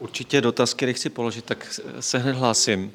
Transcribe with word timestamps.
Určitě 0.00 0.40
dotaz, 0.40 0.74
který 0.74 0.94
chci 0.94 1.10
položit, 1.10 1.44
tak 1.44 1.80
se 2.00 2.18
hned 2.18 2.36
hlásím. 2.36 2.92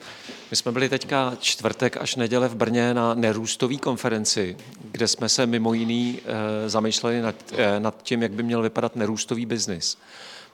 My 0.52 0.58
jsme 0.58 0.72
byli 0.72 0.90
teďka 0.90 1.38
čtvrtek 1.40 1.98
až 1.98 2.16
neděle 2.16 2.48
v 2.48 2.56
Brně 2.56 2.94
na 2.94 3.14
nerůstové 3.14 3.78
konferenci, 3.78 4.58
kde 4.92 5.08
jsme 5.08 5.30
se 5.30 5.46
mimo 5.46 5.74
jiný 5.74 6.20
e, 6.26 6.70
zamýšleli 6.70 7.22
nad, 7.22 7.36
e, 7.58 7.80
nad 7.80 8.04
tím, 8.04 8.22
jak 8.22 8.32
by 8.32 8.44
měl 8.44 8.62
vypadat 8.62 8.96
nerůstový 8.96 9.46
biznis. 9.46 9.98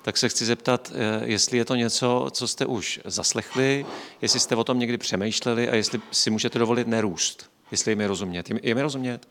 Tak 0.02 0.18
se 0.18 0.30
chci 0.30 0.46
zeptat, 0.46 0.92
e, 0.96 1.22
jestli 1.26 1.58
je 1.58 1.66
to 1.66 1.76
něco, 1.76 2.28
co 2.32 2.48
jste 2.48 2.66
už 2.66 3.00
zaslechli, 3.06 3.86
jestli 4.22 4.40
jste 4.40 4.56
o 4.56 4.64
tom 4.64 4.80
někdy 4.80 4.98
přemýšleli 4.98 5.70
a 5.70 5.76
jestli 5.76 6.00
si 6.12 6.30
můžete 6.30 6.60
dovolit 6.60 6.88
nerůst, 6.88 7.50
jestli 7.72 7.92
je 7.92 7.96
mi 7.96 8.08
rozumět. 8.08 8.50
Je, 8.50 8.60
je 8.64 8.76
mi 8.76 8.82
rozumět? 8.82 9.28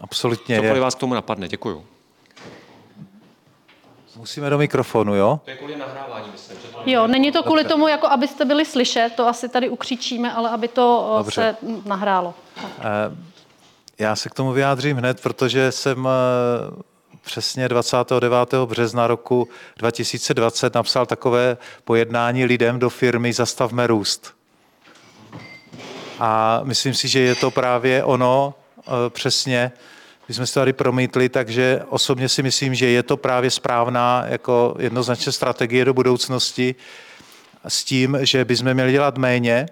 Absolutně. 0.00 0.56
Cokoliv 0.56 0.82
vás 0.82 0.94
k 0.94 0.98
tomu 0.98 1.14
napadne, 1.14 1.48
děkuju. 1.48 1.86
Musíme 4.16 4.50
do 4.50 4.58
mikrofonu, 4.58 5.14
jo? 5.14 5.40
To 5.44 5.50
je 5.50 5.56
kvůli 5.56 5.76
nahrávání, 5.76 6.28
myslím. 6.32 6.58
Že 6.62 6.68
to 6.68 6.82
Jo, 6.86 7.06
není 7.06 7.32
to 7.32 7.42
kvůli 7.42 7.64
tomu, 7.64 7.88
jako 7.88 8.06
abyste 8.08 8.44
byli 8.44 8.64
slyšet, 8.64 9.10
to 9.16 9.26
asi 9.28 9.48
tady 9.48 9.68
ukřičíme, 9.68 10.32
ale 10.32 10.50
aby 10.50 10.68
to 10.68 11.08
o, 11.10 11.18
Dobře. 11.18 11.34
se 11.34 11.56
nahrálo. 11.84 12.34
Eh, 12.58 13.16
Já 13.98 14.16
se 14.16 14.28
k 14.28 14.34
tomu 14.34 14.52
vyjádřím 14.52 14.96
hned, 14.96 15.20
protože 15.20 15.72
jsem 15.72 16.08
eh, 16.08 16.82
přesně 17.22 17.68
29. 17.68 18.54
března 18.66 19.06
roku 19.06 19.48
2020 19.76 20.74
napsal 20.74 21.06
takové 21.06 21.56
pojednání 21.84 22.44
lidem 22.44 22.78
do 22.78 22.90
firmy 22.90 23.32
Zastavme 23.32 23.86
růst. 23.86 24.34
A 26.18 26.60
myslím 26.64 26.94
si, 26.94 27.08
že 27.08 27.20
je 27.20 27.34
to 27.34 27.50
právě 27.50 28.04
ono 28.04 28.54
eh, 28.78 28.90
přesně, 29.10 29.72
my 30.32 30.36
jsme 30.36 30.46
se 30.46 30.54
tady 30.54 30.72
promítli, 30.72 31.28
takže 31.28 31.82
osobně 31.88 32.28
si 32.28 32.42
myslím, 32.42 32.74
že 32.74 32.86
je 32.86 33.02
to 33.02 33.16
právě 33.16 33.50
správná 33.50 34.24
jako 34.26 34.74
jednoznačně 34.78 35.32
strategie 35.32 35.84
do 35.84 35.94
budoucnosti 35.94 36.74
s 37.68 37.84
tím, 37.84 38.18
že 38.20 38.44
bychom 38.44 38.74
měli 38.74 38.92
dělat 38.92 39.18
méně, 39.18 39.66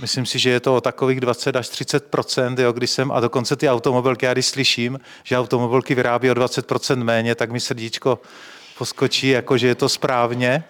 Myslím 0.00 0.26
si, 0.26 0.38
že 0.38 0.50
je 0.50 0.60
to 0.60 0.76
o 0.76 0.80
takových 0.80 1.20
20 1.20 1.56
až 1.56 1.68
30 1.68 2.14
jo, 2.58 2.72
když 2.72 2.90
jsem, 2.90 3.12
a 3.12 3.20
dokonce 3.20 3.56
ty 3.56 3.68
automobilky, 3.68 4.26
já 4.26 4.32
když 4.32 4.46
slyším, 4.46 5.00
že 5.24 5.38
automobilky 5.38 5.94
vyrábí 5.94 6.30
o 6.30 6.34
20% 6.34 7.04
méně, 7.04 7.34
tak 7.34 7.50
mi 7.50 7.60
srdíčko 7.60 8.18
poskočí, 8.78 9.28
jako 9.28 9.58
že 9.58 9.66
je 9.66 9.74
to 9.74 9.88
správně 9.88 10.64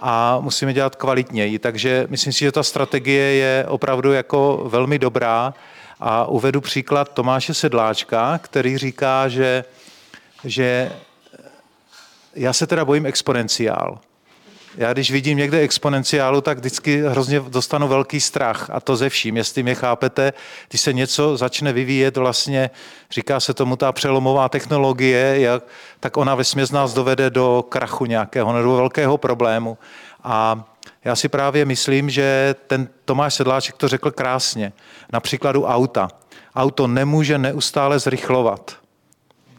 a 0.00 0.38
musíme 0.40 0.72
dělat 0.72 0.96
kvalitněji. 0.96 1.58
Takže 1.58 2.06
myslím 2.10 2.32
si, 2.32 2.38
že 2.38 2.52
ta 2.52 2.62
strategie 2.62 3.24
je 3.24 3.66
opravdu 3.68 4.12
jako 4.12 4.66
velmi 4.68 4.98
dobrá 4.98 5.54
a 6.00 6.24
uvedu 6.24 6.60
příklad 6.60 7.12
Tomáše 7.14 7.54
Sedláčka, 7.54 8.38
který 8.38 8.78
říká, 8.78 9.28
že, 9.28 9.64
že 10.44 10.92
já 12.34 12.52
se 12.52 12.66
teda 12.66 12.84
bojím 12.84 13.06
exponenciál. 13.06 13.98
Já 14.76 14.92
když 14.92 15.10
vidím 15.10 15.38
někde 15.38 15.60
exponenciálu, 15.60 16.40
tak 16.40 16.58
vždycky 16.58 17.02
hrozně 17.02 17.40
dostanu 17.40 17.88
velký 17.88 18.20
strach 18.20 18.70
a 18.72 18.80
to 18.80 18.96
ze 18.96 19.08
vším, 19.08 19.36
jestli 19.36 19.62
mě 19.62 19.74
chápete, 19.74 20.32
když 20.68 20.80
se 20.80 20.92
něco 20.92 21.36
začne 21.36 21.72
vyvíjet 21.72 22.16
vlastně, 22.16 22.70
říká 23.10 23.40
se 23.40 23.54
tomu 23.54 23.76
ta 23.76 23.92
přelomová 23.92 24.48
technologie, 24.48 25.40
jak, 25.40 25.64
tak 26.00 26.16
ona 26.16 26.34
ve 26.34 26.44
nás 26.72 26.94
dovede 26.94 27.30
do 27.30 27.64
krachu 27.68 28.06
nějakého, 28.06 28.52
nebo 28.52 28.76
velkého 28.76 29.18
problému. 29.18 29.78
A 30.24 30.64
já 31.08 31.16
si 31.16 31.28
právě 31.28 31.64
myslím, 31.64 32.10
že 32.10 32.54
ten 32.66 32.88
Tomáš 33.04 33.34
Sedláček 33.34 33.76
to 33.76 33.88
řekl 33.88 34.10
krásně. 34.10 34.72
Na 35.12 35.20
příkladu 35.20 35.64
auta. 35.64 36.08
Auto 36.56 36.86
nemůže 36.86 37.38
neustále 37.38 37.98
zrychlovat, 37.98 38.76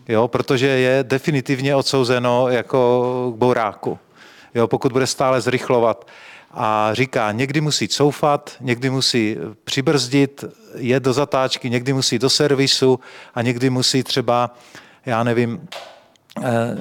jo, 0.07 0.27
protože 0.27 0.67
je 0.67 1.03
definitivně 1.03 1.75
odsouzeno 1.75 2.49
jako 2.49 3.31
k 3.35 3.37
bouráku 3.37 3.99
jo, 4.55 4.67
pokud 4.67 4.91
bude 4.91 5.07
stále 5.07 5.41
zrychlovat. 5.41 6.07
A 6.51 6.89
říká, 6.93 7.31
někdy 7.31 7.61
musí 7.61 7.87
coufat, 7.87 8.55
někdy 8.59 8.89
musí 8.89 9.37
přibrzdit, 9.63 10.43
jet 10.75 11.03
do 11.03 11.13
zatáčky, 11.13 11.69
někdy 11.69 11.93
musí 11.93 12.19
do 12.19 12.29
servisu 12.29 12.99
a 13.35 13.41
někdy 13.41 13.69
musí 13.69 14.03
třeba, 14.03 14.55
já 15.05 15.23
nevím, 15.23 15.67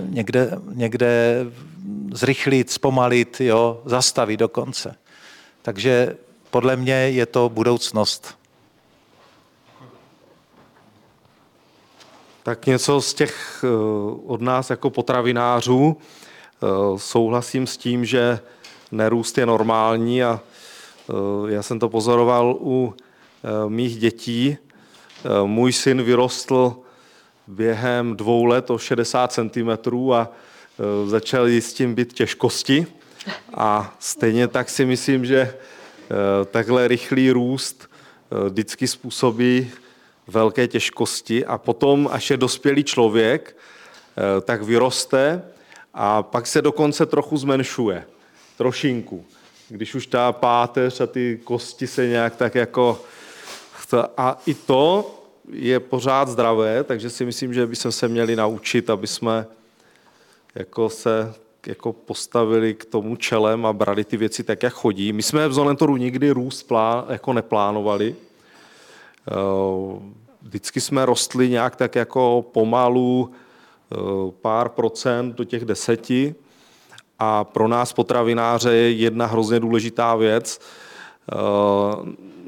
někde, 0.09 0.51
někde 0.75 1.45
zrychlit, 2.13 2.71
zpomalit, 2.71 3.41
jo, 3.41 3.83
zastavit 3.85 4.37
dokonce. 4.37 4.95
Takže 5.63 6.17
podle 6.51 6.77
mě 6.77 6.95
je 6.95 7.27
to 7.27 7.49
budoucnost. 7.49 8.39
Tak 12.43 12.67
něco 12.67 13.01
z 13.01 13.15
těch 13.15 13.65
eh, 13.65 13.69
od 14.27 14.41
nás 14.41 14.71
jako 14.71 14.91
potravinářů. 14.91 15.97
Eh, 16.63 16.99
souhlasím 16.99 17.67
s 17.67 17.77
tím, 17.77 18.05
že 18.05 18.41
nerůst 18.93 19.39
je 19.39 19.47
normální 19.47 20.23
a 20.23 20.41
eh, 21.11 21.13
já 21.53 21.63
jsem 21.63 21.79
to 21.79 21.89
pozoroval 21.89 22.57
u 22.61 22.95
eh, 22.95 23.49
mých 23.69 23.99
dětí. 23.99 24.57
Můj 25.45 25.73
syn 25.73 26.03
vyrostl 26.03 26.77
během 27.49 28.17
dvou 28.17 28.45
let 28.45 28.71
o 28.71 28.79
60 28.79 29.33
cm 29.33 29.71
a 30.15 30.29
začal 31.07 31.47
s 31.47 31.73
tím 31.73 31.95
být 31.95 32.13
těžkosti. 32.13 32.87
A 33.55 33.97
stejně 33.99 34.49
tak 34.49 34.71
si 34.71 34.85
myslím, 34.85 35.25
že 35.27 35.55
takhle 36.51 36.89
rychlý 36.89 37.31
růst 37.31 37.91
vždycky 38.49 38.89
způsobí 38.89 39.71
velké 40.27 40.69
těžkosti 40.69 41.47
a 41.47 41.59
potom, 41.59 42.09
až 42.13 42.31
je 42.31 42.37
dospělý 42.37 42.85
člověk, 42.85 43.57
tak 44.45 44.63
vyroste 44.63 45.43
a 45.95 46.23
pak 46.23 46.47
se 46.47 46.63
dokonce 46.63 47.07
trochu 47.07 47.37
zmenšuje. 47.37 48.05
Trošinku. 48.57 49.25
Když 49.69 49.95
už 49.95 50.07
ta 50.07 50.33
páteř 50.33 51.01
a 51.01 51.07
ty 51.07 51.41
kosti 51.45 51.87
se 51.87 52.07
nějak 52.07 52.37
tak 52.37 52.55
jako... 52.55 53.03
A 54.17 54.41
i 54.47 54.55
to 54.55 55.15
je 55.51 55.81
pořád 55.81 56.29
zdravé, 56.29 56.85
takže 56.85 57.11
si 57.11 57.25
myslím, 57.25 57.55
že 57.55 57.67
bychom 57.67 57.93
se 57.93 58.09
měli 58.09 58.37
naučit, 58.37 58.91
aby 58.91 59.07
jsme 59.07 59.47
jako 60.55 60.91
se 60.91 61.35
jako 61.67 61.93
postavili 61.93 62.75
k 62.75 62.85
tomu 62.85 63.17
čelem 63.17 63.67
a 63.67 63.73
brali 63.73 64.05
ty 64.05 64.17
věci 64.17 64.45
tak, 64.45 64.63
jak 64.63 64.73
chodí. 64.73 65.13
My 65.13 65.23
jsme 65.23 65.49
v 65.49 65.53
Zolentoru 65.53 65.97
nikdy 65.97 66.31
růst 66.31 66.63
plán, 66.63 67.05
jako 67.09 67.33
neplánovali. 67.33 68.17
Vždycky 70.43 70.81
jsme 70.81 71.07
rostli 71.07 71.49
nějak 71.49 71.77
tak 71.77 71.95
jako 71.95 72.45
pomalu, 72.53 73.31
Eh, 73.93 74.31
pár 74.43 74.69
procent 74.69 75.37
do 75.37 75.45
těch 75.45 75.65
deseti. 75.65 76.35
A 77.19 77.45
pro 77.45 77.69
nás 77.69 77.93
potravináře 77.93 78.71
je 78.73 78.93
jedna 78.93 79.27
hrozně 79.27 79.61
důležitá 79.61 80.15
věc. 80.15 80.61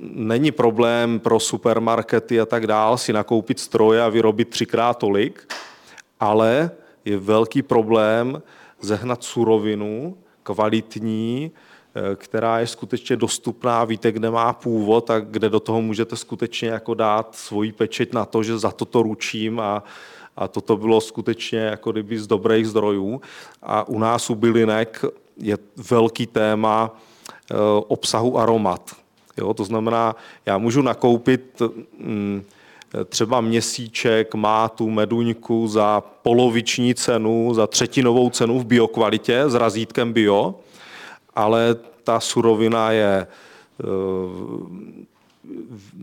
Není 0.02 0.52
problém 0.52 1.20
pro 1.20 1.40
supermarkety 1.40 2.40
a 2.40 2.46
tak 2.46 2.66
dál 2.66 2.98
si 2.98 3.12
nakoupit 3.12 3.60
stroje 3.60 4.02
a 4.02 4.08
vyrobit 4.08 4.48
třikrát 4.48 4.98
tolik, 4.98 5.52
ale 6.20 6.70
je 7.04 7.18
velký 7.18 7.62
problém 7.62 8.42
zehnat 8.80 9.24
surovinu 9.24 10.16
kvalitní, 10.42 11.50
eh, 11.52 12.16
která 12.16 12.60
je 12.60 12.66
skutečně 12.66 13.16
dostupná, 13.16 13.84
víte, 13.84 14.12
kde 14.12 14.30
má 14.30 14.52
původ 14.52 15.10
a 15.10 15.20
kde 15.20 15.48
do 15.48 15.60
toho 15.60 15.82
můžete 15.82 16.16
skutečně 16.16 16.68
jako 16.68 16.94
dát 16.94 17.34
svoji 17.34 17.72
pečeť 17.72 18.12
na 18.12 18.24
to, 18.24 18.42
že 18.42 18.58
za 18.58 18.70
toto 18.70 19.02
ručím 19.02 19.60
a, 19.60 19.84
a 20.36 20.48
toto 20.48 20.76
bylo 20.76 21.00
skutečně 21.00 21.58
jako 21.58 21.92
kdyby 21.92 22.18
z 22.18 22.26
dobrých 22.26 22.68
zdrojů. 22.68 23.20
A 23.62 23.88
u 23.88 23.98
nás 23.98 24.30
u 24.30 24.34
bylinek 24.34 25.04
je 25.36 25.58
velký 25.90 26.26
téma 26.26 26.96
eh, 27.50 27.54
obsahu 27.88 28.38
aromat. 28.38 29.00
Jo, 29.38 29.54
to 29.54 29.64
znamená, 29.64 30.16
já 30.46 30.58
můžu 30.58 30.82
nakoupit 30.82 31.62
mm, 31.98 32.42
třeba 33.08 33.40
měsíček, 33.40 34.34
mátu, 34.34 34.90
meduňku 34.90 35.68
za 35.68 36.00
poloviční 36.00 36.94
cenu, 36.94 37.54
za 37.54 37.66
třetinovou 37.66 38.30
cenu 38.30 38.58
v 38.58 38.64
biokvalitě 38.64 39.42
s 39.46 39.54
razítkem 39.54 40.12
bio, 40.12 40.54
ale 41.34 41.76
ta 42.04 42.20
surovina 42.20 42.90
je 42.90 43.26
eh, 43.26 43.84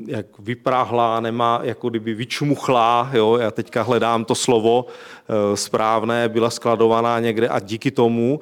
jak 0.05 0.25
vypráhlá, 0.39 1.19
nemá 1.19 1.59
jako 1.63 1.89
kdyby 1.89 2.13
vyčmuchlá, 2.13 3.09
jo, 3.13 3.37
já 3.37 3.51
teďka 3.51 3.81
hledám 3.81 4.25
to 4.25 4.35
slovo 4.35 4.85
eh, 4.85 5.57
správné, 5.57 6.29
byla 6.29 6.49
skladovaná 6.49 7.19
někde 7.19 7.47
a 7.47 7.59
díky 7.59 7.91
tomu 7.91 8.39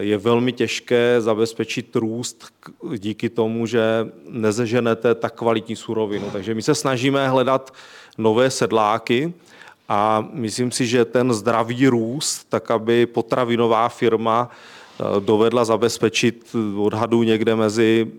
je 0.00 0.18
velmi 0.18 0.52
těžké 0.52 1.20
zabezpečit 1.20 1.96
růst 1.96 2.46
díky 2.96 3.28
tomu, 3.28 3.66
že 3.66 4.08
nezeženete 4.28 5.14
tak 5.14 5.34
kvalitní 5.34 5.76
surovinu. 5.76 6.30
Takže 6.32 6.54
my 6.54 6.62
se 6.62 6.74
snažíme 6.74 7.28
hledat 7.28 7.74
nové 8.18 8.50
sedláky 8.50 9.34
a 9.88 10.28
myslím 10.32 10.70
si, 10.70 10.86
že 10.86 11.04
ten 11.04 11.32
zdravý 11.32 11.88
růst, 11.88 12.46
tak 12.48 12.70
aby 12.70 13.06
potravinová 13.06 13.88
firma 13.88 14.50
Eh, 15.00 15.20
dovedla 15.20 15.64
zabezpečit 15.64 16.56
odhadu 16.76 17.22
někde 17.22 17.56
mezi 17.56 18.12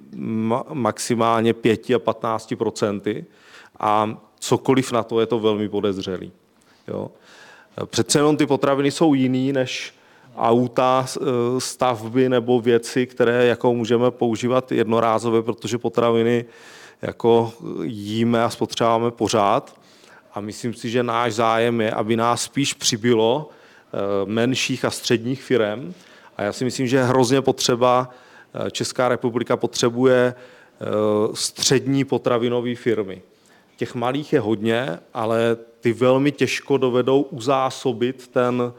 maximálně 0.74 1.54
5 1.54 1.90
a 1.96 2.00
15 2.00 2.56
procenty 2.56 3.26
a 3.80 4.18
cokoliv 4.40 4.92
na 4.92 5.04
to 5.04 5.20
je 5.20 5.26
to 5.26 5.40
velmi 5.40 5.70
podezřelý. 5.70 6.32
Jo. 6.88 7.12
Přece 7.86 8.20
jenom 8.20 8.38
ty 8.38 8.46
potraviny 8.46 8.92
jsou 8.92 9.14
jiný 9.14 9.54
než 9.54 9.94
auta, 10.38 11.06
stavby 11.58 12.30
nebo 12.30 12.62
věci, 12.62 13.06
které 13.06 13.46
jako 13.46 13.74
můžeme 13.74 14.12
používat 14.12 14.72
jednorázově, 14.72 15.42
protože 15.42 15.78
potraviny 15.78 16.46
jako 17.02 17.54
jíme 17.84 18.44
a 18.44 18.50
spotřebáváme 18.50 19.12
pořád. 19.12 19.80
A 20.34 20.42
myslím 20.42 20.74
si, 20.74 20.90
že 20.90 21.04
náš 21.04 21.34
zájem 21.34 21.82
je, 21.82 21.92
aby 21.92 22.16
nás 22.16 22.42
spíš 22.42 22.74
přibylo 22.74 23.50
menších 24.26 24.86
a 24.86 24.92
středních 24.92 25.44
firm. 25.44 25.94
A 26.38 26.44
já 26.44 26.54
si 26.54 26.66
myslím, 26.66 26.88
že 26.88 27.04
hrozně 27.04 27.42
potřeba, 27.42 28.10
Česká 28.72 29.10
republika 29.10 29.58
potřebuje 29.58 30.36
střední 31.34 32.04
potravinové 32.04 32.76
firmy. 32.76 33.22
Těch 33.78 33.96
malých 33.96 34.34
je 34.34 34.40
hodně, 34.40 35.00
ale 35.14 35.58
ty 35.80 35.94
velmi 35.94 36.32
těžko 36.32 36.78
dovedou 36.78 37.22
uzásobit 37.22 38.28
ten, 38.28 38.74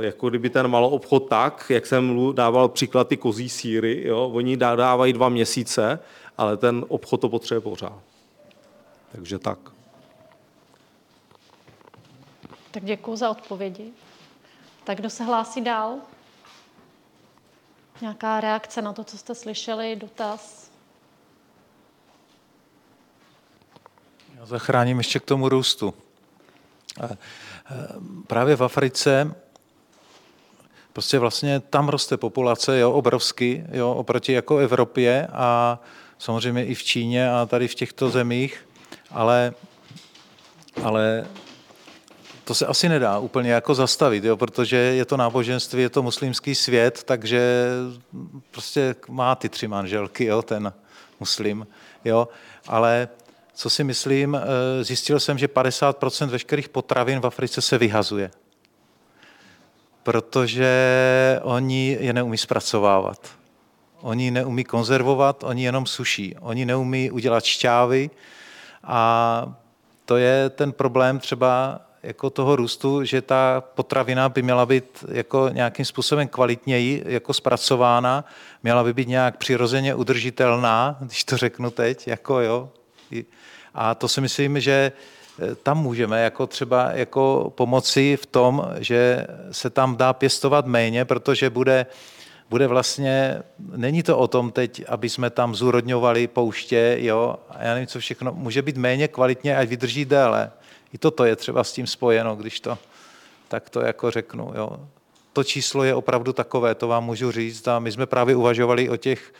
jako 0.00 0.28
kdyby 0.28 0.50
ten 0.50 0.68
malou 0.68 0.88
obchod 0.88 1.28
tak, 1.28 1.66
jak 1.68 1.86
jsem 1.86 2.34
dával 2.34 2.68
příklad 2.68 3.08
ty 3.08 3.16
kozí 3.16 3.48
síry, 3.48 4.02
jo? 4.06 4.30
oni 4.34 4.56
dávají 4.56 5.12
dva 5.12 5.28
měsíce, 5.28 5.98
ale 6.38 6.56
ten 6.56 6.84
obchod 6.88 7.20
to 7.20 7.28
potřebuje 7.28 7.60
pořád. 7.60 7.98
Takže 9.12 9.38
tak. 9.38 9.58
Tak 12.70 12.84
děkuji 12.84 13.16
za 13.16 13.30
odpovědi. 13.30 13.92
Tak 14.84 14.98
kdo 14.98 15.10
se 15.10 15.24
hlásí 15.24 15.60
dál? 15.60 15.98
Nějaká 18.00 18.40
reakce 18.40 18.82
na 18.82 18.92
to, 18.92 19.04
co 19.04 19.18
jste 19.18 19.34
slyšeli, 19.34 19.96
dotaz? 19.96 20.70
Já 24.36 24.46
zachráním 24.46 24.98
ještě 24.98 25.20
k 25.20 25.24
tomu 25.24 25.48
růstu. 25.48 25.94
Právě 28.26 28.56
v 28.56 28.64
Africe 28.64 29.34
prostě 30.92 31.18
vlastně 31.18 31.60
tam 31.60 31.88
roste 31.88 32.16
populace 32.16 32.78
jo, 32.78 32.92
obrovsky 32.92 33.64
jo, 33.72 33.90
oproti 33.90 34.32
jako 34.32 34.58
Evropě 34.58 35.28
a 35.32 35.78
samozřejmě 36.18 36.64
i 36.64 36.74
v 36.74 36.82
Číně 36.82 37.30
a 37.30 37.46
tady 37.46 37.68
v 37.68 37.74
těchto 37.74 38.10
zemích, 38.10 38.68
ale, 39.10 39.52
ale 40.82 41.26
to 42.44 42.54
se 42.54 42.66
asi 42.66 42.88
nedá 42.88 43.18
úplně 43.18 43.50
jako 43.50 43.74
zastavit, 43.74 44.24
jo, 44.24 44.36
protože 44.36 44.76
je 44.76 45.04
to 45.04 45.16
náboženství, 45.16 45.82
je 45.82 45.90
to 45.90 46.02
muslimský 46.02 46.54
svět, 46.54 47.02
takže 47.04 47.68
prostě 48.50 48.94
má 49.08 49.34
ty 49.34 49.48
tři 49.48 49.68
manželky, 49.68 50.24
jo, 50.24 50.42
ten 50.42 50.72
muslim, 51.20 51.66
jo, 52.04 52.28
ale 52.68 53.08
co 53.54 53.70
si 53.70 53.84
myslím, 53.84 54.34
eh, 54.34 54.84
zjistil 54.84 55.20
jsem, 55.20 55.38
že 55.38 55.48
50% 55.48 56.30
veškerých 56.30 56.68
potravin 56.68 57.20
v 57.20 57.26
Africe 57.26 57.60
se 57.60 57.78
vyhazuje. 57.78 58.30
Protože 60.02 60.70
oni 61.42 61.96
je 62.00 62.12
neumí 62.12 62.38
zpracovávat. 62.38 63.28
Oni 64.00 64.30
neumí 64.30 64.64
konzervovat, 64.64 65.44
oni 65.44 65.64
jenom 65.64 65.86
suší. 65.86 66.36
Oni 66.40 66.64
neumí 66.64 67.10
udělat 67.10 67.44
šťávy 67.44 68.10
a 68.84 69.54
to 70.04 70.16
je 70.16 70.50
ten 70.50 70.72
problém 70.72 71.18
třeba 71.18 71.80
jako 72.02 72.30
toho 72.30 72.56
růstu, 72.56 73.04
že 73.04 73.22
ta 73.22 73.60
potravina 73.74 74.28
by 74.28 74.42
měla 74.42 74.66
být 74.66 75.04
jako 75.08 75.48
nějakým 75.52 75.84
způsobem 75.84 76.28
kvalitněji 76.28 77.02
jako 77.06 77.34
zpracována, 77.34 78.24
měla 78.62 78.84
by 78.84 78.92
být 78.94 79.08
nějak 79.08 79.36
přirozeně 79.36 79.94
udržitelná, 79.94 80.96
když 81.00 81.24
to 81.24 81.36
řeknu 81.36 81.70
teď, 81.70 82.08
jako 82.08 82.40
jo, 82.40 82.68
a 83.74 83.94
to 83.94 84.08
si 84.08 84.20
myslím, 84.20 84.60
že 84.60 84.92
tam 85.62 85.78
můžeme 85.82 86.22
jako 86.22 86.46
třeba 86.46 86.90
jako 86.92 87.52
pomoci 87.54 88.18
v 88.22 88.26
tom, 88.26 88.68
že 88.78 89.26
se 89.50 89.70
tam 89.70 89.96
dá 89.96 90.12
pěstovat 90.12 90.66
méně, 90.66 91.04
protože 91.04 91.50
bude, 91.50 91.86
bude 92.50 92.66
vlastně, 92.66 93.42
není 93.76 94.02
to 94.02 94.18
o 94.18 94.28
tom 94.28 94.52
teď, 94.52 94.82
aby 94.88 95.08
jsme 95.08 95.30
tam 95.30 95.54
zúrodňovali 95.54 96.26
pouště, 96.26 96.96
jo, 97.00 97.36
a 97.50 97.62
já 97.62 97.74
nevím, 97.74 97.86
co 97.86 97.98
všechno, 97.98 98.32
může 98.32 98.62
být 98.62 98.76
méně 98.76 99.08
kvalitně, 99.08 99.56
ať 99.56 99.68
vydrží 99.68 100.04
déle. 100.04 100.50
I 100.92 100.98
toto 100.98 101.24
je 101.24 101.36
třeba 101.36 101.64
s 101.64 101.72
tím 101.72 101.86
spojeno, 101.86 102.36
když 102.36 102.60
to 102.60 102.78
tak 103.52 103.70
to 103.70 103.80
jako 103.80 104.10
řeknu, 104.10 104.52
jo. 104.54 104.88
To 105.32 105.44
číslo 105.44 105.84
je 105.84 105.94
opravdu 105.94 106.32
takové, 106.32 106.74
to 106.74 106.88
vám 106.88 107.04
můžu 107.04 107.30
říct 107.30 107.68
a 107.68 107.78
my 107.78 107.92
jsme 107.92 108.06
právě 108.06 108.36
uvažovali 108.36 108.88
o 108.88 108.96
těch 108.96 109.32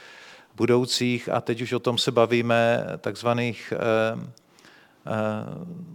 budoucích, 0.56 1.28
a 1.28 1.40
teď 1.40 1.60
už 1.60 1.72
o 1.72 1.78
tom 1.78 1.98
se 1.98 2.10
bavíme, 2.10 2.86
takzvaných 2.98 3.72
eh, 3.76 3.78
eh, 3.78 4.41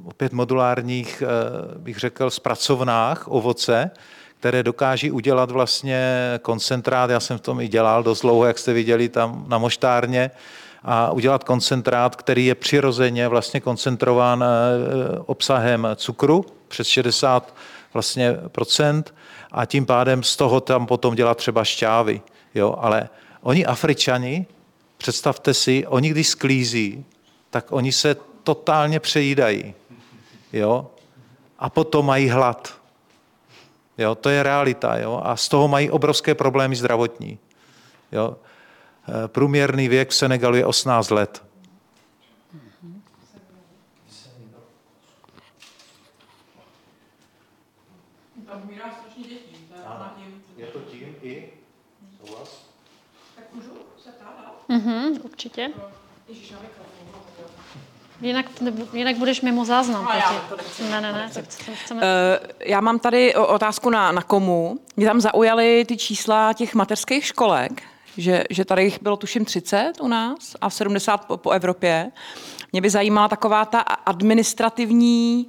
opět 0.06 0.34
modulárních, 0.34 1.24
eh, 1.26 1.78
bych 1.78 1.98
řekl, 1.98 2.30
zpracovnách 2.30 3.28
ovoce, 3.28 3.92
které 4.40 4.64
dokáží 4.64 5.12
udělat 5.12 5.52
vlastně 5.52 6.14
koncentrát, 6.42 7.10
já 7.10 7.20
jsem 7.20 7.38
v 7.38 7.42
tom 7.42 7.62
i 7.62 7.68
dělal 7.68 8.04
dost 8.04 8.22
dlouho, 8.22 8.46
jak 8.46 8.58
jste 8.58 8.74
viděli 8.74 9.10
tam 9.10 9.46
na 9.48 9.58
moštárně, 9.58 10.32
a 10.84 11.12
udělat 11.12 11.44
koncentrát, 11.44 12.16
který 12.16 12.46
je 12.46 12.56
přirozeně 12.56 13.28
vlastně 13.28 13.60
koncentrován 13.60 14.46
obsahem 15.26 15.88
cukru 15.96 16.46
přes 16.68 16.88
60 16.88 17.56
vlastně 17.94 18.36
procent 18.48 19.14
a 19.52 19.66
tím 19.66 19.86
pádem 19.86 20.24
z 20.24 20.36
toho 20.36 20.62
tam 20.62 20.86
potom 20.86 21.16
dělat 21.16 21.38
třeba 21.38 21.64
šťávy. 21.64 22.22
Jo, 22.56 22.76
ale 22.80 23.10
Oni 23.48 23.66
Afričani, 23.66 24.46
představte 24.98 25.54
si, 25.54 25.88
oni 25.88 26.10
když 26.10 26.28
sklízí, 26.28 27.06
tak 27.50 27.72
oni 27.72 27.92
se 27.92 28.16
totálně 28.48 29.00
přejídají. 29.00 29.74
Jo? 30.54 30.92
A 31.60 31.70
potom 31.70 32.06
mají 32.06 32.30
hlad. 32.30 32.80
Jo? 33.98 34.16
To 34.16 34.30
je 34.30 34.44
realita. 34.44 34.98
Jo? 34.98 35.22
A 35.24 35.36
z 35.36 35.50
toho 35.50 35.68
mají 35.68 35.92
obrovské 35.92 36.36
problémy 36.36 36.76
zdravotní. 36.76 37.40
Jo? 38.12 38.38
Eh, 39.10 39.28
průměrný 39.28 39.88
věk 39.88 40.10
v 40.10 40.16
Senegalu 40.16 40.56
je 40.56 40.66
18 40.66 41.10
let. 41.10 41.44
Mhm, 54.70 55.22
určitě. 55.24 55.72
Jinak, 58.22 58.46
jinak 58.94 59.16
budeš 59.16 59.42
mimo 59.42 59.66
záznam. 59.66 60.08
Ne, 60.90 61.02
ne, 61.02 61.14
ne. 61.14 61.30
Tak 61.34 61.46
chceme... 61.84 62.02
Uh, 62.02 62.48
já 62.60 62.82
mám 62.82 63.00
tady 63.00 63.36
otázku 63.36 63.90
na, 63.90 64.12
na 64.12 64.22
komu. 64.22 64.80
Mě 64.98 65.06
tam 65.06 65.22
zaujaly 65.22 65.86
ty 65.86 65.98
čísla 65.98 66.54
těch 66.54 66.76
mateřských 66.76 67.26
školek, 67.26 67.84
že, 68.18 68.44
že 68.50 68.66
tady 68.66 68.84
jich 68.84 69.02
bylo 69.02 69.18
tuším 69.18 69.46
30 69.46 69.94
u 70.02 70.08
nás 70.08 70.56
a 70.62 70.70
70 70.70 71.26
po, 71.26 71.38
po 71.38 71.52
Evropě. 71.52 72.12
Mě 72.72 72.82
by 72.82 72.90
zajímala 72.90 73.28
taková 73.28 73.66
ta 73.66 73.80
administrativní 73.80 75.48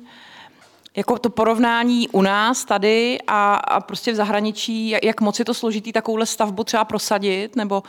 jako 0.96 1.18
to 1.18 1.30
porovnání 1.30 2.08
u 2.08 2.22
nás 2.22 2.64
tady 2.64 3.18
a, 3.26 3.54
a 3.54 3.80
prostě 3.80 4.12
v 4.12 4.14
zahraničí, 4.14 4.88
jak, 4.88 5.04
jak 5.04 5.20
moc 5.20 5.38
je 5.38 5.44
to 5.44 5.54
složitý 5.54 5.92
takovouhle 5.92 6.26
stavbu 6.26 6.64
třeba 6.64 6.84
prosadit, 6.84 7.56
nebo 7.56 7.82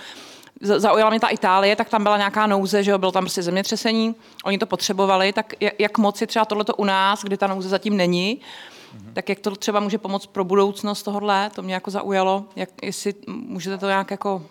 zaujala 0.62 1.10
mě 1.10 1.20
ta 1.20 1.28
Itálie, 1.28 1.76
tak 1.76 1.90
tam 1.90 2.04
byla 2.04 2.18
nějaká 2.18 2.48
nouze, 2.48 2.84
že 2.84 2.92
jo, 2.92 2.98
bylo 2.98 3.12
tam 3.12 3.24
prostě 3.24 3.44
zemětřesení, 3.44 4.16
oni 4.44 4.58
to 4.58 4.66
potřebovali, 4.66 5.34
tak 5.34 5.54
jak 5.80 5.98
moc 5.98 6.22
je 6.22 6.28
třeba 6.28 6.46
tohleto 6.46 6.76
u 6.76 6.84
nás, 6.84 7.24
kdy 7.24 7.38
ta 7.38 7.48
nouze 7.48 7.70
zatím 7.70 7.98
není, 7.98 8.38
mm-hmm. 8.38 9.14
tak 9.14 9.30
jak 9.30 9.40
to 9.40 9.56
třeba 9.56 9.80
může 9.80 9.98
pomoct 9.98 10.26
pro 10.26 10.44
budoucnost 10.44 11.04
tohohle, 11.04 11.52
to 11.56 11.62
mě 11.62 11.74
jako 11.74 11.92
zaujalo, 11.92 12.46
jak, 12.56 12.70
jestli 12.82 13.14
můžete 13.28 13.78
to 13.78 13.88
nějak 13.88 14.12
jako 14.12 14.46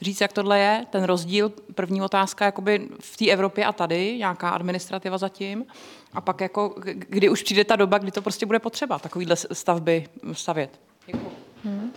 říct, 0.00 0.20
jak 0.20 0.32
tohle 0.32 0.58
je, 0.58 0.86
ten 0.90 1.04
rozdíl, 1.04 1.52
první 1.74 2.02
otázka, 2.02 2.44
jakoby 2.44 2.88
v 3.00 3.16
té 3.16 3.30
Evropě 3.30 3.64
a 3.64 3.72
tady, 3.72 4.18
nějaká 4.18 4.50
administrativa 4.50 5.18
zatím, 5.18 5.64
a 6.12 6.20
pak 6.20 6.40
jako, 6.40 6.74
kdy 6.84 7.28
už 7.28 7.42
přijde 7.42 7.64
ta 7.64 7.76
doba, 7.76 7.98
kdy 7.98 8.10
to 8.10 8.22
prostě 8.22 8.46
bude 8.46 8.58
potřeba, 8.58 8.98
takovýhle 8.98 9.36
stavby 9.36 10.08
stavět. 10.32 10.80
Děkuji. 11.06 11.32
Hmm. 11.64 11.92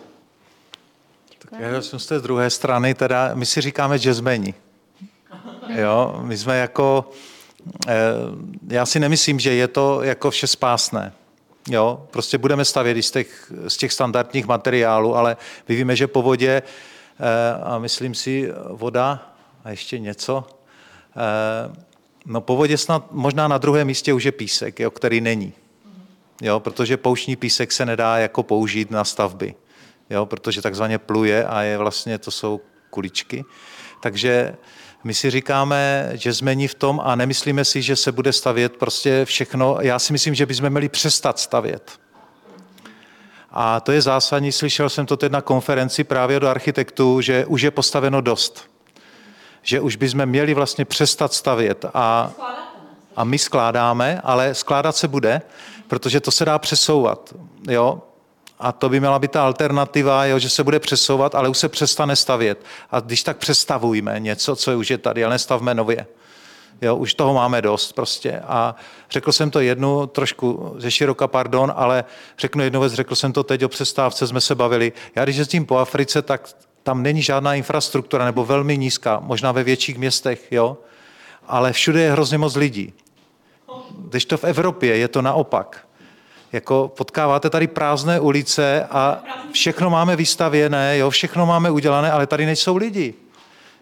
Já 1.57 1.81
jsem 1.81 1.99
z 1.99 2.05
té 2.05 2.19
druhé 2.19 2.49
strany, 2.49 2.93
teda 2.93 3.31
my 3.33 3.45
si 3.45 3.61
říkáme 3.61 3.99
jazzmeni. 3.99 4.53
Jo, 5.69 6.19
my 6.21 6.37
jsme 6.37 6.57
jako, 6.57 7.09
eh, 7.87 7.93
já 8.67 8.85
si 8.85 8.99
nemyslím, 8.99 9.39
že 9.39 9.53
je 9.53 9.67
to 9.67 10.03
jako 10.03 10.31
vše 10.31 10.47
spásné. 10.47 11.13
Jo, 11.69 12.07
prostě 12.11 12.37
budeme 12.37 12.65
stavět 12.65 13.03
z 13.03 13.11
těch, 13.11 13.51
z 13.67 13.77
těch 13.77 13.93
standardních 13.93 14.47
materiálů, 14.47 15.15
ale 15.15 15.37
my 15.67 15.75
víme, 15.75 15.95
že 15.95 16.07
po 16.07 16.21
vodě, 16.21 16.61
eh, 16.61 17.63
a 17.63 17.79
myslím 17.79 18.15
si 18.15 18.51
voda 18.69 19.33
a 19.63 19.69
ještě 19.69 19.99
něco, 19.99 20.47
eh, 21.17 21.75
no 22.25 22.41
po 22.41 22.55
vodě 22.55 22.77
snad 22.77 23.11
možná 23.11 23.47
na 23.47 23.57
druhém 23.57 23.87
místě 23.87 24.13
už 24.13 24.23
je 24.23 24.31
písek, 24.31 24.79
jo, 24.79 24.91
který 24.91 25.21
není. 25.21 25.53
Jo, 26.41 26.59
protože 26.59 26.97
pouštní 26.97 27.35
písek 27.35 27.71
se 27.71 27.85
nedá 27.85 28.17
jako 28.17 28.43
použít 28.43 28.91
na 28.91 29.03
stavby 29.03 29.55
jo, 30.09 30.25
protože 30.25 30.61
takzvaně 30.61 30.97
pluje 30.97 31.45
a 31.45 31.61
je 31.61 31.77
vlastně, 31.77 32.17
to 32.17 32.31
jsou 32.31 32.61
kuličky. 32.89 33.45
Takže 34.01 34.55
my 35.03 35.13
si 35.13 35.31
říkáme, 35.31 36.11
že 36.13 36.33
zmení 36.33 36.67
v 36.67 36.75
tom 36.75 37.01
a 37.03 37.15
nemyslíme 37.15 37.65
si, 37.65 37.81
že 37.81 37.95
se 37.95 38.11
bude 38.11 38.33
stavět 38.33 38.77
prostě 38.77 39.25
všechno. 39.25 39.77
Já 39.81 39.99
si 39.99 40.13
myslím, 40.13 40.35
že 40.35 40.45
bychom 40.45 40.69
měli 40.69 40.89
přestat 40.89 41.39
stavět. 41.39 41.91
A 43.51 43.79
to 43.79 43.91
je 43.91 44.01
zásadní, 44.01 44.51
slyšel 44.51 44.89
jsem 44.89 45.05
to 45.05 45.17
teď 45.17 45.31
na 45.31 45.41
konferenci 45.41 46.03
právě 46.03 46.39
do 46.39 46.47
architektů, 46.47 47.21
že 47.21 47.45
už 47.45 47.61
je 47.61 47.71
postaveno 47.71 48.21
dost. 48.21 48.69
Že 49.61 49.79
už 49.79 49.95
bychom 49.95 50.25
měli 50.25 50.53
vlastně 50.53 50.85
přestat 50.85 51.33
stavět. 51.33 51.85
A, 51.93 52.31
a 53.15 53.23
my 53.23 53.37
skládáme, 53.37 54.21
ale 54.23 54.55
skládat 54.55 54.95
se 54.95 55.07
bude, 55.07 55.41
protože 55.87 56.19
to 56.19 56.31
se 56.31 56.45
dá 56.45 56.59
přesouvat. 56.59 57.33
Jo? 57.69 58.01
A 58.59 58.71
to 58.71 58.89
by 58.89 58.99
měla 58.99 59.19
být 59.19 59.31
ta 59.31 59.43
alternativa, 59.43 60.25
jo, 60.25 60.39
že 60.39 60.49
se 60.49 60.63
bude 60.63 60.79
přesouvat, 60.79 61.35
ale 61.35 61.49
už 61.49 61.57
se 61.57 61.69
přestane 61.69 62.15
stavět. 62.15 62.65
A 62.91 62.99
když 62.99 63.23
tak 63.23 63.37
přestavujme 63.37 64.19
něco, 64.19 64.55
co 64.55 64.79
už 64.79 64.89
je 64.89 64.97
tady, 64.97 65.23
ale 65.23 65.33
nestavme 65.33 65.73
nově. 65.73 66.07
Jo, 66.81 66.95
už 66.95 67.13
toho 67.13 67.33
máme 67.33 67.61
dost 67.61 67.93
prostě. 67.93 68.39
A 68.47 68.75
řekl 69.11 69.31
jsem 69.31 69.51
to 69.51 69.59
jednu, 69.59 70.07
trošku 70.07 70.75
ze 70.77 70.91
široka, 70.91 71.27
pardon, 71.27 71.73
ale 71.75 72.03
řeknu 72.39 72.63
jednu 72.63 72.79
věc, 72.79 72.93
řekl 72.93 73.15
jsem 73.15 73.33
to 73.33 73.43
teď 73.43 73.63
o 73.63 73.69
přestávce, 73.69 74.27
jsme 74.27 74.41
se 74.41 74.55
bavili. 74.55 74.93
Já 75.15 75.23
když 75.23 75.35
jezdím 75.35 75.65
po 75.65 75.77
Africe, 75.77 76.21
tak 76.21 76.49
tam 76.83 77.03
není 77.03 77.21
žádná 77.21 77.55
infrastruktura, 77.55 78.25
nebo 78.25 78.45
velmi 78.45 78.77
nízká, 78.77 79.19
možná 79.19 79.51
ve 79.51 79.63
větších 79.63 79.97
městech, 79.97 80.51
jo, 80.51 80.77
ale 81.47 81.73
všude 81.73 82.01
je 82.01 82.11
hrozně 82.11 82.37
moc 82.37 82.55
lidí. 82.55 82.93
Když 83.97 84.25
to 84.25 84.37
v 84.37 84.43
Evropě 84.43 84.97
je 84.97 85.07
to 85.07 85.21
naopak. 85.21 85.88
Jako 86.51 86.91
potkáváte 86.97 87.49
tady 87.49 87.67
prázdné 87.67 88.19
ulice 88.19 88.87
a 88.91 89.23
všechno 89.51 89.89
máme 89.89 90.15
vystavěné, 90.15 90.97
jo, 90.97 91.09
všechno 91.09 91.45
máme 91.45 91.71
udělané, 91.71 92.11
ale 92.11 92.27
tady 92.27 92.45
nejsou 92.45 92.75
lidi. 92.75 93.13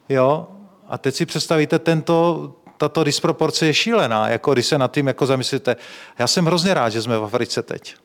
Jo? 0.09 0.47
A 0.87 0.97
teď 0.97 1.15
si 1.15 1.25
představíte, 1.25 1.79
tento, 1.79 2.53
tato 2.77 3.03
disproporce 3.03 3.65
je 3.65 3.73
šílená, 3.73 4.29
jako 4.29 4.53
když 4.53 4.65
se 4.65 4.77
nad 4.77 4.91
tím 4.91 5.07
jako 5.07 5.25
zamyslíte. 5.25 5.75
Já 6.19 6.27
jsem 6.27 6.45
hrozně 6.45 6.73
rád, 6.73 6.89
že 6.89 7.01
jsme 7.01 7.17
v 7.17 7.23
Africe 7.23 7.63
teď. 7.63 7.95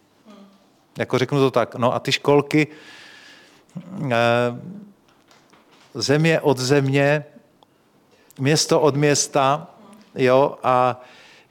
Jako 0.98 1.18
řeknu 1.18 1.38
to 1.38 1.50
tak. 1.50 1.74
No 1.74 1.94
a 1.94 1.98
ty 1.98 2.12
školky, 2.12 2.66
eh, 4.10 4.16
země 5.94 6.40
od 6.40 6.58
země, 6.58 7.24
město 8.38 8.80
od 8.80 8.96
města, 8.96 9.70
jo, 10.14 10.56
a 10.62 11.00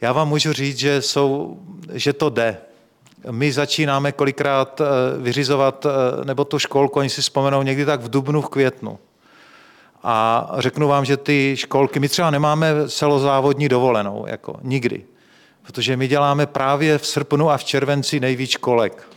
já 0.01 0.13
vám 0.13 0.29
můžu 0.29 0.53
říct, 0.53 0.77
že, 0.77 1.01
jsou, 1.01 1.59
že 1.93 2.13
to 2.13 2.29
jde. 2.29 2.57
My 3.31 3.51
začínáme 3.51 4.11
kolikrát 4.11 4.81
eh, 4.81 4.85
vyřizovat, 5.21 5.85
eh, 5.85 6.25
nebo 6.25 6.45
tu 6.45 6.59
školku, 6.59 6.99
oni 6.99 7.09
si 7.09 7.21
vzpomenou 7.21 7.61
někdy 7.61 7.85
tak 7.85 8.01
v 8.01 8.09
dubnu, 8.09 8.41
v 8.41 8.49
květnu. 8.49 8.99
A 10.03 10.47
řeknu 10.57 10.87
vám, 10.87 11.05
že 11.05 11.17
ty 11.17 11.53
školky, 11.57 11.99
my 11.99 12.09
třeba 12.09 12.31
nemáme 12.31 12.73
celozávodní 12.89 13.69
dovolenou, 13.69 14.25
jako 14.27 14.55
nikdy. 14.61 15.03
Protože 15.63 15.97
my 15.97 16.07
děláme 16.07 16.45
právě 16.45 16.97
v 16.97 17.07
srpnu 17.07 17.49
a 17.49 17.57
v 17.57 17.63
červenci 17.63 18.19
nejvíc 18.19 18.49
školek. 18.49 19.07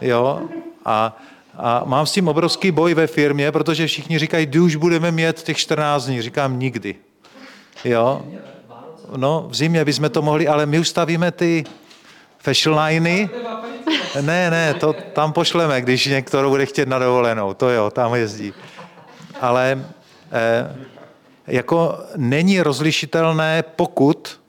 Jo? 0.00 0.40
A, 0.84 1.16
a 1.56 1.82
mám 1.84 2.06
s 2.06 2.12
tím 2.12 2.28
obrovský 2.28 2.70
boj 2.70 2.94
ve 2.94 3.06
firmě, 3.06 3.52
protože 3.52 3.86
všichni 3.86 4.18
říkají, 4.18 4.46
kdy 4.46 4.60
už 4.60 4.76
budeme 4.76 5.10
mít 5.10 5.42
těch 5.42 5.56
14 5.56 6.06
dní. 6.06 6.22
Říkám 6.22 6.58
nikdy. 6.58 6.94
Jo? 7.84 8.22
No, 9.16 9.46
v 9.50 9.54
zimě 9.54 9.84
bychom 9.84 10.10
to 10.10 10.22
mohli, 10.22 10.48
ale 10.48 10.66
my 10.66 10.78
už 10.78 10.88
stavíme 10.88 11.32
ty 11.32 11.64
fashion 12.40 12.78
liney. 12.78 13.28
Ne, 14.20 14.50
ne, 14.50 14.74
to 14.74 14.92
tam 15.12 15.32
pošleme, 15.32 15.80
když 15.80 16.06
někdo 16.06 16.48
bude 16.48 16.66
chtět 16.66 16.88
na 16.88 16.98
dovolenou. 16.98 17.54
To 17.54 17.70
jo, 17.70 17.90
tam 17.90 18.14
jezdí 18.14 18.54
ale 19.40 19.84
eh, 20.32 20.76
jako 21.46 21.98
není 22.16 22.60
rozlišitelné, 22.60 23.64
pokud 23.76 24.40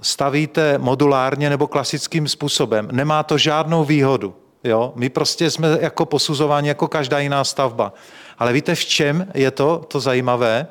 stavíte 0.00 0.78
modulárně 0.78 1.50
nebo 1.50 1.66
klasickým 1.66 2.28
způsobem. 2.28 2.88
Nemá 2.92 3.22
to 3.22 3.38
žádnou 3.38 3.84
výhodu. 3.84 4.34
Jo? 4.64 4.92
My 4.96 5.08
prostě 5.08 5.50
jsme 5.50 5.78
jako 5.80 6.06
posuzováni 6.06 6.68
jako 6.68 6.88
každá 6.88 7.18
jiná 7.18 7.44
stavba. 7.44 7.92
Ale 8.38 8.52
víte, 8.52 8.74
v 8.74 8.84
čem 8.84 9.26
je 9.34 9.50
to, 9.50 9.84
to 9.88 10.00
zajímavé? 10.00 10.66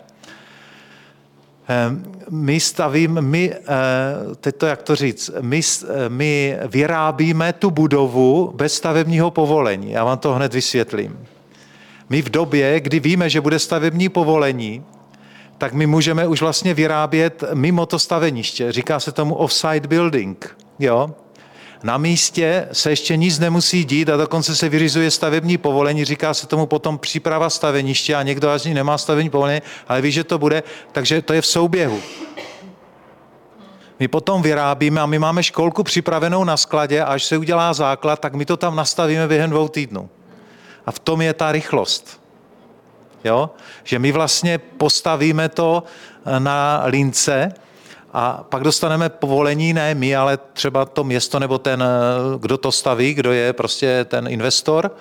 Ehm, 1.71 2.03
my 2.29 2.59
stavím, 2.59 3.21
my, 3.21 3.53
eh, 3.53 3.59
teď 4.35 4.55
to 4.55 4.65
jak 4.65 4.81
to 4.81 4.95
říct, 4.95 5.31
my, 5.41 5.59
eh, 5.59 6.09
my 6.09 6.57
vyrábíme 6.67 7.53
tu 7.53 7.71
budovu 7.71 8.51
bez 8.55 8.73
stavebního 8.73 9.31
povolení. 9.31 9.91
Já 9.91 10.03
vám 10.03 10.17
to 10.17 10.33
hned 10.33 10.53
vysvětlím. 10.53 11.19
My 12.09 12.21
v 12.21 12.29
době, 12.29 12.79
kdy 12.79 12.99
víme, 12.99 13.29
že 13.29 13.41
bude 13.41 13.59
stavební 13.59 14.09
povolení, 14.09 14.83
tak 15.57 15.73
my 15.73 15.87
můžeme 15.87 16.27
už 16.27 16.41
vlastně 16.41 16.73
vyrábět 16.73 17.43
mimo 17.53 17.85
to 17.85 17.99
staveniště. 17.99 18.71
Říká 18.71 18.99
se 18.99 19.11
tomu 19.11 19.35
off-site 19.35 19.87
building. 19.87 20.57
Jo? 20.79 21.15
Na 21.83 21.97
místě 21.97 22.67
se 22.71 22.89
ještě 22.89 23.17
nic 23.17 23.39
nemusí 23.39 23.85
dít 23.85 24.09
a 24.09 24.17
dokonce 24.17 24.55
se 24.55 24.69
vyřizuje 24.69 25.11
stavební 25.11 25.57
povolení, 25.57 26.05
říká 26.05 26.33
se 26.33 26.47
tomu 26.47 26.65
potom 26.65 26.97
příprava 26.97 27.50
staveniště 27.50 28.15
a 28.15 28.23
někdo 28.23 28.50
až 28.50 28.65
nemá 28.65 28.97
stavební 28.97 29.29
povolení, 29.29 29.61
ale 29.88 30.01
ví, 30.01 30.11
že 30.11 30.23
to 30.23 30.38
bude, 30.38 30.63
takže 30.91 31.21
to 31.21 31.33
je 31.33 31.41
v 31.41 31.45
souběhu. 31.45 32.01
My 34.00 34.07
potom 34.07 34.41
vyrábíme 34.41 35.01
a 35.01 35.05
my 35.05 35.19
máme 35.19 35.43
školku 35.43 35.83
připravenou 35.83 36.43
na 36.43 36.57
skladě 36.57 37.01
a 37.01 37.05
až 37.05 37.23
se 37.23 37.38
udělá 37.38 37.73
základ, 37.73 38.19
tak 38.19 38.33
my 38.33 38.45
to 38.45 38.57
tam 38.57 38.75
nastavíme 38.75 39.27
během 39.27 39.50
dvou 39.50 39.67
týdnů. 39.67 40.09
A 40.85 40.91
v 40.91 41.00
tom 41.00 41.21
je 41.21 41.33
ta 41.33 41.51
rychlost. 41.51 42.21
Jo? 43.23 43.50
Že 43.83 44.00
my 44.00 44.11
vlastně 44.11 44.57
postavíme 44.57 45.50
to 45.50 45.83
na 46.39 46.83
lince 46.85 47.53
a 48.13 48.44
pak 48.50 48.63
dostaneme 48.63 49.10
povolení, 49.10 49.74
ne 49.74 49.96
my, 49.96 50.15
ale 50.15 50.38
třeba 50.38 50.86
to 50.86 51.03
město 51.03 51.39
nebo 51.39 51.58
ten, 51.58 51.84
kdo 52.39 52.58
to 52.58 52.72
staví, 52.72 53.13
kdo 53.13 53.32
je 53.32 53.53
prostě 53.53 54.06
ten 54.06 54.27
investor 54.27 54.96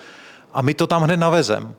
a 0.52 0.62
my 0.62 0.74
to 0.74 0.86
tam 0.86 1.02
hned 1.02 1.16
navezem. 1.16 1.74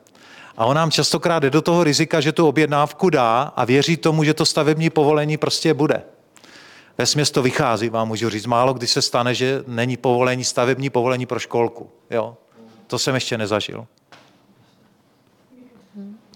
A 0.56 0.64
on 0.64 0.76
nám 0.76 0.90
častokrát 0.90 1.42
jde 1.42 1.50
do 1.50 1.62
toho 1.62 1.84
rizika, 1.84 2.20
že 2.20 2.32
tu 2.32 2.48
objednávku 2.48 3.10
dá 3.10 3.42
a 3.42 3.64
věří 3.64 3.96
tomu, 3.96 4.24
že 4.24 4.34
to 4.34 4.46
stavební 4.46 4.90
povolení 4.90 5.36
prostě 5.36 5.74
bude. 5.74 6.02
Ve 6.98 7.06
směs 7.06 7.30
to 7.30 7.42
vychází, 7.42 7.88
vám 7.88 8.08
můžu 8.08 8.30
říct. 8.30 8.46
Málo 8.46 8.74
kdy 8.74 8.86
se 8.86 9.02
stane, 9.02 9.34
že 9.34 9.64
není 9.66 9.96
povolení, 9.96 10.44
stavební 10.44 10.90
povolení 10.90 11.26
pro 11.26 11.38
školku. 11.38 11.90
Jo? 12.10 12.36
To 12.86 12.98
jsem 12.98 13.14
ještě 13.14 13.38
nezažil. 13.38 13.86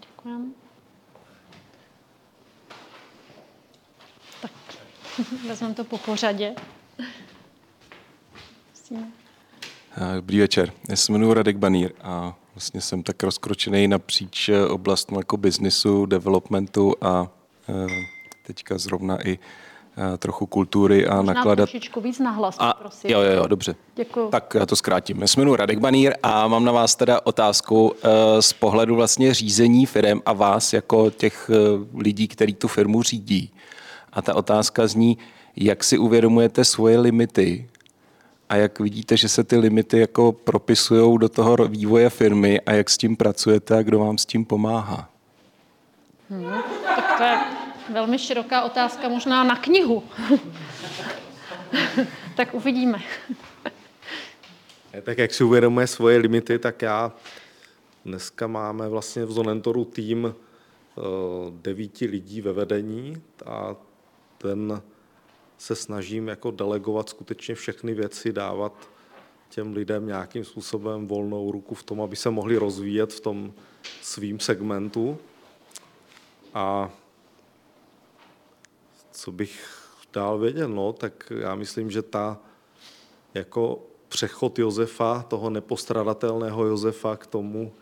Děkujeme. 0.01 0.45
Tak, 4.43 4.51
vezmeme 5.57 5.75
to 5.75 5.85
po 5.85 5.99
pořadě. 5.99 6.55
Dobrý 10.15 10.41
večer. 10.41 10.73
Já 10.89 10.97
se 10.97 11.13
jmenuji 11.13 11.35
Radek 11.35 11.57
Banír 11.57 11.93
a 12.03 12.35
vlastně 12.55 12.81
jsem 12.81 13.03
tak 13.03 13.23
rozkročený 13.23 13.89
napříč 13.89 14.51
oblastmi 14.69 15.17
jako 15.19 15.37
biznisu, 15.37 16.07
developmentu 16.07 16.95
a 17.01 17.29
eh, 17.69 17.87
teďka 18.47 18.79
zrovna 18.79 19.29
i 19.29 19.39
Eh, 19.99 20.19
trochu 20.19 20.47
kultury 20.47 21.07
a 21.07 21.17
Možná 21.17 21.33
nakladat. 21.33 21.71
trošičku 21.71 22.01
víc 22.01 22.19
nahlas, 22.19 22.57
a, 22.59 22.73
prosím. 22.75 23.11
Jo, 23.11 23.21
jo, 23.21 23.33
jo, 23.33 23.47
dobře. 23.47 23.77
Děkuju. 23.95 24.29
Tak 24.29 24.55
já 24.59 24.67
to 24.67 24.77
zkrátím. 24.77 25.21
Já 25.21 25.27
se 25.27 25.41
jmenuji 25.41 25.57
Radek 25.57 25.79
Banír 25.79 26.15
a 26.23 26.49
mám 26.49 26.65
na 26.65 26.73
vás 26.73 26.97
teda 26.97 27.21
otázku 27.25 27.93
eh, 28.03 28.43
z 28.43 28.53
pohledu 28.53 28.97
vlastně 28.97 29.35
řízení 29.35 29.87
firm 29.87 30.21
a 30.27 30.33
vás 30.33 30.73
jako 30.73 31.11
těch 31.11 31.51
eh, 31.53 31.87
lidí, 31.95 32.29
který 32.29 32.55
tu 32.55 32.69
firmu 32.69 33.03
řídí. 33.03 33.53
A 34.13 34.23
ta 34.23 34.35
otázka 34.35 34.87
zní, 34.87 35.19
jak 35.57 35.85
si 35.85 35.99
uvědomujete 35.99 36.65
svoje 36.65 36.99
limity 36.99 37.69
a 38.49 38.57
jak 38.57 38.81
vidíte, 38.81 39.17
že 39.17 39.29
se 39.29 39.45
ty 39.45 39.57
limity 39.57 39.99
jako 39.99 40.33
propisují 40.33 41.19
do 41.19 41.29
toho 41.29 41.57
vývoje 41.57 42.11
firmy 42.11 42.61
a 42.61 42.73
jak 42.73 42.91
s 42.91 42.97
tím 42.97 43.17
pracujete 43.17 43.77
a 43.77 43.83
kdo 43.83 43.99
vám 43.99 44.19
s 44.19 44.27
tím 44.27 44.45
pomáhá? 44.45 45.11
Hmm, 46.31 46.53
tak 46.87 47.19
to 47.19 47.23
je 47.23 47.39
velmi 47.93 48.19
široká 48.19 48.63
otázka, 48.63 49.09
možná 49.09 49.45
na 49.45 49.57
knihu. 49.57 50.03
tak 52.37 52.55
uvidíme. 52.55 52.99
Tak 55.03 55.19
jak 55.19 55.35
si 55.35 55.45
uvědomuje 55.45 55.87
svoje 55.87 56.19
limity, 56.19 56.59
tak 56.59 56.83
já 56.83 57.13
dneska 58.05 58.47
máme 58.47 58.89
vlastně 58.89 59.25
v 59.25 59.33
Zonentoru 59.33 59.85
tým 59.85 60.35
eh, 60.35 61.03
devíti 61.51 62.07
lidí 62.07 62.41
ve 62.41 62.53
vedení 62.53 63.23
a 63.47 63.77
ten 64.39 64.83
se 65.59 65.77
snažím 65.77 66.29
jako 66.29 66.51
delegovat 66.51 67.09
skutečně 67.09 67.55
všechny 67.55 67.95
věci, 67.95 68.33
dávat 68.33 68.89
těm 69.49 69.73
lidem 69.73 70.07
nějakým 70.07 70.45
způsobem 70.45 71.07
volnou 71.07 71.53
ruku 71.53 71.75
v 71.75 71.83
tom, 71.83 72.01
aby 72.03 72.17
se 72.17 72.31
mohli 72.31 72.57
rozvíjet 72.57 73.13
v 73.13 73.21
tom 73.21 73.55
svým 74.03 74.41
segmentu. 74.41 75.19
A 76.55 76.91
co 79.11 79.33
bych 79.33 79.83
dál 80.13 80.39
věděl, 80.39 80.69
no, 80.69 80.93
tak 80.93 81.33
já 81.39 81.55
myslím, 81.55 81.91
že 81.91 82.03
ta 82.03 82.39
jako 83.35 83.83
přechod 84.09 84.59
Josefa, 84.59 85.23
toho 85.29 85.51
nepostradatelného 85.51 86.65
Josefa 86.65 87.17
k 87.17 87.27
tomu, 87.27 87.73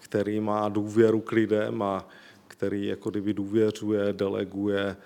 který 0.00 0.40
má 0.40 0.68
důvěru 0.68 1.20
k 1.20 1.32
lidem 1.32 1.82
a 1.82 2.08
který 2.48 2.86
jako 2.86 3.10
kdyby 3.10 3.34
důvěřuje, 3.34 4.12
deleguje, 4.12 4.96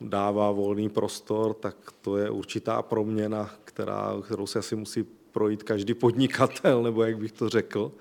dává 0.00 0.50
volný 0.50 0.88
prostor, 0.88 1.54
tak 1.54 1.76
to 2.00 2.16
je 2.16 2.30
určitá 2.30 2.82
proměna, 2.82 3.50
která, 3.64 4.12
kterou 4.24 4.46
se 4.46 4.58
asi 4.58 4.76
musí 4.76 5.02
projít 5.32 5.62
každý 5.62 5.94
podnikatel, 5.94 6.82
nebo 6.82 7.04
jak 7.04 7.18
bych 7.18 7.32
to 7.32 7.48
řekl. 7.48 7.92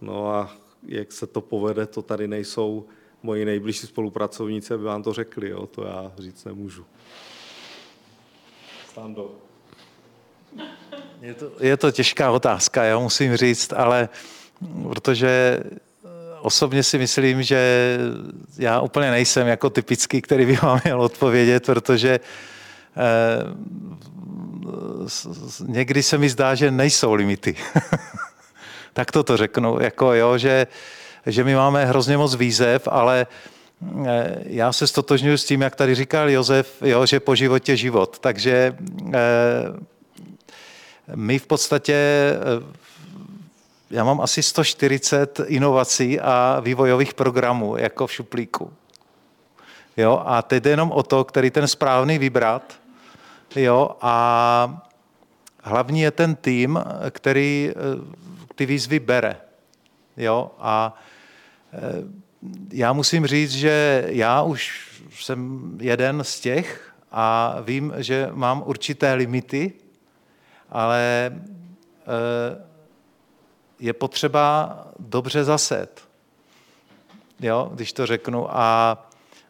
No 0.00 0.34
a 0.34 0.56
jak 0.86 1.12
se 1.12 1.26
to 1.26 1.40
povede, 1.40 1.86
to 1.86 2.02
tady 2.02 2.28
nejsou 2.28 2.86
moji 3.22 3.44
nejbližší 3.44 3.86
spolupracovníci, 3.86 4.74
aby 4.74 4.84
vám 4.84 5.02
to 5.02 5.12
řekli, 5.12 5.50
jo? 5.50 5.66
to 5.66 5.84
já 5.84 6.12
říct 6.18 6.44
nemůžu. 6.44 6.84
Stando. 8.90 9.34
Je 11.20 11.34
to, 11.34 11.52
je 11.60 11.76
to 11.76 11.90
těžká 11.90 12.30
otázka, 12.30 12.84
já 12.84 12.98
musím 12.98 13.36
říct, 13.36 13.72
ale 13.72 14.08
protože 14.88 15.60
osobně 16.42 16.82
si 16.82 16.98
myslím, 16.98 17.42
že 17.42 17.98
já 18.58 18.80
úplně 18.80 19.10
nejsem 19.10 19.46
jako 19.46 19.70
typický, 19.70 20.22
který 20.22 20.46
by 20.46 20.56
vám 20.62 20.80
měl 20.84 21.00
odpovědět, 21.00 21.66
protože 21.66 22.20
eh, 22.96 23.00
někdy 25.66 26.02
se 26.02 26.18
mi 26.18 26.28
zdá, 26.28 26.54
že 26.54 26.70
nejsou 26.70 27.14
limity. 27.14 27.54
tak 28.92 29.10
to 29.10 29.22
to 29.22 29.36
řeknu, 29.36 29.80
jako 29.80 30.14
jo, 30.14 30.38
že, 30.38 30.66
že 31.26 31.44
my 31.44 31.54
máme 31.54 31.84
hrozně 31.84 32.16
moc 32.16 32.34
výzev, 32.34 32.88
ale 32.90 33.26
eh, 34.06 34.36
já 34.46 34.72
se 34.72 34.86
stotožňuji 34.86 35.38
s 35.38 35.44
tím, 35.44 35.60
jak 35.60 35.76
tady 35.76 35.94
říkal 35.94 36.30
Josef, 36.30 36.82
jo, 36.82 37.06
že 37.06 37.20
po 37.20 37.34
životě 37.34 37.76
život. 37.76 38.18
Takže 38.18 38.76
eh, 39.14 39.18
my 41.14 41.38
v 41.38 41.46
podstatě 41.46 41.96
já 43.92 44.04
mám 44.04 44.20
asi 44.20 44.42
140 44.42 45.40
inovací 45.46 46.20
a 46.20 46.60
vývojových 46.60 47.14
programů 47.14 47.76
jako 47.76 48.06
v 48.06 48.12
šuplíku. 48.12 48.72
Jo, 49.96 50.22
a 50.26 50.42
teď 50.42 50.62
jde 50.62 50.70
jenom 50.70 50.92
o 50.92 51.02
to, 51.02 51.24
který 51.24 51.50
ten 51.50 51.68
správný 51.68 52.18
vybrat. 52.18 52.72
Jo, 53.56 53.90
a 54.00 54.82
hlavní 55.62 56.00
je 56.00 56.10
ten 56.10 56.34
tým, 56.34 56.84
který 57.10 57.70
eh, 57.70 57.74
ty 58.54 58.66
výzvy 58.66 59.00
bere. 59.00 59.36
Jo, 60.16 60.50
a 60.58 60.94
eh, 61.72 61.78
já 62.72 62.92
musím 62.92 63.26
říct, 63.26 63.52
že 63.52 64.04
já 64.08 64.42
už 64.42 64.90
jsem 65.10 65.70
jeden 65.80 66.24
z 66.24 66.40
těch 66.40 66.92
a 67.10 67.56
vím, 67.60 67.92
že 67.96 68.28
mám 68.32 68.62
určité 68.66 69.14
limity, 69.14 69.72
ale 70.70 71.32
eh, 71.32 72.71
je 73.82 73.92
potřeba 73.92 74.78
dobře 74.98 75.44
zaset. 75.44 76.02
Jo, 77.40 77.70
když 77.74 77.92
to 77.92 78.06
řeknu. 78.06 78.46
A, 78.56 78.98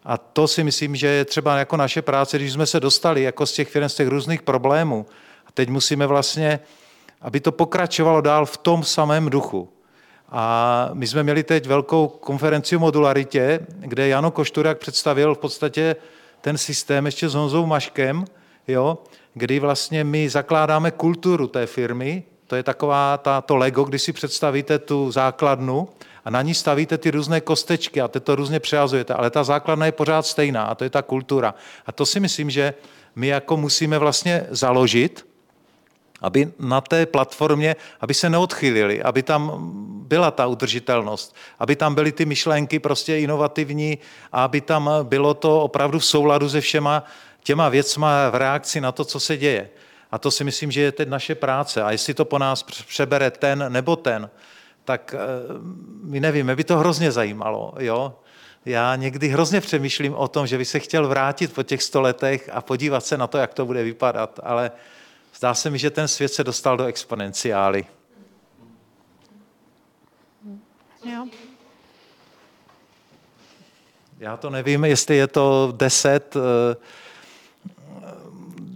a 0.04 0.18
to 0.18 0.48
si 0.48 0.64
myslím, 0.64 0.96
že 0.96 1.06
je 1.06 1.24
třeba 1.24 1.58
jako 1.58 1.76
naše 1.76 2.02
práce, 2.02 2.38
když 2.38 2.52
jsme 2.52 2.66
se 2.66 2.80
dostali 2.80 3.22
jako 3.22 3.46
z 3.46 3.52
těch 3.52 3.68
firm, 3.68 3.88
z 3.88 3.94
těch 3.94 4.08
různých 4.08 4.42
problémů. 4.42 5.06
A 5.46 5.52
teď 5.54 5.68
musíme 5.68 6.06
vlastně, 6.06 6.60
aby 7.20 7.40
to 7.40 7.52
pokračovalo 7.52 8.20
dál 8.20 8.46
v 8.46 8.56
tom 8.56 8.84
samém 8.84 9.30
duchu. 9.30 9.68
A 10.28 10.90
my 10.92 11.06
jsme 11.06 11.22
měli 11.22 11.42
teď 11.42 11.66
velkou 11.66 12.08
konferenci 12.08 12.76
o 12.76 12.80
modularitě, 12.80 13.60
kde 13.68 14.08
Jano 14.08 14.30
Košturák 14.30 14.78
představil 14.78 15.34
v 15.34 15.38
podstatě 15.38 15.96
ten 16.40 16.58
systém 16.58 17.06
ještě 17.06 17.28
s 17.28 17.34
Honzou 17.34 17.66
Maškem, 17.66 18.24
jo, 18.68 18.98
kdy 19.34 19.58
vlastně 19.58 20.04
my 20.04 20.28
zakládáme 20.28 20.90
kulturu 20.90 21.46
té 21.46 21.66
firmy, 21.66 22.22
to 22.52 22.56
je 22.56 22.62
taková 22.62 23.18
ta, 23.18 23.40
to 23.40 23.56
Lego, 23.56 23.84
kdy 23.84 23.98
si 23.98 24.12
představíte 24.12 24.78
tu 24.78 25.12
základnu 25.12 25.88
a 26.24 26.30
na 26.30 26.42
ní 26.42 26.54
stavíte 26.54 26.98
ty 26.98 27.10
různé 27.10 27.40
kostečky 27.40 28.00
a 28.00 28.08
ty 28.08 28.20
to 28.20 28.36
různě 28.36 28.60
přehazujete, 28.60 29.14
ale 29.14 29.30
ta 29.30 29.44
základna 29.44 29.86
je 29.86 29.92
pořád 29.92 30.26
stejná 30.26 30.64
a 30.64 30.74
to 30.74 30.84
je 30.84 30.90
ta 30.90 31.02
kultura. 31.02 31.54
A 31.86 31.92
to 31.92 32.06
si 32.06 32.20
myslím, 32.20 32.50
že 32.50 32.74
my 33.16 33.26
jako 33.26 33.56
musíme 33.56 33.98
vlastně 33.98 34.46
založit, 34.50 35.26
aby 36.20 36.52
na 36.58 36.80
té 36.80 37.06
platformě, 37.06 37.76
aby 38.00 38.14
se 38.14 38.30
neodchylili, 38.30 39.02
aby 39.02 39.22
tam 39.22 39.52
byla 40.08 40.30
ta 40.30 40.46
udržitelnost, 40.46 41.36
aby 41.58 41.76
tam 41.76 41.94
byly 41.94 42.12
ty 42.12 42.24
myšlenky 42.24 42.78
prostě 42.78 43.18
inovativní 43.18 43.98
a 44.32 44.44
aby 44.44 44.60
tam 44.60 44.90
bylo 45.02 45.34
to 45.34 45.60
opravdu 45.60 45.98
v 45.98 46.04
souladu 46.04 46.48
se 46.48 46.60
všema 46.60 47.04
těma 47.42 47.68
věcma 47.68 48.30
v 48.30 48.34
reakci 48.34 48.80
na 48.80 48.92
to, 48.92 49.04
co 49.04 49.20
se 49.20 49.36
děje. 49.36 49.68
A 50.12 50.18
to 50.18 50.30
si 50.30 50.44
myslím, 50.44 50.70
že 50.70 50.80
je 50.80 50.92
teď 50.92 51.08
naše 51.08 51.34
práce. 51.34 51.82
A 51.82 51.90
jestli 51.90 52.14
to 52.14 52.24
po 52.24 52.38
nás 52.38 52.62
přebere 52.62 53.30
ten 53.30 53.64
nebo 53.68 53.96
ten, 53.96 54.30
tak 54.84 55.14
eh, 55.14 55.18
my 56.02 56.20
nevím, 56.20 56.46
mě 56.46 56.56
by 56.56 56.64
to 56.64 56.78
hrozně 56.78 57.12
zajímalo. 57.12 57.74
Jo? 57.78 58.14
Já 58.64 58.96
někdy 58.96 59.28
hrozně 59.28 59.60
přemýšlím 59.60 60.14
o 60.14 60.28
tom, 60.28 60.46
že 60.46 60.58
by 60.58 60.64
se 60.64 60.78
chtěl 60.78 61.08
vrátit 61.08 61.52
po 61.52 61.62
těch 61.62 61.82
sto 61.82 62.00
letech 62.00 62.50
a 62.52 62.60
podívat 62.60 63.06
se 63.06 63.18
na 63.18 63.26
to, 63.26 63.38
jak 63.38 63.54
to 63.54 63.66
bude 63.66 63.82
vypadat, 63.82 64.40
ale 64.42 64.70
zdá 65.36 65.54
se 65.54 65.70
mi, 65.70 65.78
že 65.78 65.90
ten 65.90 66.08
svět 66.08 66.28
se 66.28 66.44
dostal 66.44 66.76
do 66.76 66.84
exponenciály. 66.84 67.86
Jo. 71.04 71.26
Já 74.18 74.36
to 74.36 74.50
nevím, 74.50 74.84
jestli 74.84 75.16
je 75.16 75.26
to 75.26 75.72
deset, 75.76 76.36
eh, 76.36 76.76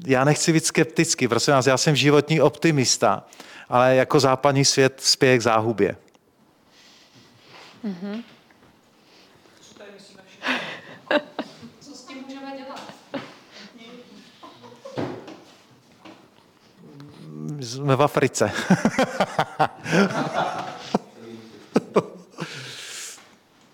já 0.07 0.25
nechci 0.25 0.53
být 0.53 0.67
skeptický, 0.67 1.29
prosím 1.29 1.55
vás, 1.55 1.67
já 1.67 1.77
jsem 1.77 1.97
životní 1.97 2.41
optimista, 2.41 3.25
ale 3.69 3.97
jako 3.97 4.21
západní 4.21 4.65
svět 4.65 5.01
spěje 5.01 5.39
k 5.39 5.43
záhubě. 5.43 5.97
Mm-hmm. 7.85 8.23
Co 11.81 11.95
s 11.95 12.05
tím 12.05 12.19
můžeme 12.27 12.57
dělat? 12.57 12.93
Jsme 17.61 17.97
v 17.97 18.03
Africe. 18.03 18.53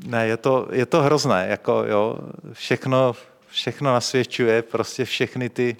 ne, 0.04 0.26
je 0.26 0.36
to, 0.36 0.68
je 0.72 0.86
to 0.86 1.02
hrozné, 1.02 1.46
jako 1.50 1.84
jo, 1.86 2.18
všechno, 2.52 3.14
všechno 3.48 3.92
nasvědčuje, 3.92 4.62
prostě 4.62 5.04
všechny 5.04 5.48
ty 5.48 5.76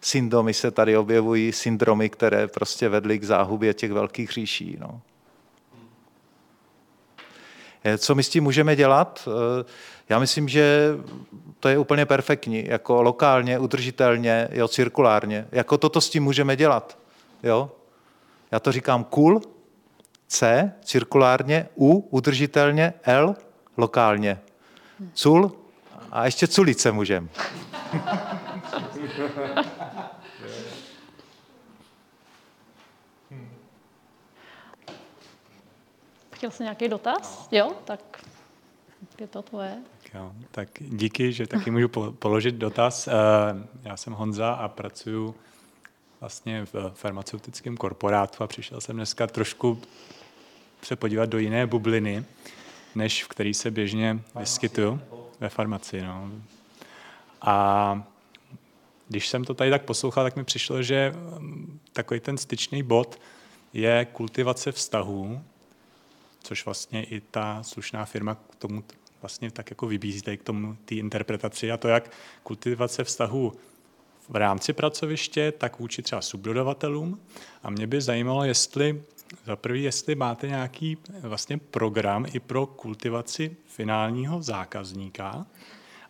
syndromy 0.00 0.54
se 0.54 0.70
tady 0.70 0.96
objevují, 0.96 1.52
syndromy, 1.52 2.08
které 2.08 2.46
prostě 2.46 2.88
vedly 2.88 3.18
k 3.18 3.24
záhubě 3.24 3.74
těch 3.74 3.92
velkých 3.92 4.30
říší. 4.30 4.76
No. 4.80 5.00
Eh, 7.84 7.98
co 7.98 8.14
my 8.14 8.22
s 8.22 8.28
tím 8.28 8.44
můžeme 8.44 8.76
dělat? 8.76 9.28
Eh, 9.28 9.64
já 10.08 10.18
myslím, 10.18 10.48
že 10.48 10.90
to 11.60 11.68
je 11.68 11.78
úplně 11.78 12.06
perfektní, 12.06 12.64
jako 12.66 13.02
lokálně, 13.02 13.58
udržitelně, 13.58 14.48
jo, 14.52 14.68
cirkulárně. 14.68 15.46
Jako 15.52 15.78
toto 15.78 16.00
s 16.00 16.10
tím 16.10 16.24
můžeme 16.24 16.56
dělat. 16.56 16.98
Jo? 17.42 17.70
Já 18.50 18.60
to 18.60 18.72
říkám 18.72 19.04
cool, 19.04 19.40
C, 20.26 20.72
cirkulárně, 20.84 21.68
U, 21.74 21.98
udržitelně, 22.10 22.94
L, 23.02 23.34
lokálně. 23.76 24.40
Cul 25.14 25.52
a 26.12 26.24
ještě 26.24 26.46
culice 26.46 26.92
můžeme. 26.92 27.28
Chtěl 36.40 36.50
jsi 36.50 36.62
nějaký 36.62 36.88
dotaz? 36.88 37.48
No. 37.52 37.58
Jo, 37.58 37.72
tak 37.84 38.00
je 39.20 39.26
to 39.26 39.42
tvoje. 39.42 39.76
Tak, 40.02 40.14
jo, 40.14 40.32
tak 40.50 40.68
díky, 40.80 41.32
že 41.32 41.46
taky 41.46 41.70
můžu 41.70 41.88
položit 42.18 42.54
dotaz. 42.54 43.08
Eh, 43.08 43.12
já 43.82 43.96
jsem 43.96 44.12
Honza 44.12 44.52
a 44.52 44.68
pracuji 44.68 45.34
vlastně 46.20 46.64
v 46.64 46.92
farmaceutickém 46.94 47.76
korporátu 47.76 48.44
a 48.44 48.46
přišel 48.46 48.80
jsem 48.80 48.96
dneska 48.96 49.26
trošku 49.26 49.80
se 50.82 50.96
podívat 50.96 51.26
do 51.28 51.38
jiné 51.38 51.66
bubliny, 51.66 52.24
než 52.94 53.24
v 53.24 53.28
který 53.28 53.54
se 53.54 53.70
běžně 53.70 54.20
vyskytuju 54.38 55.00
ve 55.40 55.48
farmaci. 55.48 56.02
No. 56.02 56.30
A 57.40 58.02
když 59.08 59.28
jsem 59.28 59.44
to 59.44 59.54
tady 59.54 59.70
tak 59.70 59.82
poslouchal, 59.82 60.24
tak 60.24 60.36
mi 60.36 60.44
přišlo, 60.44 60.82
že 60.82 61.12
mm, 61.38 61.80
takový 61.92 62.20
ten 62.20 62.38
styčný 62.38 62.82
bod 62.82 63.20
je 63.72 64.04
kultivace 64.12 64.72
vztahů 64.72 65.42
což 66.42 66.64
vlastně 66.64 67.04
i 67.04 67.20
ta 67.20 67.62
slušná 67.62 68.04
firma 68.04 68.34
k 68.34 68.56
tomu 68.56 68.84
vlastně 69.20 69.50
tak 69.50 69.70
jako 69.70 69.86
vybízí 69.86 70.36
k 70.36 70.42
tomu 70.42 70.76
té 70.84 70.94
interpretaci 70.94 71.72
a 71.72 71.76
to, 71.76 71.88
jak 71.88 72.10
kultivace 72.42 73.04
vztahu 73.04 73.52
v 74.28 74.36
rámci 74.36 74.72
pracoviště, 74.72 75.52
tak 75.52 75.78
vůči 75.78 76.02
třeba 76.02 76.22
subdodavatelům. 76.22 77.20
A 77.62 77.70
mě 77.70 77.86
by 77.86 78.00
zajímalo, 78.00 78.44
jestli 78.44 79.02
za 79.46 79.56
prvý, 79.56 79.82
jestli 79.82 80.14
máte 80.14 80.48
nějaký 80.48 80.96
vlastně 81.20 81.58
program 81.58 82.26
i 82.32 82.40
pro 82.40 82.66
kultivaci 82.66 83.56
finálního 83.66 84.42
zákazníka, 84.42 85.46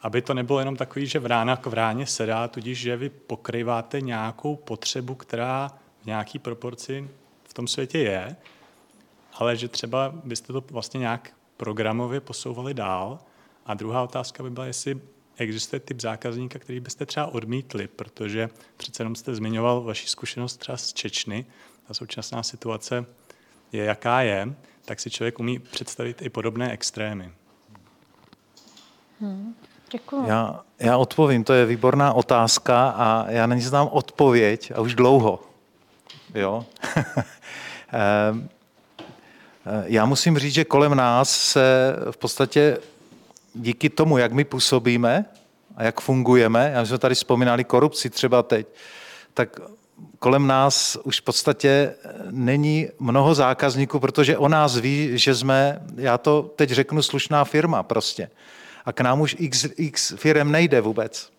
aby 0.03 0.23
to 0.23 0.35
nebylo 0.35 0.59
jenom 0.59 0.77
takový, 0.77 1.07
že 1.07 1.19
vrána 1.19 1.57
k 1.57 1.67
vráně 1.67 2.07
sedá, 2.07 2.49
tudíž, 2.49 2.79
že 2.79 2.97
vy 2.97 3.09
pokrýváte 3.09 4.01
nějakou 4.01 4.57
potřebu, 4.57 5.15
která 5.15 5.69
v 6.03 6.07
nějaký 6.07 6.39
proporci 6.39 7.09
v 7.45 7.55
tom 7.55 7.69
světě 7.69 7.99
je, 7.99 8.37
ale 9.33 9.57
že 9.57 9.69
třeba 9.69 10.13
byste 10.25 10.53
to 10.53 10.65
vlastně 10.71 10.99
nějak 10.99 11.33
programově 11.57 12.21
posouvali 12.21 12.75
dál. 12.75 13.19
A 13.67 13.75
druhá 13.75 14.03
otázka 14.03 14.43
by 14.43 14.51
byla, 14.51 14.67
jestli 14.67 15.01
existuje 15.37 15.81
typ 15.81 16.01
zákazníka, 16.01 16.59
který 16.59 16.81
byste 16.81 17.07
třeba 17.07 17.27
odmítli, 17.27 17.89
protože 17.89 18.49
přece 18.77 19.01
jenom 19.01 19.15
jste 19.15 19.35
zmiňoval 19.35 19.83
vaši 19.83 20.09
zkušenost 20.09 20.57
třeba 20.57 20.77
z 20.77 20.93
Čečny 20.93 21.47
ta 21.89 21.95
současná 21.95 22.43
situace 22.43 23.07
je, 23.73 23.85
jaká 23.85 24.21
je, 24.21 24.55
tak 24.85 25.01
si 25.01 25.11
člověk 25.11 25.39
umí 25.39 25.59
představit 25.59 26.23
i 26.23 26.29
podobné 26.29 26.73
extrémy. 26.73 27.33
Hmm, 29.21 29.55
děkuji. 29.93 30.27
Já, 30.27 30.61
já 30.79 30.97
odpovím, 30.97 31.45
to 31.45 31.53
je 31.53 31.67
výborná 31.67 32.13
otázka 32.13 32.91
a 32.91 33.31
já 33.31 33.47
na 33.47 33.55
ní 33.55 33.61
znám 33.61 33.89
odpověď 33.93 34.73
a 34.75 34.81
už 34.81 34.95
dlouho. 34.95 35.41
Jo? 36.35 36.67
Eh, 39.67 39.85
já 39.87 40.07
musím 40.07 40.39
říct, 40.39 40.55
že 40.55 40.65
kolem 40.65 40.95
nás 40.95 41.31
se 41.31 41.97
v 42.11 42.17
podstatě 42.17 42.79
díky 43.55 43.91
tomu, 43.91 44.19
jak 44.19 44.33
my 44.33 44.45
působíme 44.45 45.25
a 45.77 45.83
jak 45.85 46.01
fungujeme, 46.01 46.71
já 46.75 46.85
jsme 46.85 46.99
tady 46.99 47.15
vzpomínali 47.15 47.65
korupci 47.65 48.11
třeba 48.11 48.43
teď, 48.43 48.67
tak 49.35 49.61
kolem 50.19 50.47
nás 50.47 50.97
už 51.03 51.21
v 51.21 51.25
podstatě 51.25 51.95
není 52.31 52.89
mnoho 52.99 53.35
zákazníků, 53.35 54.01
protože 54.01 54.39
o 54.39 54.49
nás 54.49 54.77
ví, 54.77 55.11
že 55.15 55.35
jsme, 55.35 55.83
já 55.97 56.19
to 56.19 56.43
teď 56.57 56.71
řeknu, 56.71 57.03
slušná 57.03 57.45
firma 57.45 57.83
prostě. 57.83 58.31
A 58.85 58.93
k 58.93 59.01
nám 59.01 59.21
už 59.21 59.37
x, 59.39 59.67
x 59.77 60.15
firm 60.17 60.53
nejde 60.53 60.81
vůbec. 60.81 61.31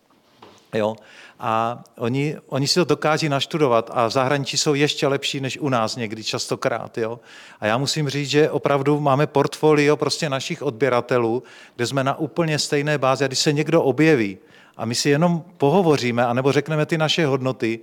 Jo? 0.74 0.96
A 1.38 1.82
oni, 1.98 2.36
oni 2.46 2.68
si 2.68 2.74
to 2.74 2.84
dokáží 2.84 3.28
naštudovat 3.28 3.90
a 3.94 4.06
v 4.06 4.10
zahraničí 4.10 4.56
jsou 4.56 4.74
ještě 4.74 5.06
lepší 5.06 5.40
než 5.40 5.58
u 5.58 5.68
nás 5.68 5.96
někdy 5.96 6.24
častokrát. 6.24 6.98
Jo? 6.98 7.20
A 7.60 7.66
já 7.66 7.78
musím 7.78 8.08
říct, 8.08 8.28
že 8.30 8.50
opravdu 8.50 9.00
máme 9.00 9.26
portfolio 9.26 9.96
prostě 9.96 10.28
našich 10.28 10.62
odběratelů, 10.62 11.42
kde 11.76 11.86
jsme 11.86 12.04
na 12.04 12.18
úplně 12.18 12.58
stejné 12.58 12.98
bázi. 12.98 13.24
A 13.24 13.26
když 13.26 13.38
se 13.38 13.52
někdo 13.52 13.82
objeví 13.82 14.38
a 14.76 14.84
my 14.84 14.94
si 14.94 15.10
jenom 15.10 15.44
pohovoříme, 15.56 16.26
anebo 16.26 16.52
řekneme 16.52 16.86
ty 16.86 16.98
naše 16.98 17.26
hodnoty, 17.26 17.80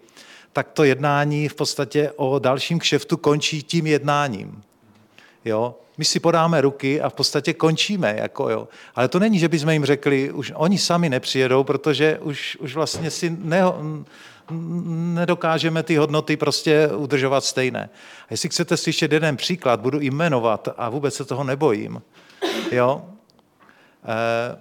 tak 0.54 0.71
to 0.71 0.84
jednání 0.84 1.47
v 1.47 1.56
podstatě 1.56 2.12
o 2.15 2.39
dalším 2.39 2.80
kšeftu 2.80 3.17
končí 3.17 3.63
tím 3.63 3.88
jednáním. 3.88 4.63
Jo? 5.45 5.75
My 6.00 6.06
si 6.06 6.20
podáme 6.20 6.62
ruky 6.62 7.02
a 7.02 7.10
v 7.10 7.14
podstatě 7.14 7.54
končíme. 7.54 8.16
Jako, 8.20 8.50
jo. 8.50 8.68
Ale 8.96 9.08
to 9.08 9.20
není, 9.20 9.40
že 9.40 9.48
bychom 9.48 9.70
jim 9.70 9.86
řekli, 9.86 10.32
už 10.32 10.52
oni 10.56 10.78
sami 10.78 11.10
nepřijedou, 11.10 11.64
protože 11.64 12.20
už, 12.20 12.58
už 12.60 12.76
vlastně 12.76 13.12
si 13.12 13.38
ne, 13.40 13.64
nedokážeme 15.14 15.84
ty 15.84 15.96
hodnoty 15.96 16.38
prostě 16.38 16.88
udržovat 16.88 17.46
stejné. 17.46 17.90
A 18.22 18.28
jestli 18.32 18.50
chcete 18.50 18.78
slyšet 18.78 19.12
jeden 19.12 19.38
příklad, 19.38 19.80
budu 19.80 20.00
jmenovat 20.00 20.70
a 20.78 20.90
vůbec 20.90 21.16
se 21.16 21.26
toho 21.26 21.44
nebojím. 21.44 22.02
Jo? 22.72 23.06
Eh, 24.04 24.60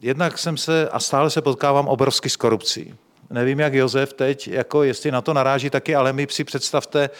jednak 0.00 0.38
jsem 0.38 0.56
se, 0.56 0.88
a 0.88 1.00
stále 1.00 1.30
se 1.30 1.42
potkávám 1.42 1.88
obrovsky 1.88 2.30
s 2.30 2.36
korupcí. 2.36 2.94
Nevím, 3.30 3.60
jak 3.60 3.74
Josef 3.74 4.12
teď, 4.12 4.48
jako 4.48 4.82
jestli 4.82 5.10
na 5.10 5.20
to 5.20 5.34
naráží 5.34 5.70
taky, 5.70 5.94
ale 5.94 6.12
my 6.12 6.26
si 6.30 6.44
představte, 6.44 7.10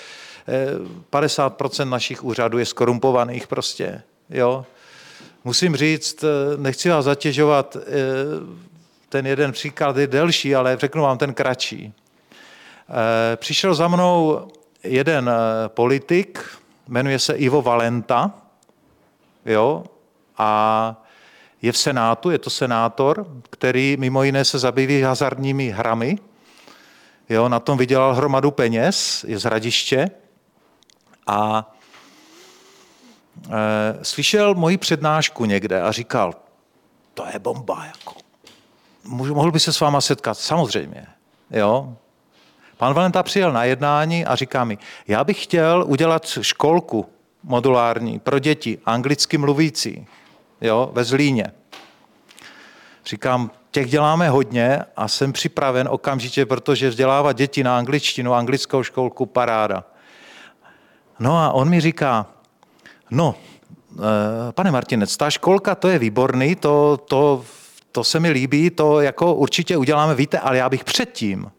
50% 1.11 1.89
našich 1.89 2.25
úřadů 2.25 2.59
je 2.59 2.67
skorumpovaných 2.67 3.47
prostě, 3.47 4.03
jo. 4.31 4.67
Musím 5.45 5.77
říct, 5.77 6.25
nechci 6.57 6.89
vás 6.89 7.05
zatěžovat, 7.05 7.77
eh, 7.77 7.83
ten 9.09 9.27
jeden 9.27 9.53
příklad 9.53 9.97
je 9.97 10.07
delší, 10.07 10.55
ale 10.55 10.77
řeknu 10.77 11.03
vám 11.03 11.19
ten 11.19 11.35
kratší. 11.35 11.93
Eh, 11.93 13.37
přišel 13.37 13.75
za 13.75 13.89
mnou 13.89 14.49
jeden 14.85 15.29
eh, 15.29 15.69
politik, 15.69 16.45
jmenuje 16.89 17.19
se 17.19 17.35
Ivo 17.35 17.63
Valenta, 17.63 18.31
jo, 19.47 19.85
a 20.39 21.03
je 21.63 21.73
v 21.73 21.79
Senátu, 21.79 22.31
je 22.31 22.39
to 22.39 22.51
senátor, 22.51 23.27
který 23.51 23.97
mimo 23.99 24.23
jiné 24.23 24.45
se 24.45 24.59
zabývá 24.59 25.09
hazardními 25.09 25.71
hrami. 25.71 26.19
Jo, 27.29 27.49
na 27.49 27.61
tom 27.61 27.79
vydělal 27.79 28.15
hromadu 28.15 28.51
peněz, 28.51 29.25
je 29.29 29.39
z 29.39 29.43
Hradiště 29.43 30.11
a 31.27 31.73
e, 33.51 34.05
slyšel 34.05 34.55
moji 34.55 34.79
přednášku 34.79 35.45
někde 35.45 35.83
a 35.83 35.93
říkal, 35.93 36.35
to 37.15 37.27
je 37.33 37.39
bomba, 37.39 37.85
jako. 37.85 38.15
Mohl 39.05 39.51
by 39.51 39.61
se 39.61 39.73
s 39.73 39.81
váma 39.81 40.01
setkat? 40.01 40.39
Samozřejmě. 40.39 41.07
Jo? 41.51 41.97
Pan 42.77 42.95
Valenta 42.95 43.23
přijel 43.23 43.53
na 43.53 43.65
jednání 43.65 44.25
a 44.25 44.37
říká 44.37 44.65
mi, 44.65 44.79
já 45.09 45.25
bych 45.25 45.43
chtěl 45.43 45.85
udělat 45.89 46.39
školku 46.41 47.09
modulární 47.43 48.19
pro 48.19 48.39
děti, 48.39 48.79
anglicky 48.87 49.39
mluvící, 49.39 50.07
jo, 50.61 50.91
ve 50.93 51.05
Zlíně. 51.05 51.53
Říkám, 53.07 53.51
těch 53.71 53.91
děláme 53.91 54.29
hodně 54.29 54.81
a 54.97 55.09
jsem 55.09 55.33
připraven 55.33 55.89
okamžitě, 55.91 56.47
protože 56.47 56.89
vzdělávat 56.89 57.33
děti 57.33 57.65
na 57.65 57.79
angličtinu, 57.79 58.35
anglickou 58.35 58.83
školku, 58.83 59.27
paráda. 59.27 59.85
No 61.23 61.39
a 61.39 61.53
on 61.53 61.69
mi 61.69 61.81
říká, 61.81 62.27
no, 63.11 63.35
eh, 63.95 64.53
pane 64.53 64.71
Martinec, 64.71 65.17
ta 65.17 65.31
školka, 65.31 65.75
to 65.75 65.89
je 65.89 65.99
výborný, 65.99 66.57
to, 66.57 66.97
to, 66.97 67.45
to 67.93 68.05
se 68.05 68.21
mi 68.21 68.31
líbí, 68.31 68.71
to 68.71 69.01
jako 69.01 69.35
určitě 69.35 69.77
uděláme, 69.77 70.15
víte, 70.15 70.39
ale 70.39 70.57
já 70.57 70.69
bych 70.69 70.85
předtím 70.85 71.51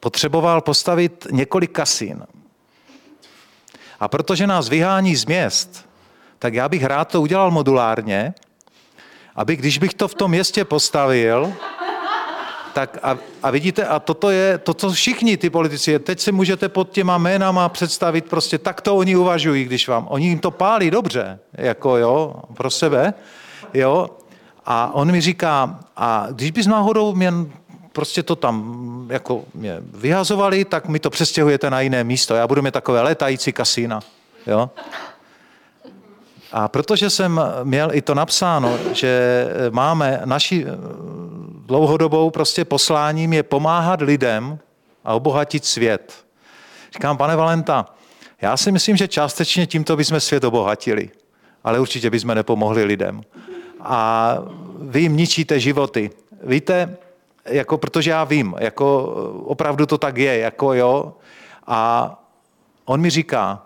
potřeboval 0.00 0.60
postavit 0.60 1.26
několik 1.30 1.72
kasín. 1.72 2.22
A 4.00 4.08
protože 4.08 4.46
nás 4.46 4.68
vyhání 4.68 5.16
z 5.16 5.26
měst, 5.26 5.88
tak 6.38 6.54
já 6.54 6.68
bych 6.68 6.84
rád 6.84 7.08
to 7.08 7.20
udělal 7.22 7.50
modulárně, 7.50 8.34
aby 9.36 9.56
když 9.56 9.78
bych 9.78 9.94
to 9.94 10.08
v 10.08 10.14
tom 10.14 10.30
městě 10.30 10.64
postavil, 10.64 11.52
tak 12.74 12.98
a, 13.02 13.18
a 13.42 13.50
vidíte, 13.50 13.86
a 13.86 13.98
toto 13.98 14.30
je, 14.30 14.58
to, 14.58 14.74
co 14.74 14.90
všichni 14.90 15.36
ty 15.36 15.50
politici, 15.50 15.98
teď 15.98 16.20
se 16.20 16.32
můžete 16.32 16.68
pod 16.68 16.90
těma 16.90 17.18
jménama 17.18 17.68
představit, 17.68 18.24
prostě 18.24 18.58
tak 18.58 18.80
to 18.80 18.96
oni 18.96 19.16
uvažují, 19.16 19.64
když 19.64 19.88
vám, 19.88 20.06
oni 20.10 20.28
jim 20.28 20.38
to 20.38 20.50
pálí 20.50 20.90
dobře, 20.90 21.38
jako 21.52 21.96
jo, 21.96 22.34
pro 22.54 22.70
sebe, 22.70 23.14
jo, 23.74 24.10
a 24.66 24.94
on 24.94 25.12
mi 25.12 25.20
říká, 25.20 25.78
a 25.96 26.26
když 26.30 26.50
bys 26.50 26.66
náhodou 26.66 27.14
mě 27.14 27.32
prostě 27.92 28.22
to 28.22 28.36
tam 28.36 29.06
jako 29.10 29.44
mě 29.54 29.76
vyhazovali, 29.80 30.64
tak 30.64 30.88
mi 30.88 30.98
to 30.98 31.10
přestěhujete 31.10 31.70
na 31.70 31.80
jiné 31.80 32.04
místo. 32.04 32.34
Já 32.34 32.46
budu 32.46 32.62
mít 32.62 32.74
takové 32.74 33.02
letající 33.02 33.52
kasína. 33.52 34.00
Jo? 34.46 34.70
A 36.52 36.68
protože 36.68 37.10
jsem 37.10 37.40
měl 37.64 37.94
i 37.94 38.02
to 38.02 38.14
napsáno, 38.14 38.78
že 38.92 39.46
máme 39.70 40.20
naši 40.24 40.66
dlouhodobou 41.66 42.30
prostě 42.30 42.64
posláním 42.64 43.32
je 43.32 43.42
pomáhat 43.42 44.00
lidem 44.00 44.58
a 45.04 45.14
obohatit 45.14 45.64
svět. 45.64 46.24
Říkám, 46.92 47.16
pane 47.16 47.36
Valenta, 47.36 47.86
já 48.40 48.56
si 48.56 48.72
myslím, 48.72 48.96
že 48.96 49.08
částečně 49.08 49.66
tímto 49.66 49.96
bychom 49.96 50.20
svět 50.20 50.44
obohatili, 50.44 51.10
ale 51.64 51.80
určitě 51.80 52.10
bychom 52.10 52.34
nepomohli 52.34 52.84
lidem. 52.84 53.22
A 53.80 54.34
vy 54.80 55.00
jim 55.00 55.16
ničíte 55.16 55.60
životy. 55.60 56.10
Víte, 56.42 56.96
jako, 57.44 57.78
protože 57.78 58.10
já 58.10 58.24
vím, 58.24 58.54
jako 58.58 59.04
opravdu 59.44 59.86
to 59.86 59.98
tak 59.98 60.16
je, 60.16 60.38
jako 60.38 60.74
jo. 60.74 61.12
A 61.66 62.10
on 62.84 63.00
mi 63.00 63.10
říká, 63.10 63.62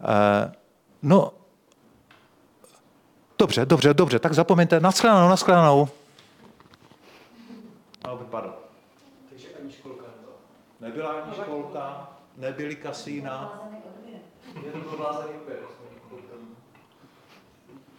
eh, 0.00 0.52
no, 1.02 1.32
dobře, 3.38 3.66
dobře, 3.66 3.94
dobře, 3.94 4.18
tak 4.18 4.34
zapomeňte, 4.34 4.80
naschledanou, 4.80 5.28
naschledanou. 5.28 5.88
No, 8.10 8.16
vypadl. 8.16 8.52
Takže 9.28 9.48
ani 9.62 9.72
školka 9.72 10.04
nebyla. 10.16 10.36
Nebyla 10.80 11.10
ani 11.10 11.34
školka, 11.34 12.10
nebyly 12.36 12.76
kasína. 12.76 13.62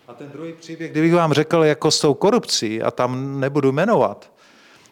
A 0.07 0.13
ten 0.13 0.29
druhý 0.29 0.53
příběh, 0.53 0.91
kdybych 0.91 1.13
vám 1.13 1.33
řekl 1.33 1.63
jako 1.63 1.91
s 1.91 1.99
tou 1.99 2.13
korupcí, 2.13 2.81
a 2.81 2.91
tam 2.91 3.39
nebudu 3.39 3.71
jmenovat, 3.71 4.31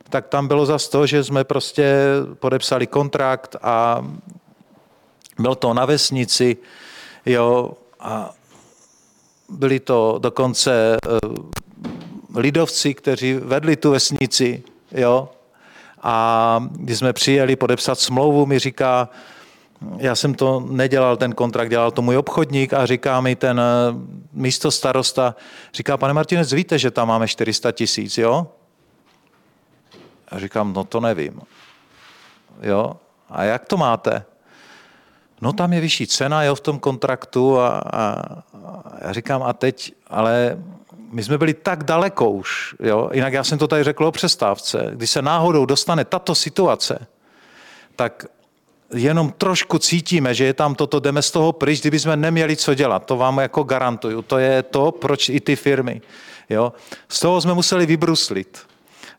tak 0.09 0.27
tam 0.27 0.47
bylo 0.47 0.65
za 0.65 0.77
to, 0.91 1.05
že 1.05 1.23
jsme 1.23 1.43
prostě 1.43 1.95
podepsali 2.33 2.87
kontrakt 2.87 3.55
a 3.61 4.05
byl 5.39 5.55
to 5.55 5.73
na 5.73 5.85
vesnici, 5.85 6.57
jo, 7.25 7.73
a 7.99 8.33
byli 9.49 9.79
to 9.79 10.19
dokonce 10.21 10.97
uh, 11.07 11.35
lidovci, 12.35 12.93
kteří 12.93 13.33
vedli 13.33 13.75
tu 13.75 13.91
vesnici, 13.91 14.63
jo. 14.91 15.29
A 16.01 16.67
když 16.71 16.97
jsme 16.97 17.13
přijeli 17.13 17.55
podepsat 17.55 17.99
smlouvu, 17.99 18.45
mi 18.45 18.59
říká, 18.59 19.09
já 19.97 20.15
jsem 20.15 20.33
to 20.33 20.59
nedělal, 20.69 21.17
ten 21.17 21.33
kontrakt, 21.33 21.69
dělal 21.69 21.91
to 21.91 22.01
můj 22.01 22.17
obchodník 22.17 22.73
a 22.73 22.85
říká 22.85 23.21
mi 23.21 23.35
ten 23.35 23.59
eh, 23.59 23.63
místo 24.33 24.71
starosta, 24.71 25.35
říká, 25.73 25.97
pane 25.97 26.13
Martinec, 26.13 26.53
víte, 26.53 26.79
že 26.79 26.91
tam 26.91 27.07
máme 27.07 27.27
400 27.27 27.71
tisíc, 27.71 28.17
jo? 28.17 28.47
A 30.27 30.39
říkám, 30.39 30.73
no 30.73 30.83
to 30.83 30.99
nevím. 30.99 31.41
Jo? 32.61 32.95
A 33.29 33.43
jak 33.43 33.65
to 33.65 33.77
máte? 33.77 34.25
No 35.41 35.53
tam 35.53 35.73
je 35.73 35.81
vyšší 35.81 36.07
cena, 36.07 36.43
jo, 36.43 36.55
v 36.55 36.61
tom 36.61 36.79
kontraktu 36.79 37.59
a, 37.59 37.69
a, 37.69 38.11
a 38.65 38.93
já 39.01 39.13
říkám, 39.13 39.43
a 39.43 39.53
teď, 39.53 39.93
ale 40.07 40.57
my 41.11 41.23
jsme 41.23 41.37
byli 41.37 41.53
tak 41.53 41.83
daleko 41.83 42.29
už, 42.29 42.75
jo? 42.79 43.09
jinak 43.13 43.33
já 43.33 43.43
jsem 43.43 43.57
to 43.57 43.67
tady 43.67 43.83
řekl 43.83 44.05
o 44.05 44.11
přestávce, 44.11 44.89
když 44.91 45.09
se 45.09 45.21
náhodou 45.21 45.65
dostane 45.65 46.05
tato 46.05 46.35
situace, 46.35 47.07
tak 47.95 48.25
jenom 48.93 49.33
trošku 49.37 49.79
cítíme, 49.79 50.33
že 50.33 50.45
je 50.45 50.53
tam 50.53 50.75
toto, 50.75 50.99
jdeme 50.99 51.21
z 51.21 51.31
toho 51.31 51.51
pryč, 51.51 51.79
kdyby 51.81 51.99
jsme 51.99 52.15
neměli 52.15 52.55
co 52.55 52.73
dělat. 52.73 53.05
To 53.05 53.17
vám 53.17 53.37
jako 53.37 53.63
garantuju. 53.63 54.21
To 54.21 54.37
je 54.37 54.63
to, 54.63 54.91
proč 54.91 55.29
i 55.29 55.39
ty 55.39 55.55
firmy. 55.55 56.01
Jo? 56.49 56.73
Z 57.09 57.19
toho 57.19 57.41
jsme 57.41 57.53
museli 57.53 57.85
vybruslit, 57.85 58.59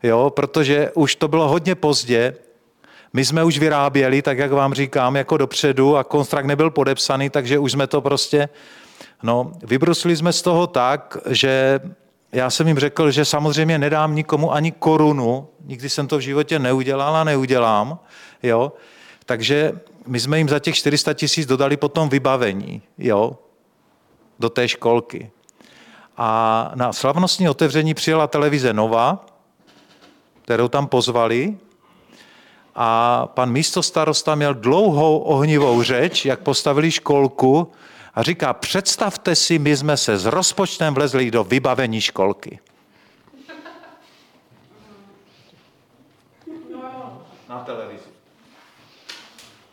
jo? 0.03 0.31
protože 0.31 0.91
už 0.95 1.17
to 1.17 1.29
bylo 1.29 1.49
hodně 1.49 1.75
pozdě, 1.75 2.35
my 3.13 3.25
jsme 3.25 3.45
už 3.45 3.59
vyráběli, 3.59 4.23
tak 4.23 4.39
jak 4.39 4.53
vám 4.53 4.75
říkám, 4.75 5.17
jako 5.17 5.37
dopředu 5.37 5.97
a 5.97 6.05
kontrakt 6.05 6.47
nebyl 6.47 6.71
podepsaný, 6.71 7.31
takže 7.31 7.59
už 7.59 7.73
jsme 7.73 7.87
to 7.87 8.01
prostě, 8.01 8.49
no, 9.23 9.53
vybrusli 9.63 10.17
jsme 10.17 10.33
z 10.33 10.43
toho 10.43 10.67
tak, 10.67 11.17
že 11.27 11.81
já 12.33 12.51
jsem 12.51 12.69
jim 12.69 12.79
řekl, 12.79 13.11
že 13.11 13.25
samozřejmě 13.25 13.79
nedám 13.79 14.15
nikomu 14.15 14.53
ani 14.53 14.73
korunu, 14.73 15.49
nikdy 15.65 15.89
jsem 15.89 16.07
to 16.07 16.19
v 16.19 16.21
životě 16.21 16.59
neudělal 16.59 17.17
a 17.17 17.25
neudělám, 17.25 17.99
jo, 18.43 18.73
takže 19.27 19.73
my 20.07 20.21
jsme 20.21 20.39
jim 20.39 20.49
za 20.49 20.59
těch 20.59 20.75
400 20.75 21.15
tisíc 21.15 21.47
dodali 21.47 21.77
potom 21.77 22.09
vybavení, 22.09 22.83
jo, 22.99 23.39
do 24.39 24.51
té 24.51 24.69
školky. 24.69 25.31
A 26.17 26.73
na 26.75 26.93
slavnostní 26.93 27.49
otevření 27.49 27.95
přijela 27.95 28.27
televize 28.27 28.73
Nova, 28.73 29.27
kterou 30.43 30.69
tam 30.69 30.87
pozvali, 30.87 31.57
a 32.75 33.27
pan 33.27 33.53
místostarosta 33.53 34.35
měl 34.35 34.55
dlouhou 34.55 35.19
ohnivou 35.19 35.83
řeč, 35.83 36.25
jak 36.25 36.41
postavili 36.41 36.91
školku 36.91 37.73
a 38.15 38.23
říká, 38.23 38.53
představte 38.53 39.35
si, 39.35 39.59
my 39.59 39.77
jsme 39.77 39.97
se 39.97 40.19
s 40.19 40.27
rozpočtem 40.27 40.95
vlezli 40.95 41.31
do 41.31 41.45
vybavení 41.45 42.01
školky. 42.01 42.59
Na 47.49 47.65
televizi. 47.65 48.09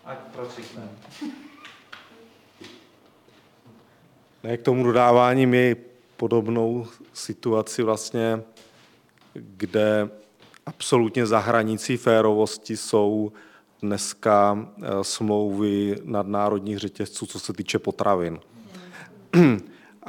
Ať 0.06 0.18
procitneme. 0.18 0.90
Ne, 4.44 4.58
k 4.58 4.62
tomu 4.62 4.84
dodávání 4.84 5.46
my 5.46 5.76
podobnou 6.18 6.88
situaci 7.14 7.84
vlastně, 7.84 8.42
kde 9.34 10.10
absolutně 10.66 11.26
za 11.26 11.40
hranicí 11.40 11.98
férovosti 11.98 12.78
jsou 12.78 13.32
dneska 13.82 14.68
eh, 14.78 14.88
smlouvy 15.02 15.96
nadnárodních 16.04 16.78
řetězců, 16.78 17.26
co 17.26 17.40
se 17.40 17.54
týče 17.54 17.80
potravin. 17.80 18.40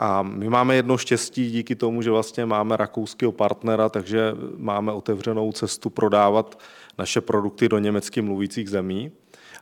A 0.00 0.22
my 0.22 0.48
máme 0.48 0.76
jedno 0.76 0.98
štěstí 0.98 1.50
díky 1.50 1.74
tomu, 1.74 2.02
že 2.02 2.10
vlastně 2.10 2.46
máme 2.46 2.76
rakouského 2.76 3.32
partnera, 3.32 3.88
takže 3.88 4.34
máme 4.56 4.92
otevřenou 4.92 5.52
cestu 5.52 5.90
prodávat 5.90 6.58
naše 6.98 7.20
produkty 7.20 7.68
do 7.68 7.78
německy 7.78 8.22
mluvících 8.22 8.70
zemí, 8.70 9.12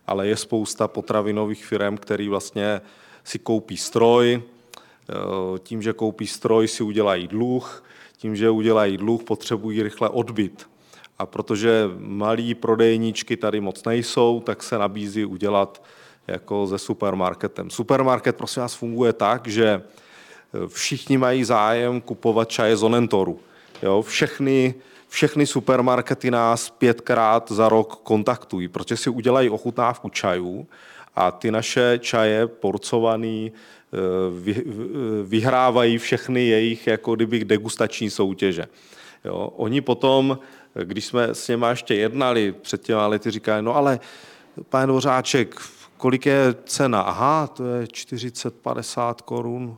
ale 0.07 0.29
je 0.29 0.37
spousta 0.37 0.88
potravinových 0.88 1.66
firm, 1.66 1.97
který 1.97 2.29
vlastně 2.29 2.81
si 3.25 3.38
koupí 3.38 3.77
stroj, 3.77 4.42
eh, 4.42 5.59
tím, 5.59 5.83
že 5.83 5.92
koupí 5.92 6.27
stroj, 6.27 6.69
si 6.69 6.83
udělají 6.83 7.27
dluh, 7.27 7.85
tím, 8.16 8.37
že 8.37 8.51
udělají 8.51 8.97
dluh, 8.97 9.23
potřebují 9.23 9.83
rychle 9.83 10.09
odbyt. 10.09 10.69
A 11.18 11.26
protože 11.26 11.90
malí 11.98 12.55
prodejníčky 12.55 13.37
tady 13.37 13.61
moc 13.61 13.85
nejsou, 13.85 14.40
tak 14.40 14.62
se 14.62 14.79
nabízí 14.79 15.24
udělat 15.24 15.83
jako 16.26 16.66
se 16.66 16.79
supermarketem. 16.79 17.70
Supermarket 17.70 18.37
prosím 18.37 18.61
vás 18.61 18.74
funguje 18.74 19.12
tak, 19.12 19.48
že 19.48 19.83
všichni 20.66 21.18
mají 21.18 21.44
zájem 21.44 22.00
kupovat 22.00 22.48
čaje 22.48 22.76
z 22.76 22.83
Onentoru. 22.83 23.40
Jo, 23.83 24.02
všechny, 24.02 24.74
všechny 25.09 25.46
supermarkety 25.46 26.31
nás 26.31 26.70
pětkrát 26.70 27.52
za 27.52 27.68
rok 27.68 27.96
kontaktují, 28.02 28.68
protože 28.68 28.96
si 28.96 29.11
udělají 29.11 29.50
ochutnávku 29.50 30.09
čajů 30.09 30.66
a 31.16 31.31
ty 31.31 31.50
naše 31.50 31.98
čaje 32.02 32.46
porcovaný 32.46 33.52
eh, 33.52 33.96
vyhrávají 35.24 35.98
všechny 35.98 36.46
jejich 36.46 36.87
jako 36.87 37.14
kdyby 37.14 37.44
degustační 37.44 38.11
soutěže. 38.11 38.66
Jo, 39.24 39.52
oni 39.57 39.81
potom 39.81 40.38
když 40.85 41.07
jsme 41.07 41.35
s 41.35 41.49
něma 41.49 41.71
ještě 41.71 41.95
jednali 41.95 42.53
před 42.53 42.83
těma 42.83 43.07
lety, 43.07 43.31
říkali, 43.31 43.62
no 43.62 43.77
ale 43.77 44.01
pane 44.69 44.87
Dvořáček, 44.87 45.61
kolik 45.97 46.27
je 46.27 46.55
cena? 46.65 47.01
Aha, 47.01 47.47
to 47.47 47.65
je 47.65 47.85
40-50 47.85 49.15
korun. 49.25 49.77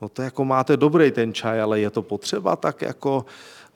No 0.00 0.08
to 0.08 0.22
jako 0.22 0.44
máte 0.44 0.76
dobrý 0.76 1.10
ten 1.10 1.32
čaj, 1.32 1.60
ale 1.60 1.80
je 1.80 1.90
to 1.90 2.02
potřeba 2.02 2.56
tak 2.56 2.82
jako, 2.82 3.24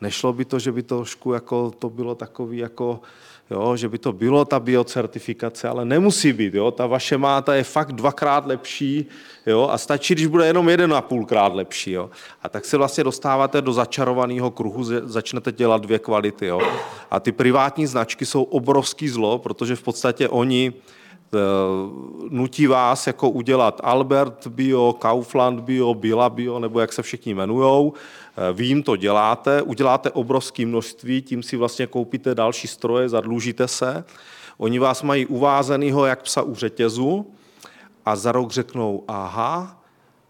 nešlo 0.01 0.33
by 0.33 0.45
to, 0.45 0.59
že 0.59 0.73
by 0.73 0.83
trošku 0.83 1.33
jako, 1.33 1.71
to 1.71 1.91
bylo 1.91 2.15
takový 2.15 2.59
jako, 2.59 3.01
jo, 3.51 3.77
že 3.77 3.89
by 3.89 3.99
to 3.99 4.13
bylo 4.13 4.45
ta 4.45 4.61
biocertifikace, 4.61 5.69
ale 5.69 5.85
nemusí 5.85 6.33
být. 6.33 6.55
Jo. 6.55 6.71
Ta 6.71 6.87
vaše 6.87 7.19
máta 7.19 7.55
je 7.55 7.65
fakt 7.65 7.93
dvakrát 7.93 8.47
lepší 8.47 9.07
jo, 9.47 9.69
a 9.71 9.79
stačí, 9.79 10.15
když 10.15 10.27
bude 10.27 10.47
jenom 10.47 10.69
jeden 10.69 10.95
a 10.95 11.01
půlkrát 11.01 11.55
lepší. 11.55 11.93
Jo. 11.93 12.11
A 12.43 12.49
tak 12.49 12.65
se 12.65 12.77
vlastně 12.77 13.05
dostáváte 13.05 13.63
do 13.63 13.73
začarovaného 13.73 14.51
kruhu, 14.51 14.85
začnete 15.05 15.53
dělat 15.53 15.83
dvě 15.83 15.99
kvality. 15.99 16.47
Jo. 16.47 16.61
A 17.11 17.21
ty 17.21 17.33
privátní 17.33 17.87
značky 17.87 18.27
jsou 18.27 18.43
obrovský 18.43 19.09
zlo, 19.09 19.39
protože 19.39 19.77
v 19.77 19.83
podstatě 19.83 20.29
oni 20.29 20.73
nutí 22.31 22.67
vás 22.67 23.07
jako 23.07 23.31
udělat 23.31 23.81
Albert 23.85 24.47
Bio, 24.47 24.93
Kaufland 24.93 25.61
Bio, 25.61 25.95
Bila 25.95 26.31
Bio, 26.31 26.59
nebo 26.59 26.81
jak 26.81 26.93
se 26.93 27.03
všichni 27.03 27.33
jmenujou. 27.33 27.93
Eh, 28.37 28.53
vy 28.53 28.67
jim 28.67 28.83
to 28.83 28.97
děláte, 28.97 29.63
uděláte 29.63 30.11
obrovské 30.11 30.67
množství, 30.67 31.23
tím 31.23 31.43
si 31.43 31.57
vlastně 31.57 31.87
koupíte 31.87 32.35
další 32.35 32.69
stroje, 32.69 33.09
zadlužíte 33.09 33.69
se. 33.69 34.05
Oni 34.59 34.79
vás 34.79 35.03
mají 35.03 35.27
uvázenýho 35.27 36.07
jak 36.07 36.23
psa 36.23 36.43
u 36.43 36.55
řetězu 36.55 37.27
a 38.05 38.17
za 38.17 38.33
rok 38.33 38.51
řeknou, 38.51 39.05
aha, 39.09 39.83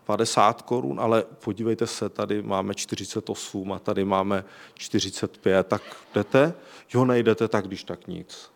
50 0.04 0.62
korun, 0.62 1.00
ale 1.00 1.24
podívejte 1.44 1.86
se, 1.86 2.08
tady 2.08 2.42
máme 2.42 2.74
48 2.74 3.72
a 3.72 3.78
tady 3.78 4.04
máme 4.04 4.44
45, 4.74 5.66
tak 5.66 5.82
jdete? 6.14 6.54
Jo, 6.94 7.04
nejdete, 7.04 7.48
tak 7.48 7.66
když 7.66 7.84
tak 7.84 8.06
nic. 8.06 8.50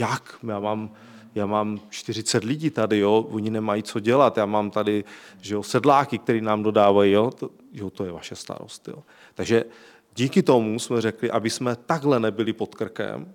Jak? 0.00 0.38
Já 0.48 0.60
mám 0.60 0.90
já 1.34 1.46
mám 1.46 1.80
40 1.90 2.44
lidí 2.44 2.70
tady, 2.70 2.98
jo, 2.98 3.26
oni 3.30 3.50
nemají 3.50 3.82
co 3.82 4.00
dělat, 4.00 4.36
já 4.36 4.46
mám 4.46 4.70
tady 4.70 5.04
že 5.40 5.54
jo, 5.54 5.62
sedláky, 5.62 6.18
který 6.18 6.40
nám 6.40 6.62
dodávají, 6.62 7.12
jo, 7.12 7.30
to, 7.30 7.50
jo, 7.72 7.90
to 7.90 8.04
je 8.04 8.12
vaše 8.12 8.36
starost. 8.36 8.88
Jo. 8.88 9.02
Takže 9.34 9.64
díky 10.14 10.42
tomu 10.42 10.78
jsme 10.78 11.00
řekli, 11.00 11.30
aby 11.30 11.50
jsme 11.50 11.76
takhle 11.76 12.20
nebyli 12.20 12.52
pod 12.52 12.74
krkem, 12.74 13.32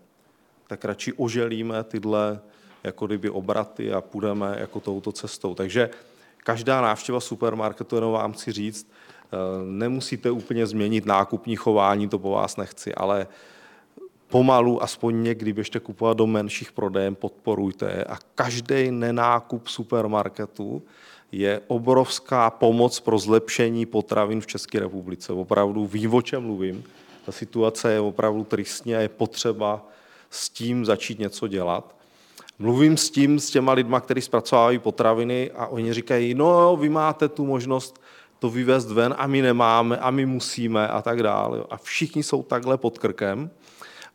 tak 0.67 0.85
radši 0.85 1.13
oželíme 1.13 1.83
tyhle 1.83 2.39
jako 2.83 3.07
kdyby 3.07 3.29
obraty 3.29 3.93
a 3.93 4.01
půjdeme 4.01 4.55
jako 4.59 4.79
touto 4.79 5.11
cestou. 5.11 5.55
Takže 5.55 5.89
každá 6.37 6.81
návštěva 6.81 7.19
supermarketu, 7.19 7.95
jenom 7.95 8.11
vám 8.11 8.33
chci 8.33 8.51
říct, 8.51 8.91
eh, 8.91 9.37
nemusíte 9.65 10.31
úplně 10.31 10.67
změnit 10.67 11.05
nákupní 11.05 11.55
chování, 11.55 12.09
to 12.09 12.19
po 12.19 12.29
vás 12.29 12.57
nechci, 12.57 12.95
ale 12.95 13.27
pomalu, 14.33 14.83
aspoň 14.83 15.23
někdy 15.23 15.53
běžte 15.53 15.79
kupovat 15.79 16.17
do 16.17 16.27
menších 16.27 16.71
prodejem, 16.71 17.15
podporujte 17.15 18.03
a 18.03 18.17
každý 18.35 18.91
nenákup 18.91 19.67
supermarketu 19.67 20.81
je 21.31 21.61
obrovská 21.67 22.49
pomoc 22.49 22.99
pro 22.99 23.17
zlepšení 23.17 23.85
potravin 23.85 24.41
v 24.41 24.47
České 24.47 24.79
republice. 24.79 25.33
Opravdu 25.33 25.85
vím, 25.85 26.13
o 26.13 26.21
čem 26.21 26.43
mluvím. 26.43 26.83
Ta 27.25 27.31
situace 27.31 27.93
je 27.93 27.99
opravdu 27.99 28.43
tristní 28.43 28.95
a 28.95 28.99
je 28.99 29.09
potřeba 29.09 29.85
s 30.29 30.49
tím 30.49 30.85
začít 30.85 31.19
něco 31.19 31.47
dělat. 31.47 31.95
Mluvím 32.59 32.97
s 32.97 33.09
tím, 33.09 33.39
s 33.39 33.49
těma 33.49 33.73
lidma, 33.73 33.99
kteří 33.99 34.21
zpracovávají 34.21 34.79
potraviny 34.79 35.51
a 35.51 35.67
oni 35.67 35.93
říkají, 35.93 36.33
no 36.33 36.77
vy 36.77 36.89
máte 36.89 37.29
tu 37.29 37.45
možnost 37.45 38.01
to 38.39 38.49
vyvést 38.49 38.91
ven 38.91 39.15
a 39.17 39.27
my 39.27 39.41
nemáme 39.41 39.97
a 39.97 40.11
my 40.11 40.25
musíme 40.25 40.87
a 40.87 41.01
tak 41.01 41.23
dále. 41.23 41.63
A 41.69 41.77
všichni 41.77 42.23
jsou 42.23 42.43
takhle 42.43 42.77
pod 42.77 42.97
krkem 42.97 43.49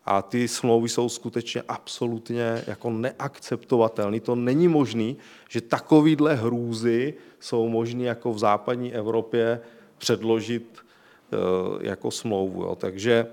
a 0.08 0.22
ty 0.22 0.48
smlouvy 0.48 0.88
jsou 0.88 1.08
skutečně 1.08 1.62
absolutně 1.68 2.64
jako 2.66 2.90
neakceptovatelné. 2.90 4.20
To 4.20 4.34
není 4.34 4.68
možné, 4.68 5.14
že 5.48 5.60
takovýhle 5.60 6.34
hrůzy 6.34 7.14
jsou 7.40 7.68
možné 7.68 8.04
jako 8.04 8.32
v 8.32 8.38
západní 8.38 8.94
Evropě 8.94 9.60
předložit 9.98 10.78
eh, 10.78 11.36
jako 11.80 12.10
smlouvu. 12.10 12.62
Jo. 12.62 12.76
Takže 12.80 13.26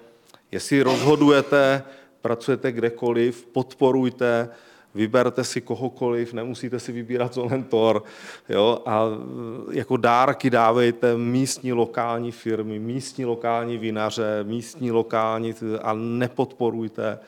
jestli 0.51 0.81
rozhodujete, 0.81 1.83
pracujete 2.21 2.71
kdekoliv, 2.71 3.45
podporujte 3.45 4.49
vyberte 4.95 5.43
si 5.43 5.61
kohokoliv, 5.61 6.33
nemusíte 6.33 6.79
si 6.79 6.91
vybírat 6.91 7.33
Zonentor, 7.39 8.03
jo, 8.49 8.81
a 8.85 9.03
e, 9.71 9.77
jako 9.77 9.97
dárky 9.97 10.49
dávejte 10.49 11.17
místní 11.17 11.73
lokální 11.73 12.31
firmy, 12.31 12.79
místní 12.79 13.25
lokální 13.25 13.77
vinaře, 13.77 14.43
místní 14.43 14.91
lokální 14.91 15.55
a 15.81 15.93
nepodporujte 15.93 17.19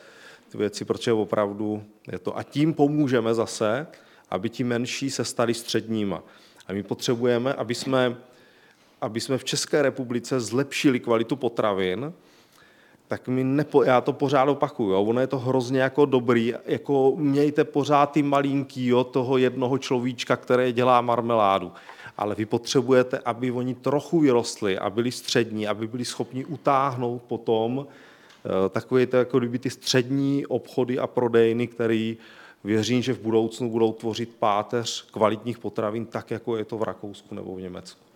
ty 0.49 0.58
věci, 0.58 0.86
protože 0.86 1.13
opravdu 1.13 1.84
je 2.12 2.19
to. 2.19 2.38
A 2.38 2.43
tím 2.43 2.73
pomůžeme 2.73 3.34
zase, 3.34 3.88
aby 4.30 4.49
ti 4.49 4.63
menší 4.63 5.12
se 5.12 5.25
stali 5.25 5.53
středníma. 5.53 6.23
A 6.67 6.73
my 6.73 6.84
potřebujeme, 6.84 7.53
aby 7.53 7.75
jsme, 7.75 8.15
aby 9.01 9.21
jsme 9.21 9.38
v 9.38 9.43
České 9.43 9.82
republice 9.82 10.39
zlepšili 10.39 10.99
kvalitu 10.99 11.36
potravin, 11.36 12.13
tak 13.08 13.28
mi 13.28 13.43
nepo, 13.43 13.84
já 13.84 14.02
to 14.02 14.13
pořád 14.13 14.50
opakuju, 14.50 14.89
jo. 14.89 15.04
ono 15.04 15.22
je 15.22 15.28
to 15.28 15.39
hrozně 15.39 15.80
jako 15.80 16.06
dobrý, 16.06 16.54
jako 16.65 17.13
mějte 17.15 17.63
pořád 17.63 18.12
ty 18.12 18.24
malinký, 18.24 18.88
jo, 18.88 19.04
toho 19.04 19.38
jednoho 19.38 19.78
človíčka, 19.78 20.36
který 20.36 20.74
dělá 20.74 21.02
marmeládu. 21.02 21.72
Ale 22.17 22.36
vy 22.36 22.46
potřebujete, 22.46 23.20
aby 23.26 23.52
oni 23.52 23.76
trochu 23.76 24.20
vyrostli 24.20 24.80
a 24.80 24.89
byli 24.89 25.12
střední, 25.12 25.67
aby 25.67 25.88
byli 25.88 26.06
schopni 26.06 26.46
utáhnout 26.46 27.22
potom 27.28 27.88
eh, 27.88 28.70
takové 28.70 29.06
to, 29.06 29.17
jako 29.17 29.39
kdyby 29.39 29.60
ty 29.60 29.70
střední 29.70 30.46
obchody 30.46 31.00
a 31.00 31.08
prodejny, 31.08 31.67
který 31.67 32.17
věřím, 32.63 33.02
že 33.02 33.13
v 33.13 33.20
budoucnu 33.20 33.70
budou 33.70 33.93
tvořit 33.93 34.36
páteř 34.39 35.06
kvalitních 35.12 35.60
potravin, 35.60 36.06
tak 36.06 36.32
jako 36.32 36.58
je 36.58 36.65
to 36.65 36.78
v 36.78 36.84
Rakousku 36.84 37.36
nebo 37.36 37.56
v 37.56 37.62
Německu. 37.62 38.07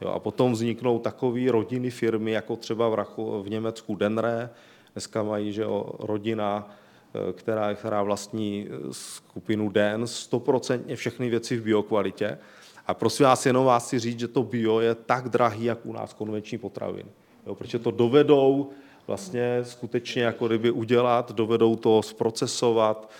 Jo, 0.00 0.08
a 0.08 0.18
potom 0.18 0.52
vzniknou 0.52 0.98
takové 0.98 1.50
rodiny 1.50 1.90
firmy, 1.90 2.30
jako 2.30 2.56
třeba 2.56 2.88
v, 2.88 2.94
Raku, 2.94 3.42
v 3.42 3.50
Německu 3.50 3.94
Denre. 3.94 4.50
Dneska 4.92 5.22
mají 5.22 5.52
že 5.52 5.62
jo, 5.62 5.90
rodina, 5.98 6.70
eh, 7.14 7.32
která, 7.32 7.74
která 7.74 8.02
vlastní 8.02 8.68
eh, 8.70 8.74
skupinu 8.90 9.68
Den, 9.68 10.04
100% 10.04 10.94
všechny 10.94 11.30
věci 11.30 11.56
v 11.56 11.62
biokvalitě. 11.62 12.38
A 12.86 12.94
prosím 12.94 13.26
vás, 13.26 13.46
jenom 13.46 13.64
vás 13.64 13.88
si 13.88 13.98
říct, 13.98 14.20
že 14.20 14.28
to 14.28 14.42
bio 14.42 14.80
je 14.80 14.94
tak 14.94 15.28
drahý, 15.28 15.64
jak 15.64 15.86
u 15.86 15.92
nás 15.92 16.12
konvenční 16.12 16.58
potraviny. 16.58 17.08
Jo, 17.46 17.54
protože 17.54 17.78
to 17.78 17.90
dovedou 17.90 18.70
vlastně 19.06 19.60
skutečně 19.62 20.22
jako 20.22 20.46
kdyby 20.46 20.70
udělat, 20.70 21.32
dovedou 21.32 21.76
to 21.76 22.02
zprocesovat, 22.02 23.10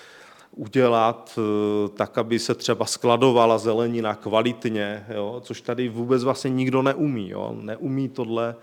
udělat 0.56 1.38
eh, 1.38 1.88
tak, 1.88 2.18
aby 2.18 2.38
se 2.38 2.54
třeba 2.54 2.86
skladovala 2.86 3.58
zelenina 3.58 4.14
kvalitně, 4.14 5.06
jo, 5.14 5.40
což 5.44 5.60
tady 5.60 5.88
vůbec 5.88 6.24
vlastně 6.24 6.50
nikdo 6.50 6.82
neumí. 6.82 7.30
Jo. 7.30 7.56
Neumí 7.60 8.08
tohle 8.08 8.56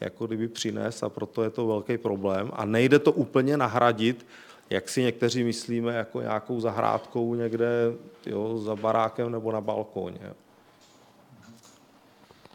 jako 0.00 0.26
kdyby 0.26 0.48
přinést 0.48 1.02
a 1.02 1.08
proto 1.08 1.42
je 1.42 1.50
to 1.50 1.66
velký 1.66 1.98
problém. 1.98 2.50
A 2.52 2.64
nejde 2.64 2.98
to 2.98 3.12
úplně 3.12 3.56
nahradit, 3.56 4.26
jak 4.70 4.88
si 4.88 5.02
někteří 5.02 5.44
myslíme, 5.44 5.94
jako 5.94 6.20
nějakou 6.20 6.60
zahrádkou 6.60 7.34
někde 7.34 7.92
jo, 8.26 8.58
za 8.58 8.76
barákem 8.76 9.32
nebo 9.32 9.52
na 9.52 9.60
balkóně. 9.60 10.20
Jo. 10.24 10.32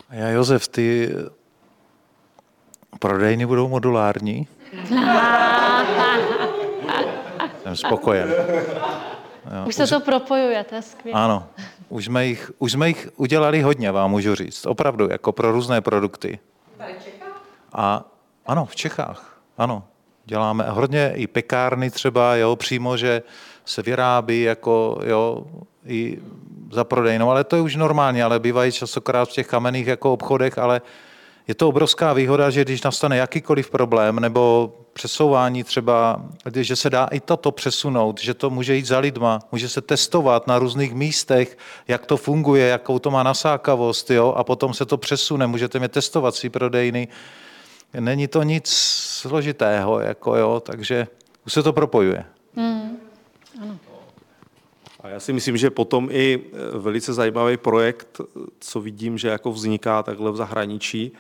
A 0.09 0.15
já, 0.15 0.29
Josef, 0.29 0.67
ty 0.67 1.15
prodejny 2.99 3.45
budou 3.45 3.67
modulární? 3.67 4.47
Spokojen. 7.75 8.33
Jo, 9.45 9.67
už 9.67 9.75
se 9.75 9.83
už... 9.83 9.89
to 9.89 9.99
propojuje, 9.99 10.63
to 10.63 10.75
je 10.75 10.81
skvělé. 10.81 11.19
Ano, 11.21 11.47
už 11.89 12.05
jsme, 12.05 12.25
jich, 12.25 12.51
už 12.57 12.71
jsme 12.71 12.87
jich 12.87 13.09
udělali 13.15 13.61
hodně, 13.61 13.91
vám 13.91 14.11
můžu 14.11 14.35
říct. 14.35 14.65
Opravdu, 14.65 15.07
jako 15.11 15.31
pro 15.31 15.51
různé 15.51 15.81
produkty. 15.81 16.39
Tady 16.77 16.93
v 16.99 17.03
Čechách? 17.03 17.41
A 17.73 18.03
ano, 18.45 18.65
v 18.65 18.75
Čechách, 18.75 19.39
ano. 19.57 19.83
Děláme 20.25 20.65
hodně 20.67 21.11
i 21.15 21.27
pekárny 21.27 21.89
třeba, 21.89 22.35
jo, 22.35 22.55
přímo, 22.55 22.97
že 22.97 23.21
se 23.65 23.81
vyrábí 23.81 24.41
jako, 24.41 24.99
jo, 25.03 25.43
i 25.85 26.17
za 26.71 26.83
prodejnou, 26.83 27.29
ale 27.29 27.43
to 27.43 27.55
je 27.55 27.61
už 27.61 27.75
normálně, 27.75 28.23
ale 28.23 28.39
bývají 28.39 28.71
častokrát 28.71 29.29
v 29.29 29.31
těch 29.31 29.47
kamenných 29.47 29.87
jako 29.87 30.13
obchodech, 30.13 30.57
ale 30.57 30.81
je 31.47 31.55
to 31.55 31.69
obrovská 31.69 32.13
výhoda, 32.13 32.49
že 32.49 32.61
když 32.61 32.81
nastane 32.81 33.17
jakýkoliv 33.17 33.69
problém 33.69 34.19
nebo 34.19 34.73
přesouvání 34.95 35.63
třeba, 35.63 36.25
že 36.61 36.75
se 36.75 36.89
dá 36.89 37.05
i 37.05 37.19
toto 37.19 37.51
přesunout, 37.51 38.21
že 38.21 38.33
to 38.33 38.49
může 38.49 38.75
jít 38.75 38.85
za 38.85 38.99
lidma, 38.99 39.39
může 39.51 39.69
se 39.69 39.81
testovat 39.81 40.47
na 40.47 40.59
různých 40.59 40.93
místech, 40.93 41.57
jak 41.87 42.05
to 42.05 42.17
funguje, 42.17 42.67
jakou 42.67 42.99
to 42.99 43.11
má 43.11 43.23
nasákavost, 43.23 44.11
jo, 44.11 44.33
a 44.37 44.43
potom 44.43 44.73
se 44.73 44.85
to 44.85 44.97
přesune, 44.97 45.47
můžete 45.47 45.79
mě 45.79 45.87
testovat 45.87 46.35
si 46.35 46.49
prodejny. 46.49 47.07
Není 47.99 48.27
to 48.27 48.43
nic 48.43 48.69
složitého, 49.19 49.99
jako 49.99 50.35
jo, 50.35 50.59
takže 50.65 51.07
už 51.45 51.53
se 51.53 51.63
to 51.63 51.73
propojuje. 51.73 52.25
Hmm. 52.55 52.97
Ano. 53.61 53.79
A 55.03 55.09
já 55.09 55.19
si 55.19 55.33
myslím, 55.33 55.57
že 55.57 55.69
potom 55.69 56.07
i 56.11 56.39
velice 56.73 57.13
zajímavý 57.13 57.57
projekt, 57.57 58.21
co 58.59 58.81
vidím, 58.81 59.17
že 59.17 59.27
jako 59.27 59.51
vzniká 59.51 60.03
takhle 60.03 60.31
v 60.31 60.35
zahraničí, 60.35 61.11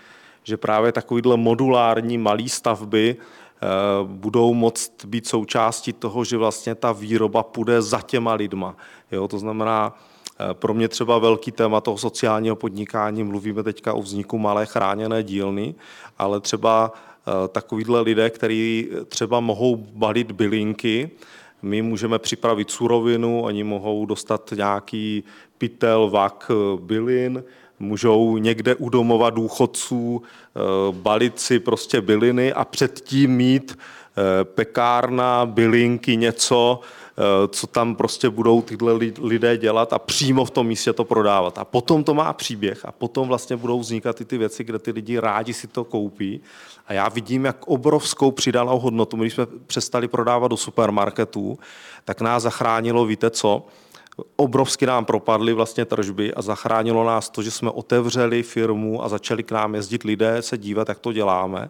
že 0.43 0.57
právě 0.57 0.91
takovýhle 0.91 1.37
modulární 1.37 2.17
malé 2.17 2.49
stavby 2.49 3.15
eh, 3.19 3.23
budou 4.03 4.53
moct 4.53 5.05
být 5.05 5.27
součástí 5.27 5.93
toho, 5.93 6.23
že 6.23 6.37
vlastně 6.37 6.75
ta 6.75 6.91
výroba 6.91 7.43
půjde 7.43 7.81
za 7.81 8.01
těma 8.01 8.33
lidma. 8.33 8.75
Jo, 9.11 9.27
to 9.27 9.39
znamená, 9.39 9.93
eh, 10.39 10.53
pro 10.53 10.73
mě 10.73 10.87
třeba 10.87 11.17
velký 11.17 11.51
téma 11.51 11.81
toho 11.81 11.97
sociálního 11.97 12.55
podnikání, 12.55 13.23
mluvíme 13.23 13.63
teďka 13.63 13.93
o 13.93 14.01
vzniku 14.01 14.37
malé 14.37 14.65
chráněné 14.65 15.23
dílny, 15.23 15.75
ale 16.17 16.39
třeba 16.39 16.93
eh, 17.27 17.47
takovýhle 17.47 18.01
lidé, 18.01 18.29
kteří 18.29 18.89
třeba 19.07 19.39
mohou 19.39 19.75
balit 19.75 20.31
bylinky, 20.31 21.11
my 21.61 21.81
můžeme 21.81 22.19
připravit 22.19 22.71
surovinu, 22.71 23.41
oni 23.41 23.63
mohou 23.63 24.05
dostat 24.05 24.53
nějaký 24.55 25.23
pytel, 25.57 26.09
vak, 26.09 26.51
bylin, 26.79 27.43
můžou 27.79 28.37
někde 28.37 28.75
u 28.75 28.89
domova 28.89 29.29
důchodců 29.29 30.21
eh, 30.23 30.59
balit 30.91 31.39
si 31.39 31.59
prostě 31.59 32.01
byliny 32.01 32.53
a 32.53 32.65
předtím 32.65 33.31
mít 33.31 33.77
eh, 33.77 34.43
pekárna, 34.43 35.45
bylinky, 35.45 36.17
něco, 36.17 36.79
eh, 37.17 37.47
co 37.47 37.67
tam 37.67 37.95
prostě 37.95 38.29
budou 38.29 38.61
tyhle 38.61 38.93
lidé 39.21 39.57
dělat 39.57 39.93
a 39.93 39.99
přímo 39.99 40.45
v 40.45 40.51
tom 40.51 40.67
místě 40.67 40.93
to 40.93 41.03
prodávat. 41.03 41.57
A 41.57 41.65
potom 41.65 42.03
to 42.03 42.13
má 42.13 42.33
příběh 42.33 42.85
a 42.85 42.91
potom 42.91 43.27
vlastně 43.27 43.57
budou 43.57 43.79
vznikat 43.79 44.21
i 44.21 44.25
ty 44.25 44.37
věci, 44.37 44.63
kde 44.63 44.79
ty 44.79 44.91
lidi 44.91 45.19
rádi 45.19 45.53
si 45.53 45.67
to 45.67 45.83
koupí. 45.83 46.41
A 46.87 46.93
já 46.93 47.09
vidím, 47.09 47.45
jak 47.45 47.67
obrovskou 47.67 48.31
přidanou 48.31 48.79
hodnotu, 48.79 49.17
když 49.17 49.33
jsme 49.33 49.45
přestali 49.67 50.07
prodávat 50.07 50.47
do 50.47 50.57
supermarketů, 50.57 51.59
tak 52.05 52.21
nás 52.21 52.43
zachránilo, 52.43 53.05
víte 53.05 53.29
co, 53.29 53.65
obrovsky 54.35 54.85
nám 54.85 55.05
propadly 55.05 55.53
vlastně 55.53 55.85
tržby 55.85 56.33
a 56.33 56.41
zachránilo 56.41 57.05
nás 57.05 57.29
to, 57.29 57.43
že 57.43 57.51
jsme 57.51 57.69
otevřeli 57.69 58.43
firmu 58.43 59.03
a 59.03 59.09
začali 59.09 59.43
k 59.43 59.51
nám 59.51 59.75
jezdit 59.75 60.03
lidé 60.03 60.41
se 60.41 60.57
dívat, 60.57 60.89
jak 60.89 60.99
to 60.99 61.13
děláme. 61.13 61.69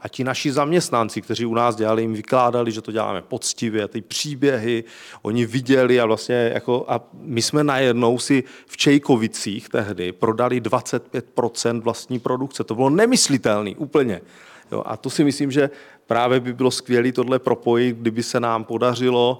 A 0.00 0.08
ti 0.08 0.24
naši 0.24 0.52
zaměstnanci, 0.52 1.22
kteří 1.22 1.46
u 1.46 1.54
nás 1.54 1.76
dělali, 1.76 2.02
jim 2.02 2.14
vykládali, 2.14 2.72
že 2.72 2.80
to 2.80 2.92
děláme 2.92 3.22
poctivě, 3.22 3.88
ty 3.88 4.00
příběhy, 4.00 4.84
oni 5.22 5.46
viděli 5.46 6.00
a 6.00 6.06
vlastně 6.06 6.50
jako, 6.54 6.84
a 6.88 7.00
my 7.12 7.42
jsme 7.42 7.64
najednou 7.64 8.18
si 8.18 8.44
v 8.66 8.76
Čejkovicích 8.76 9.68
tehdy 9.68 10.12
prodali 10.12 10.60
25% 10.60 11.80
vlastní 11.80 12.18
produkce. 12.18 12.64
To 12.64 12.74
bylo 12.74 12.90
nemyslitelný 12.90 13.76
úplně. 13.76 14.20
Jo, 14.72 14.82
a 14.86 14.96
to 14.96 15.10
si 15.10 15.24
myslím, 15.24 15.50
že 15.50 15.70
právě 16.06 16.40
by 16.40 16.52
bylo 16.52 16.70
skvělé 16.70 17.12
tohle 17.12 17.38
propojit, 17.38 17.96
kdyby 17.96 18.22
se 18.22 18.40
nám 18.40 18.64
podařilo 18.64 19.38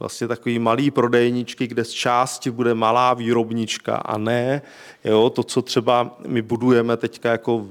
vlastně 0.00 0.28
takový 0.28 0.58
malý 0.58 0.90
prodejničky, 0.90 1.66
kde 1.66 1.84
z 1.84 1.90
části 1.90 2.50
bude 2.50 2.74
malá 2.74 3.14
výrobnička 3.14 3.96
a 3.96 4.18
ne 4.18 4.62
jo, 5.04 5.30
to, 5.30 5.42
co 5.42 5.62
třeba 5.62 6.18
my 6.26 6.42
budujeme 6.42 6.96
teďka 6.96 7.30
jako 7.30 7.66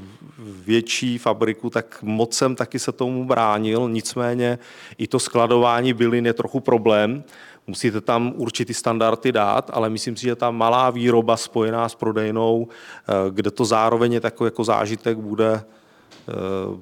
větší 0.65 1.17
fabriku, 1.17 1.69
tak 1.69 1.99
moc 2.01 2.33
jsem 2.33 2.55
taky 2.55 2.79
se 2.79 2.91
tomu 2.91 3.25
bránil, 3.25 3.89
nicméně 3.89 4.59
i 4.97 5.07
to 5.07 5.19
skladování 5.19 5.93
bylin 5.93 6.25
je 6.25 6.33
trochu 6.33 6.59
problém, 6.59 7.23
musíte 7.67 8.01
tam 8.01 8.33
určitý 8.35 8.73
standardy 8.73 9.31
dát, 9.31 9.71
ale 9.73 9.89
myslím 9.89 10.15
si, 10.15 10.23
že 10.23 10.35
ta 10.35 10.51
malá 10.51 10.89
výroba 10.89 11.37
spojená 11.37 11.89
s 11.89 11.95
prodejnou, 11.95 12.67
eh, 12.67 13.13
kde 13.31 13.51
to 13.51 13.65
zároveň 13.65 14.13
je 14.13 14.21
takový 14.21 14.47
jako 14.47 14.63
zážitek, 14.63 15.17
bude, 15.17 15.53
eh, 15.53 16.33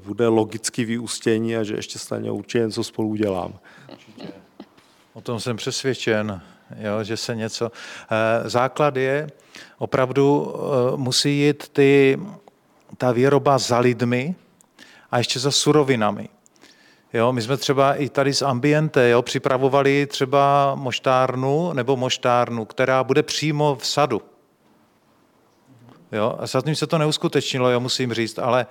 bude 0.06 0.28
logicky 0.28 0.86
vyústění 0.86 1.58
a 1.58 1.64
že 1.64 1.76
ještě 1.76 2.00
stejně 2.00 2.32
určitě 2.32 2.66
něco 2.66 2.84
spolu 2.84 3.08
udělám. 3.08 3.54
O 5.17 5.21
tom 5.21 5.39
jsem 5.39 5.58
přesvědčen, 5.58 6.41
jo, 6.77 7.03
že 7.03 7.17
se 7.17 7.36
něco... 7.36 7.71
Eh, 8.12 8.49
základ 8.49 8.95
je, 8.95 9.27
opravdu 9.77 10.56
eh, 10.56 10.97
musí 10.97 11.39
jít 11.39 11.67
ty, 11.67 12.19
ta 12.97 13.12
výroba 13.12 13.58
za 13.58 13.80
lidmi 13.80 14.36
a 15.12 15.17
ještě 15.17 15.39
za 15.39 15.51
surovinami. 15.51 16.30
Jo, 17.13 17.34
my 17.34 17.41
jsme 17.41 17.58
třeba 17.58 17.95
i 17.95 18.10
tady 18.10 18.34
z 18.34 18.41
Ambiente 18.41 19.10
jo, 19.10 19.21
připravovali 19.21 20.05
třeba 20.05 20.76
moštárnu 20.76 21.74
nebo 21.74 21.97
moštárnu, 21.97 22.65
která 22.65 23.03
bude 23.03 23.24
přímo 23.24 23.76
v 23.76 23.88
sadu. 23.88 24.22
Jo, 26.11 26.36
a 26.39 26.47
zatím 26.47 26.76
se 26.76 26.88
to 26.88 26.97
neuskutečnilo, 26.97 27.70
jo, 27.70 27.80
musím 27.80 28.13
říct, 28.13 28.39
ale 28.39 28.68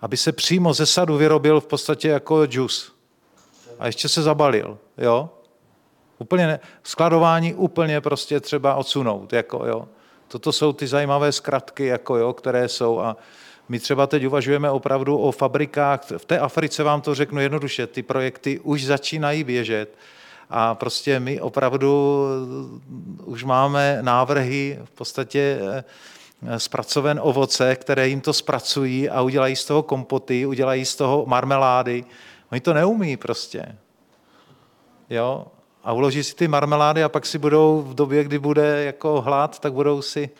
aby 0.00 0.16
se 0.16 0.32
přímo 0.32 0.74
ze 0.74 0.86
sadu 0.86 1.16
vyrobil 1.16 1.60
v 1.60 1.66
podstatě 1.66 2.08
jako 2.08 2.46
džus. 2.46 2.92
A 3.78 3.86
ještě 3.86 4.08
se 4.08 4.22
zabalil. 4.22 4.78
Jo? 4.98 5.30
Úplně 6.20 6.46
ne, 6.46 6.60
skladování 6.82 7.54
úplně 7.54 8.00
prostě 8.00 8.40
třeba 8.40 8.74
odsunout. 8.74 9.32
Jako, 9.32 9.66
jo. 9.66 9.88
Toto 10.28 10.52
jsou 10.52 10.72
ty 10.72 10.86
zajímavé 10.86 11.32
zkratky, 11.32 11.86
jako, 11.86 12.16
jo, 12.16 12.32
které 12.32 12.68
jsou. 12.68 13.00
A 13.00 13.16
my 13.68 13.78
třeba 13.78 14.06
teď 14.06 14.26
uvažujeme 14.26 14.70
opravdu 14.70 15.18
o 15.18 15.32
fabrikách. 15.32 16.00
V 16.18 16.24
té 16.24 16.38
Africe 16.38 16.82
vám 16.82 17.00
to 17.00 17.14
řeknu 17.14 17.40
jednoduše, 17.40 17.86
ty 17.86 18.02
projekty 18.02 18.60
už 18.60 18.84
začínají 18.84 19.44
běžet. 19.44 19.96
A 20.50 20.74
prostě 20.74 21.20
my 21.20 21.40
opravdu 21.40 22.24
už 23.24 23.44
máme 23.44 23.98
návrhy 24.00 24.78
v 24.84 24.90
podstatě 24.90 25.60
zpracoven 26.56 27.20
ovoce, 27.22 27.76
které 27.76 28.08
jim 28.08 28.20
to 28.20 28.32
zpracují 28.32 29.08
a 29.08 29.22
udělají 29.22 29.56
z 29.56 29.64
toho 29.64 29.82
kompoty, 29.82 30.46
udělají 30.46 30.84
z 30.84 30.96
toho 30.96 31.24
marmelády. 31.26 32.04
Oni 32.52 32.60
to 32.60 32.74
neumí 32.74 33.16
prostě. 33.16 33.76
Jo? 35.10 35.46
A 35.84 35.92
uloží 35.92 36.24
si 36.24 36.34
ty 36.34 36.48
marmelády 36.48 37.04
a 37.04 37.08
pak 37.08 37.26
si 37.26 37.38
budou 37.38 37.82
v 37.82 37.94
době, 37.94 38.24
kdy 38.24 38.38
bude 38.38 38.84
jako 38.84 39.20
hlad, 39.20 39.58
tak 39.58 39.72
budou 39.72 40.02
si 40.02 40.30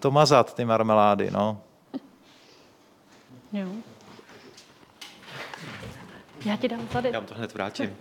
to 0.00 0.10
mazat, 0.10 0.54
ty 0.54 0.64
marmelády. 0.64 1.30
No. 1.30 1.60
Jo. 3.52 3.68
Já 6.44 6.56
ti 6.56 6.68
dám 6.68 6.86
tady. 6.86 7.08
Já 7.12 7.18
vám 7.20 7.26
to 7.26 7.34
hned 7.34 7.54
vrátím. 7.54 7.96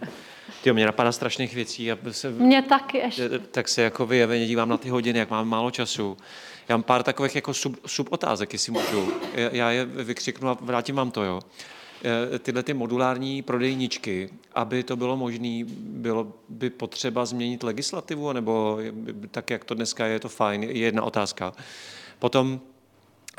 Ty, 0.63 0.73
mě 0.73 0.86
napadá 0.86 1.11
strašných 1.11 1.55
věcí. 1.55 1.91
A 1.91 1.97
se, 2.11 2.30
Mě 2.30 2.61
taky 2.61 2.97
ještě. 2.97 3.30
tak 3.39 3.67
se 3.67 3.82
jako 3.82 4.05
vyjeveně 4.05 4.45
dívám 4.47 4.69
na 4.69 4.78
ty 4.78 4.89
hodiny, 4.89 5.19
jak 5.19 5.30
mám 5.30 5.47
málo 5.49 5.71
času. 5.71 6.17
Já 6.69 6.78
mám 6.78 6.84
pár 6.84 7.03
takových 7.03 7.36
jako 7.36 7.53
sub, 7.53 7.78
subotázek, 7.88 8.53
jestli 8.53 8.71
můžu. 8.71 9.11
Já- 9.34 9.49
Já 9.51 9.71
je 9.71 9.86
vykřiknu 9.86 10.49
a 10.49 10.57
vrátím 10.61 10.95
vám 10.95 11.11
to, 11.11 11.23
jo. 11.23 11.39
Eh, 12.03 12.39
Tyhle 12.39 12.63
ty 12.63 12.73
modulární 12.73 13.41
prodejničky, 13.41 14.29
aby 14.53 14.83
to 14.83 14.95
bylo 14.95 15.17
možné, 15.17 15.63
bylo 15.79 16.33
by 16.49 16.69
potřeba 16.69 17.25
změnit 17.25 17.63
legislativu, 17.63 18.33
nebo 18.33 18.79
tak, 19.31 19.49
jak 19.49 19.65
to 19.65 19.73
dneska 19.73 20.05
je, 20.05 20.13
je 20.13 20.19
to 20.19 20.29
fajn, 20.29 20.63
je 20.63 20.77
jedna 20.77 21.03
otázka. 21.03 21.53
Potom 22.19 22.59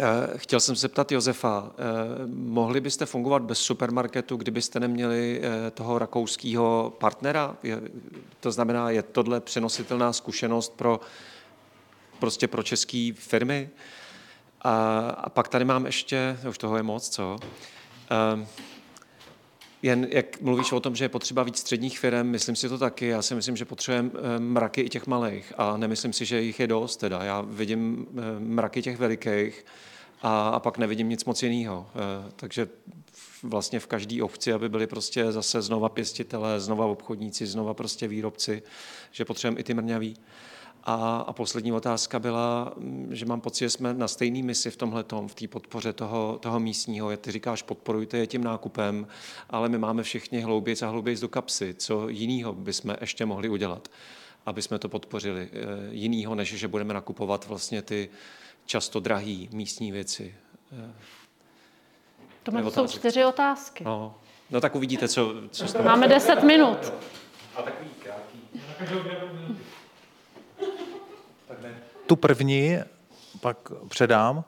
Eh, 0.00 0.38
Chtěl 0.38 0.60
jsem 0.60 0.76
se 0.76 0.80
zeptat 0.80 1.12
Josefa, 1.12 1.70
eh, 1.70 1.82
mohli 2.26 2.80
byste 2.80 3.06
fungovat 3.06 3.42
bez 3.42 3.58
supermarketu, 3.58 4.36
kdybyste 4.36 4.80
neměli 4.80 5.42
toho 5.74 5.98
rakouského 5.98 6.92
partnera? 6.98 7.56
To 8.40 8.52
znamená, 8.52 8.90
je 8.90 9.02
tohle 9.02 9.40
přenositelná 9.40 10.12
zkušenost 10.12 10.72
pro, 10.76 11.00
prostě 12.18 12.48
pro 12.48 12.62
české 12.62 13.10
firmy? 13.14 13.70
A, 14.62 14.98
a 15.10 15.30
pak 15.30 15.48
tady 15.48 15.64
mám 15.64 15.86
ještě, 15.86 16.38
už 16.48 16.58
toho 16.58 16.76
je 16.76 16.82
moc, 16.82 17.08
co? 17.08 17.38
Eh, 18.10 18.46
Jen 19.82 20.06
jak 20.10 20.40
mluvíš 20.40 20.72
o 20.72 20.80
tom, 20.80 20.96
že 20.96 21.04
je 21.04 21.08
potřeba 21.08 21.42
víc 21.42 21.58
středních 21.58 21.98
firm, 21.98 22.26
myslím 22.26 22.56
si 22.56 22.68
to 22.68 22.78
taky. 22.78 23.06
Já 23.06 23.22
si 23.22 23.34
myslím, 23.34 23.56
že 23.56 23.64
potřebujeme 23.64 24.10
eh, 24.14 24.38
mraky 24.38 24.80
i 24.80 24.88
těch 24.88 25.06
malých 25.06 25.52
a 25.56 25.76
nemyslím 25.76 26.12
si, 26.12 26.24
že 26.24 26.42
jich 26.42 26.60
je 26.60 26.66
dost. 26.66 26.96
Teda. 26.96 27.24
Já 27.24 27.40
vidím 27.40 28.06
eh, 28.10 28.40
mraky 28.40 28.82
těch 28.82 28.98
velikých 28.98 29.64
a, 30.22 30.48
a 30.48 30.60
pak 30.60 30.78
nevidím 30.78 31.08
nic 31.08 31.24
moc 31.24 31.42
jiného. 31.42 31.86
Takže 32.36 32.68
vlastně 33.42 33.80
v 33.80 33.86
každé 33.86 34.22
obci, 34.22 34.52
aby 34.52 34.68
byli 34.68 34.86
prostě 34.86 35.32
zase 35.32 35.62
znova 35.62 35.88
pěstitelé, 35.88 36.60
znova 36.60 36.86
obchodníci, 36.86 37.46
znova 37.46 37.74
prostě 37.74 38.08
výrobci, 38.08 38.62
že 39.12 39.24
potřebujeme 39.24 39.60
i 39.60 39.64
ty 39.64 39.74
mrňaví. 39.74 40.16
A, 40.84 41.24
a 41.26 41.32
poslední 41.32 41.72
otázka 41.72 42.18
byla, 42.18 42.72
mm, 42.76 43.08
že 43.10 43.26
mám 43.26 43.40
pocit, 43.40 43.64
že 43.64 43.70
jsme 43.70 43.94
na 43.94 44.08
stejné 44.08 44.42
misi 44.42 44.70
v 44.70 44.76
tomhle 44.76 45.04
v 45.26 45.34
té 45.34 45.48
podpoře 45.48 45.92
toho, 45.92 46.38
toho 46.42 46.60
místního. 46.60 47.10
Jak 47.10 47.20
ty 47.20 47.32
říkáš, 47.32 47.62
podporujte 47.62 48.18
je 48.18 48.26
tím 48.26 48.44
nákupem, 48.44 49.06
ale 49.50 49.68
my 49.68 49.78
máme 49.78 50.02
všichni 50.02 50.40
hloubějc 50.40 50.82
a 50.82 50.88
hloubějc 50.88 51.20
do 51.20 51.28
kapsy. 51.28 51.74
Co 51.78 52.08
jiného 52.08 52.52
bychom 52.52 52.96
ještě 53.00 53.26
mohli 53.26 53.48
udělat, 53.48 53.88
aby 54.46 54.62
jsme 54.62 54.78
to 54.78 54.88
podpořili? 54.88 55.48
Eh, 55.52 55.58
Jinýho, 55.90 56.34
než 56.34 56.54
že 56.54 56.68
budeme 56.68 56.94
nakupovat 56.94 57.46
vlastně 57.46 57.82
ty 57.82 58.08
často 58.66 59.00
drahé 59.00 59.36
místní 59.50 59.92
věci. 59.92 60.34
Eh, 60.72 60.92
To 62.42 62.70
jsou 62.70 62.86
čtyři 62.86 63.24
otázky. 63.24 63.84
No, 63.84 64.14
no 64.50 64.60
tak 64.60 64.74
uvidíte, 64.74 65.08
co, 65.08 65.34
co. 65.50 65.82
Máme 65.82 66.08
deset 66.08 66.42
minut. 66.42 66.92
Tu 72.08 72.16
první 72.16 72.78
pak 73.40 73.56
předám. 73.88 74.44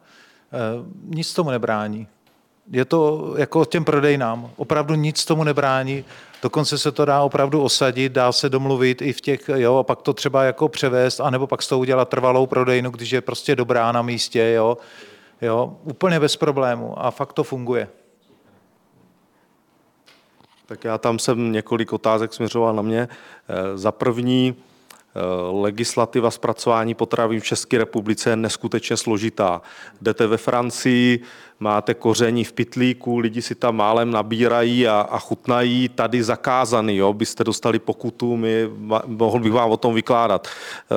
Eh, 0.52 0.56
Nic 1.04 1.34
tomu 1.34 1.50
nebrání. 1.50 2.06
Je 2.70 2.84
to 2.84 3.34
jako 3.38 3.64
těm 3.64 3.84
prodejnám. 3.84 4.50
Opravdu 4.56 4.94
nic 4.94 5.24
tomu 5.24 5.44
nebrání. 5.44 6.04
Dokonce 6.42 6.78
se 6.78 6.92
to 6.92 7.04
dá 7.04 7.22
opravdu 7.22 7.62
osadit, 7.62 8.12
dá 8.12 8.32
se 8.32 8.48
domluvit 8.48 9.02
i 9.02 9.12
v 9.12 9.20
těch, 9.20 9.48
jo, 9.54 9.76
a 9.76 9.82
pak 9.82 10.02
to 10.02 10.12
třeba 10.12 10.44
jako 10.44 10.68
převést, 10.68 11.20
anebo 11.20 11.46
pak 11.46 11.62
z 11.62 11.68
toho 11.68 11.78
udělat 11.78 12.08
trvalou 12.08 12.46
prodejnu, 12.46 12.90
když 12.90 13.10
je 13.10 13.20
prostě 13.20 13.56
dobrá 13.56 13.92
na 13.92 14.02
místě, 14.02 14.52
jo. 14.56 14.78
Jo, 15.42 15.76
úplně 15.84 16.20
bez 16.20 16.36
problému 16.36 17.04
a 17.04 17.10
fakt 17.10 17.32
to 17.32 17.44
funguje. 17.44 17.88
Tak 20.66 20.84
já 20.84 20.98
tam 20.98 21.18
jsem 21.18 21.52
několik 21.52 21.92
otázek 21.92 22.34
směřoval 22.34 22.74
na 22.74 22.82
mě. 22.82 23.08
Eh, 23.48 23.78
Za 23.78 23.92
první, 23.92 24.54
legislativa 25.50 26.30
zpracování 26.30 26.94
potravin 26.94 27.40
v 27.40 27.44
České 27.44 27.78
republice 27.78 28.30
je 28.30 28.36
neskutečně 28.36 28.96
složitá. 28.96 29.62
Jdete 30.00 30.26
ve 30.26 30.36
Francii, 30.36 31.22
máte 31.60 31.94
koření 31.94 32.44
v 32.44 32.52
pitlíku, 32.52 33.18
lidi 33.18 33.42
si 33.42 33.54
tam 33.54 33.76
málem 33.76 34.10
nabírají 34.10 34.88
a, 34.88 35.00
a 35.00 35.18
chutnají, 35.18 35.88
tady 35.88 36.22
zakázaný, 36.22 36.96
jo, 36.96 37.12
byste 37.12 37.44
dostali 37.44 37.78
pokutu, 37.78 38.36
my, 38.36 38.70
mohl 39.06 39.40
bych 39.40 39.52
vám 39.52 39.70
o 39.70 39.76
tom 39.76 39.94
vykládat. 39.94 40.48
Eh, 40.48 40.94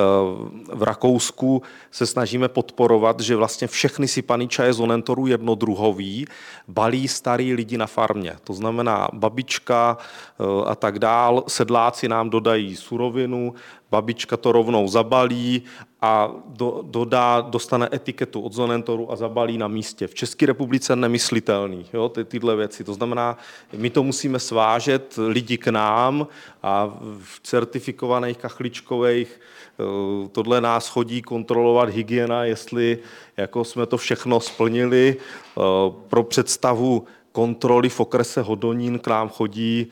V 0.74 0.82
Rakousku 0.82 1.62
se 1.90 2.06
snažíme 2.06 2.48
podporovat, 2.48 3.20
že 3.20 3.36
vlastně 3.36 3.68
všechny 3.68 4.08
sypaný 4.08 4.48
čaje 4.48 4.72
z 4.72 4.80
Onentoru 4.80 5.26
jednodruhový 5.26 6.26
balí 6.68 7.08
starý 7.08 7.54
lidi 7.54 7.78
na 7.78 7.86
farmě. 7.86 8.36
To 8.44 8.52
znamená 8.52 9.08
babička 9.12 9.96
eh, 9.98 10.44
a 10.66 10.74
tak 10.74 10.98
dál, 10.98 11.44
sedláci 11.48 12.08
nám 12.08 12.30
dodají 12.30 12.76
surovinu, 12.76 13.54
babička 13.90 14.36
to 14.36 14.52
rovnou 14.52 14.88
zabalí 14.88 15.62
a 16.04 16.30
do, 16.46 16.80
dodá, 16.82 17.40
dostane 17.40 17.88
etiketu 17.92 18.40
od 18.40 18.52
Zonentoru 18.52 19.12
a 19.12 19.16
zabalí 19.16 19.58
na 19.58 19.68
místě. 19.68 20.06
V 20.06 20.14
České 20.14 20.46
republice 20.46 20.96
nemyslitelný, 20.96 21.86
jo, 21.92 22.08
ty, 22.08 22.24
tyhle 22.24 22.56
věci. 22.56 22.84
To 22.84 22.94
znamená, 22.94 23.38
my 23.72 23.90
to 23.90 24.02
musíme 24.02 24.38
svážet 24.38 25.18
lidi 25.28 25.58
k 25.58 25.66
nám 25.68 26.26
a 26.62 26.98
v 27.18 27.40
certifikovaných 27.42 28.38
kachličkových 28.38 29.40
eh, 29.40 30.28
tohle 30.28 30.60
nás 30.60 30.88
chodí 30.88 31.22
kontrolovat 31.22 31.88
hygiena, 31.88 32.44
jestli 32.44 32.98
jako 33.36 33.64
jsme 33.64 33.86
to 33.86 33.96
všechno 33.96 34.40
splnili. 34.40 35.16
Eh, 35.16 35.60
Pro 36.08 36.22
představu 36.22 37.04
kontroly 37.32 37.88
v 37.88 38.00
okrese 38.00 38.42
Hodonín 38.42 38.98
k 38.98 39.06
nám 39.06 39.28
chodí 39.28 39.86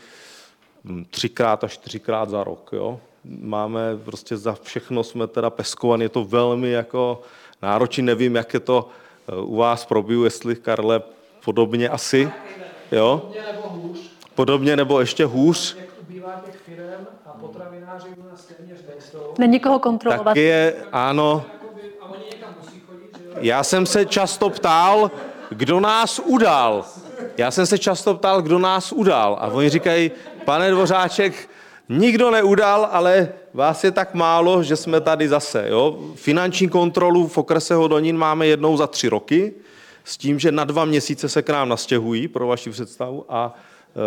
hm, 0.85 1.05
třikrát 1.11 1.65
až 1.65 1.73
čtyřikrát 1.73 2.29
za 2.29 2.45
rok. 2.45 2.71
Jo? 2.73 3.01
Máme 3.25 3.97
prostě 4.05 4.37
za 4.37 4.57
všechno 4.63 5.05
jsme 5.05 5.27
teda 5.27 5.51
peskovaní, 5.51 6.03
je 6.03 6.09
to 6.09 6.25
velmi 6.25 6.71
jako 6.71 7.23
náročný, 7.63 8.03
nevím, 8.03 8.35
jak 8.37 8.55
je 8.55 8.61
to 8.61 8.89
eh, 9.29 9.37
u 9.37 9.57
vás 9.57 9.87
probiju, 9.87 10.25
jestli 10.25 10.57
Karle 10.57 11.03
podobně 11.45 11.89
asi, 11.89 12.31
jo? 12.93 13.33
Podobně 14.35 14.77
nebo 14.77 15.01
ještě 15.01 15.25
hůř. 15.25 15.77
Jak 15.79 15.89
ubývá 16.03 16.43
těch 16.47 16.57
firm 16.57 17.07
a 17.27 17.29
potravináři 17.29 18.09
u 18.17 18.31
nás 18.31 18.45
téměř 18.45 18.79
nejsou, 18.89 19.35
Není 19.39 19.61
koho 19.61 19.79
kontrolovat. 19.79 20.25
Tak 20.25 20.37
je, 20.37 20.75
ano, 20.93 21.45
a 22.01 22.07
oni 22.09 22.25
někam 22.33 22.55
musí 22.63 22.81
chodit, 22.81 23.19
že 23.19 23.25
jo? 23.25 23.33
Já 23.41 23.65
jsem 23.65 23.87
se 23.87 24.07
často 24.07 24.51
ptal, 24.51 25.11
kdo 25.51 25.81
nás 25.81 26.19
udal. 26.19 26.85
Já 27.37 27.51
jsem 27.51 27.67
se 27.67 27.79
často 27.79 28.15
ptal, 28.15 28.43
kdo 28.43 28.59
nás 28.59 28.93
udal. 28.93 29.37
A 29.41 29.47
oni 29.47 29.69
říkají, 29.69 30.11
pane 30.45 30.71
Dvořáček, 30.71 31.49
nikdo 31.89 32.31
neudal, 32.31 32.89
ale 32.93 33.29
vás 33.55 33.85
je 33.85 33.91
tak 33.91 34.15
málo, 34.15 34.63
že 34.63 34.77
jsme 34.77 35.01
tady 35.01 35.29
zase. 35.29 35.65
Jo? 35.69 35.99
Finanční 36.15 36.69
kontrolu 36.69 37.29
v 37.29 37.39
okrese 37.39 37.75
Hodonín 37.75 38.17
máme 38.17 38.47
jednou 38.47 38.77
za 38.77 38.87
tři 38.87 39.09
roky, 39.09 39.53
s 40.05 40.17
tím, 40.17 40.39
že 40.39 40.53
na 40.53 40.65
dva 40.65 40.85
měsíce 40.85 41.29
se 41.29 41.43
k 41.43 41.51
nám 41.51 41.69
nastěhují, 41.69 42.29
pro 42.29 42.47
vaši 42.47 42.71
představu, 42.71 43.25
a 43.29 43.55
e, 43.55 43.99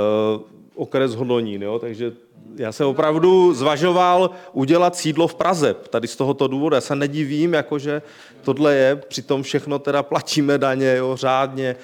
okres 0.76 1.16
Hodonín. 1.16 1.64
Jo? 1.64 1.80
Takže 1.80 2.12
já 2.56 2.72
jsem 2.72 2.88
opravdu 2.88 3.54
zvažoval 3.54 4.30
udělat 4.54 4.96
sídlo 4.96 5.28
v 5.28 5.36
Praze, 5.36 5.74
tady 5.74 6.08
z 6.08 6.16
tohoto 6.16 6.48
důvodu. 6.48 6.76
Já 6.76 6.82
se 6.82 6.96
nedivím, 6.96 7.54
jakože 7.54 8.02
tohle 8.42 8.76
je, 8.76 8.96
přitom 8.96 9.44
všechno 9.44 9.80
teda 9.80 10.04
platíme 10.04 10.58
daně, 10.58 10.96
jo, 10.96 11.16
řádně, 11.16 11.76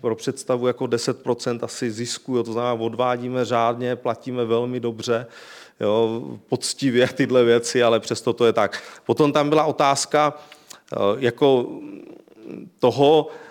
pro 0.00 0.16
představu 0.16 0.66
jako 0.66 0.84
10% 0.84 1.58
asi 1.62 1.90
zisku, 1.90 2.36
jo, 2.36 2.42
to 2.42 2.52
znamená 2.52 2.72
odvádíme 2.72 3.44
řádně, 3.44 3.96
platíme 3.96 4.44
velmi 4.44 4.80
dobře, 4.80 5.26
jo, 5.80 6.22
poctivě 6.48 7.08
tyhle 7.08 7.44
věci, 7.44 7.82
ale 7.82 8.00
přesto 8.00 8.32
to 8.32 8.46
je 8.46 8.52
tak. 8.52 8.82
Potom 9.06 9.32
tam 9.32 9.48
byla 9.48 9.64
otázka, 9.64 10.34
e, 10.92 10.96
jako 11.18 11.66
toho, 12.78 13.28
eh, 13.30 13.49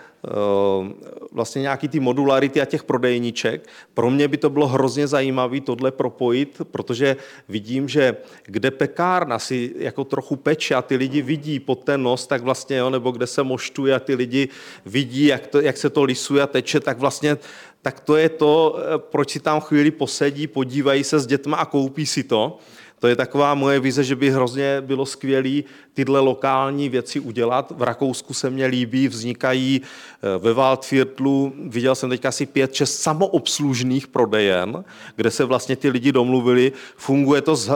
vlastně 1.32 1.62
nějaký 1.62 1.88
ty 1.88 2.00
modularity 2.00 2.62
a 2.62 2.66
těch 2.66 2.84
prodejniček. 2.84 3.68
Pro 3.94 4.10
mě 4.10 4.28
by 4.28 4.38
to 4.38 4.50
bylo 4.50 4.68
hrozně 4.68 5.08
zajímavé 5.08 5.62
tohle 5.62 5.92
propojit, 5.92 6.62
protože 6.72 7.16
vidím, 7.50 7.88
že 7.88 8.18
kde 8.46 8.72
pekárna 8.72 9.40
si 9.40 9.74
jako 9.78 10.04
trochu 10.04 10.36
peče 10.36 10.76
a 10.76 10.82
ty 10.82 10.96
lidi 10.96 11.22
vidí 11.22 11.60
pod 11.60 11.84
ten 11.84 12.04
nos, 12.04 12.28
tak 12.28 12.42
vlastně, 12.42 12.78
jo, 12.78 12.90
nebo 12.90 13.12
kde 13.12 13.28
se 13.28 13.44
moštuje 13.44 13.96
a 13.96 14.00
ty 14.00 14.16
lidi 14.16 14.50
vidí, 14.86 15.26
jak, 15.26 15.48
to, 15.48 15.62
jak 15.62 15.78
se 15.78 15.90
to 15.90 16.04
lisuje 16.04 16.44
a 16.44 16.48
teče, 16.48 16.80
tak 16.80 17.00
vlastně 17.00 17.38
tak 17.82 18.00
to 18.00 18.16
je 18.16 18.30
to, 18.30 18.80
eh, 18.80 18.98
proč 18.98 19.30
si 19.32 19.40
tam 19.40 19.62
chvíli 19.62 19.92
posedí, 19.92 20.48
podívají 20.48 21.04
se 21.04 21.20
s 21.20 21.28
dětma 21.28 21.58
a 21.58 21.66
koupí 21.66 22.06
si 22.06 22.24
to. 22.24 22.58
To 23.00 23.08
je 23.08 23.16
taková 23.16 23.54
moje 23.54 23.80
vize, 23.80 24.04
že 24.04 24.16
by 24.16 24.32
hrozně 24.32 24.82
bylo 24.82 25.06
skvělé 25.06 25.64
tyhle 25.94 26.20
lokální 26.20 26.90
věci 26.90 27.20
udělat. 27.20 27.74
V 27.76 27.82
Rakousku 27.82 28.34
se 28.34 28.50
mně 28.50 28.66
líbí, 28.66 29.08
vznikají 29.08 29.82
eh, 29.82 30.38
ve 30.38 30.54
Waldviertlu, 30.54 31.54
viděl 31.68 31.96
jsem 31.96 32.10
teď 32.10 32.26
asi 32.26 32.46
pět, 32.46 32.74
šest 32.74 33.02
samoobslužných 33.02 34.08
prodejen, 34.08 34.84
kde 35.16 35.32
se 35.32 35.46
vlastně 35.46 35.76
ty 35.76 35.90
lidi 35.90 36.12
domluvili. 36.12 36.72
Funguje 36.96 37.42
to 37.42 37.56
z, 37.56 37.72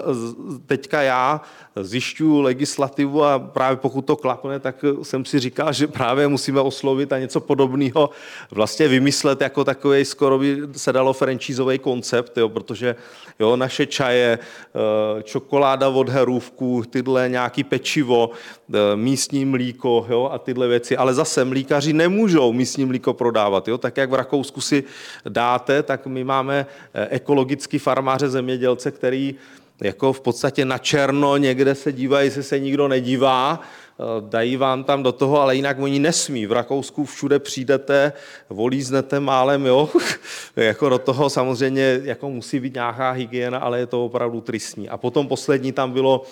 teďka 0.66 1.02
já, 1.02 1.42
zjišťuju 1.76 2.42
legislativu 2.42 3.24
a 3.24 3.40
právě 3.40 3.78
pokud 3.78 4.02
to 4.02 4.16
klapne, 4.16 4.60
tak 4.60 4.86
jsem 5.04 5.26
si 5.26 5.40
říkal, 5.40 5.74
že 5.74 5.88
právě 5.88 6.28
musíme 6.28 6.62
oslovit 6.62 7.14
a 7.14 7.20
něco 7.20 7.40
podobného 7.40 8.10
vlastně 8.52 8.88
vymyslet 8.88 9.42
jako 9.42 9.64
takový 9.64 10.06
skoro 10.06 10.40
by 10.40 10.58
se 10.72 10.94
dalo 10.94 11.14
franchízový 11.14 11.80
koncept, 11.80 12.38
jo, 12.38 12.50
protože 12.50 12.96
jo, 13.40 13.56
naše 13.56 13.86
čaje, 13.86 14.40
eh, 14.40 15.24
čokoláda 15.24 15.90
od 15.90 16.10
herůvku, 16.10 16.84
tyhle 16.90 17.30
nějaký 17.30 17.64
pečivo, 17.64 18.30
eh, 18.74 18.78
místní 18.96 19.46
mlíko 19.46 20.06
jo, 20.10 20.30
a 20.34 20.38
tyhle 20.40 20.68
věci, 20.68 20.98
ale 20.98 21.14
zase 21.14 21.46
mlíkaři 21.46 21.94
nemůžou 21.94 22.54
místní 22.54 22.86
mlíko 22.86 23.14
prodávat. 23.14 23.68
Jo, 23.68 23.78
tak 23.78 23.98
jak 23.98 24.10
v 24.10 24.14
Rakousku 24.14 24.62
si 24.62 24.84
dáte, 25.30 25.84
tak 25.84 26.08
my 26.08 26.24
máme 26.24 26.66
eh, 26.94 27.08
ekologický 27.10 27.80
farmáře 27.80 28.30
zemědělce, 28.30 28.92
který 28.92 29.36
jako 29.84 30.14
v 30.14 30.22
podstatě 30.22 30.66
na 30.66 30.78
černo 30.78 31.38
někde 31.38 31.76
se 31.76 31.92
dívají, 31.92 32.28
jestli 32.28 32.44
se 32.44 32.60
nikdo 32.60 32.88
nedívá, 32.88 33.60
eh, 33.62 34.04
dají 34.30 34.58
vám 34.58 34.84
tam 34.84 35.04
do 35.04 35.12
toho, 35.12 35.42
ale 35.42 35.56
jinak 35.56 35.80
oni 35.80 36.00
nesmí. 36.00 36.46
V 36.46 36.52
Rakousku 36.52 37.06
všude 37.06 37.40
přijdete, 37.40 38.14
volíznete 38.50 39.20
málem, 39.20 39.66
jo, 39.66 39.90
jako 40.56 40.90
do 40.90 40.98
toho 41.00 41.30
samozřejmě 41.30 42.02
jako 42.04 42.30
musí 42.30 42.60
být 42.60 42.74
nějaká 42.74 43.12
hygiena, 43.12 43.58
ale 43.58 43.80
je 43.80 43.86
to 43.86 44.06
opravdu 44.06 44.42
tristní. 44.42 44.90
A 44.90 44.98
potom 44.98 45.28
poslední 45.28 45.72
tam 45.72 45.92
bylo 45.92 46.24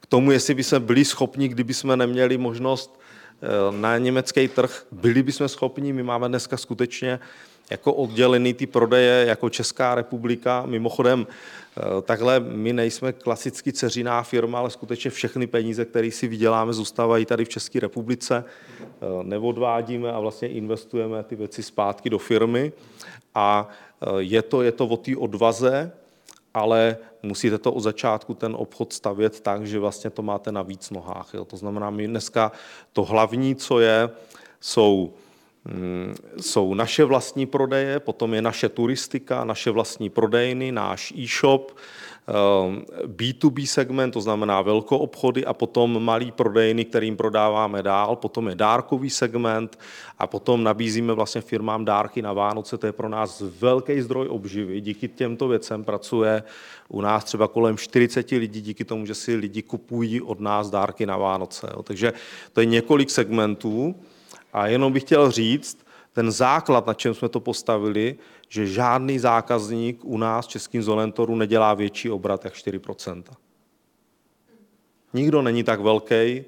k 0.00 0.06
tomu, 0.06 0.30
jestli 0.30 0.54
by 0.54 0.64
jsme 0.64 0.80
byli 0.80 1.04
schopni, 1.04 1.48
kdyby 1.48 1.74
jsme 1.74 1.96
neměli 1.96 2.38
možnost 2.38 3.00
eh, 3.42 3.76
na 3.76 3.98
německý 3.98 4.48
trh, 4.48 4.86
byli 4.92 5.22
bychom 5.22 5.48
schopni, 5.48 5.92
my 5.92 6.02
máme 6.02 6.28
dneska 6.28 6.56
skutečně 6.56 7.20
jako 7.70 7.92
oddělený 7.92 8.54
ty 8.54 8.66
prodeje 8.66 9.26
jako 9.26 9.50
Česká 9.50 9.94
republika. 9.94 10.62
Mimochodem, 10.66 11.26
takhle 12.02 12.40
my 12.40 12.72
nejsme 12.72 13.12
klasicky 13.12 13.72
ceřiná 13.72 14.22
firma, 14.22 14.58
ale 14.58 14.70
skutečně 14.70 15.10
všechny 15.10 15.46
peníze, 15.46 15.84
které 15.84 16.10
si 16.10 16.28
vyděláme, 16.28 16.72
zůstávají 16.72 17.26
tady 17.26 17.44
v 17.44 17.48
České 17.48 17.80
republice. 17.80 18.44
Eh, 18.80 19.06
neodvádíme 19.22 20.12
a 20.12 20.20
vlastně 20.20 20.48
investujeme 20.48 21.22
ty 21.22 21.36
věci 21.36 21.62
zpátky 21.62 22.10
do 22.10 22.18
firmy. 22.18 22.72
A 23.34 23.68
eh, 24.02 24.06
je 24.18 24.42
to, 24.42 24.62
je 24.62 24.72
to 24.72 24.86
o 24.86 24.96
té 24.96 25.16
odvaze, 25.16 25.92
ale 26.54 26.96
musíte 27.22 27.58
to 27.58 27.72
od 27.72 27.80
začátku 27.80 28.34
ten 28.34 28.54
obchod 28.58 28.92
stavět 28.92 29.40
tak, 29.40 29.66
že 29.66 29.78
vlastně 29.78 30.10
to 30.10 30.22
máte 30.22 30.52
na 30.52 30.62
víc 30.62 30.90
nohách. 30.90 31.34
Jo. 31.34 31.44
To 31.44 31.56
znamená, 31.56 31.90
my 31.90 32.06
dneska 32.06 32.52
to 32.92 33.04
hlavní, 33.04 33.54
co 33.54 33.80
je, 33.80 34.10
jsou 34.60 35.12
jsou 36.40 36.74
naše 36.74 37.04
vlastní 37.04 37.46
prodeje, 37.46 38.00
potom 38.00 38.34
je 38.34 38.42
naše 38.42 38.68
turistika, 38.68 39.44
naše 39.44 39.70
vlastní 39.70 40.10
prodejny, 40.10 40.72
náš 40.72 41.12
e-shop, 41.16 41.72
B2B 43.06 43.60
ehm, 43.60 43.66
segment, 43.66 44.10
to 44.10 44.20
znamená 44.20 44.62
velkou 44.62 44.96
obchody 44.96 45.44
a 45.44 45.52
potom 45.52 46.04
malý 46.04 46.32
prodejny, 46.32 46.84
kterým 46.84 47.16
prodáváme 47.16 47.82
dál, 47.82 48.16
potom 48.16 48.48
je 48.48 48.54
dárkový 48.54 49.10
segment 49.10 49.78
a 50.18 50.26
potom 50.26 50.64
nabízíme 50.64 51.12
vlastně 51.12 51.40
firmám 51.40 51.84
dárky 51.84 52.22
na 52.22 52.32
Vánoce, 52.32 52.78
to 52.78 52.86
je 52.86 52.92
pro 52.92 53.08
nás 53.08 53.42
velký 53.60 54.00
zdroj 54.00 54.28
obživy. 54.28 54.80
Díky 54.80 55.08
těmto 55.08 55.48
věcem 55.48 55.84
pracuje 55.84 56.42
u 56.88 57.00
nás 57.00 57.24
třeba 57.24 57.48
kolem 57.48 57.76
40 57.76 58.30
lidí, 58.30 58.60
díky 58.60 58.84
tomu, 58.84 59.06
že 59.06 59.14
si 59.14 59.34
lidi 59.34 59.62
kupují 59.62 60.20
od 60.20 60.40
nás 60.40 60.70
dárky 60.70 61.06
na 61.06 61.16
Vánoce. 61.16 61.68
Takže 61.82 62.12
to 62.52 62.60
je 62.60 62.66
několik 62.66 63.10
segmentů. 63.10 63.94
A 64.54 64.66
jenom 64.66 64.92
bych 64.92 65.02
chtěl 65.02 65.30
říct, 65.30 65.86
ten 66.12 66.30
základ, 66.30 66.86
na 66.86 66.94
čem 66.94 67.14
jsme 67.14 67.28
to 67.28 67.40
postavili, 67.40 68.16
že 68.48 68.66
žádný 68.66 69.18
zákazník 69.18 70.04
u 70.04 70.18
nás 70.18 70.46
Českým 70.46 70.82
Zolentoru 70.82 71.36
nedělá 71.36 71.74
větší 71.74 72.10
obrat 72.10 72.44
jak 72.44 72.54
4%. 72.54 73.22
Nikdo 75.12 75.42
není 75.42 75.64
tak 75.64 75.80
velký, 75.80 76.44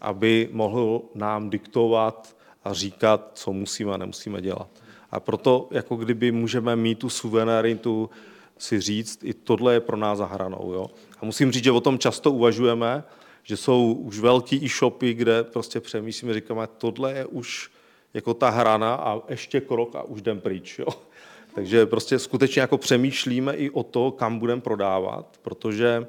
aby 0.00 0.48
mohl 0.52 1.02
nám 1.14 1.50
diktovat 1.50 2.36
a 2.64 2.72
říkat, 2.72 3.30
co 3.34 3.52
musíme 3.52 3.94
a 3.94 3.96
nemusíme 3.96 4.42
dělat. 4.42 4.68
A 5.10 5.20
proto, 5.20 5.68
jako 5.70 5.96
kdyby 5.96 6.32
můžeme 6.32 6.76
mít 6.76 6.98
tu 6.98 7.10
suverenitu 7.10 8.10
si 8.58 8.80
říct, 8.80 9.24
i 9.24 9.34
tohle 9.34 9.74
je 9.74 9.80
pro 9.80 9.96
nás 9.96 10.18
zahranou. 10.18 10.72
Jo? 10.72 10.90
A 11.20 11.24
musím 11.24 11.52
říct, 11.52 11.64
že 11.64 11.72
o 11.72 11.80
tom 11.80 11.98
často 11.98 12.32
uvažujeme, 12.32 13.04
že 13.48 13.56
jsou 13.56 13.92
už 13.92 14.18
velký 14.18 14.64
e-shopy, 14.64 15.14
kde 15.14 15.44
prostě 15.44 15.80
přemýšlíme, 15.80 16.34
říkáme, 16.34 16.68
tohle 16.78 17.12
je 17.12 17.26
už 17.26 17.70
jako 18.14 18.34
ta 18.34 18.50
hrana 18.50 18.94
a 18.94 19.22
ještě 19.28 19.60
krok 19.60 19.96
a 19.96 20.02
už 20.02 20.20
jdem 20.20 20.40
pryč. 20.40 20.78
Jo. 20.78 20.86
Takže 21.54 21.86
prostě 21.86 22.18
skutečně 22.18 22.60
jako 22.60 22.78
přemýšlíme 22.78 23.54
i 23.54 23.70
o 23.70 23.82
to, 23.82 24.10
kam 24.10 24.38
budeme 24.38 24.60
prodávat, 24.60 25.38
protože 25.42 26.06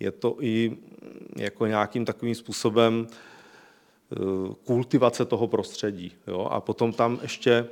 je 0.00 0.10
to 0.10 0.36
i 0.40 0.76
jako 1.36 1.66
nějakým 1.66 2.04
takovým 2.04 2.34
způsobem 2.34 3.06
eh, 3.06 4.16
kultivace 4.64 5.24
toho 5.24 5.48
prostředí. 5.48 6.12
Jo. 6.26 6.48
A 6.50 6.60
potom 6.60 6.92
tam 6.92 7.18
ještě 7.22 7.68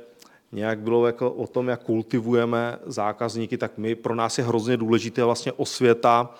nějak 0.51 0.79
bylo 0.79 1.07
jako 1.07 1.31
o 1.31 1.47
tom, 1.47 1.67
jak 1.67 1.83
kultivujeme 1.83 2.77
zákazníky, 2.85 3.57
tak 3.57 3.77
my, 3.77 3.95
pro 3.95 4.15
nás 4.15 4.37
je 4.37 4.43
hrozně 4.43 4.77
důležité 4.77 5.23
vlastně 5.23 5.51
osvěta 5.51 6.35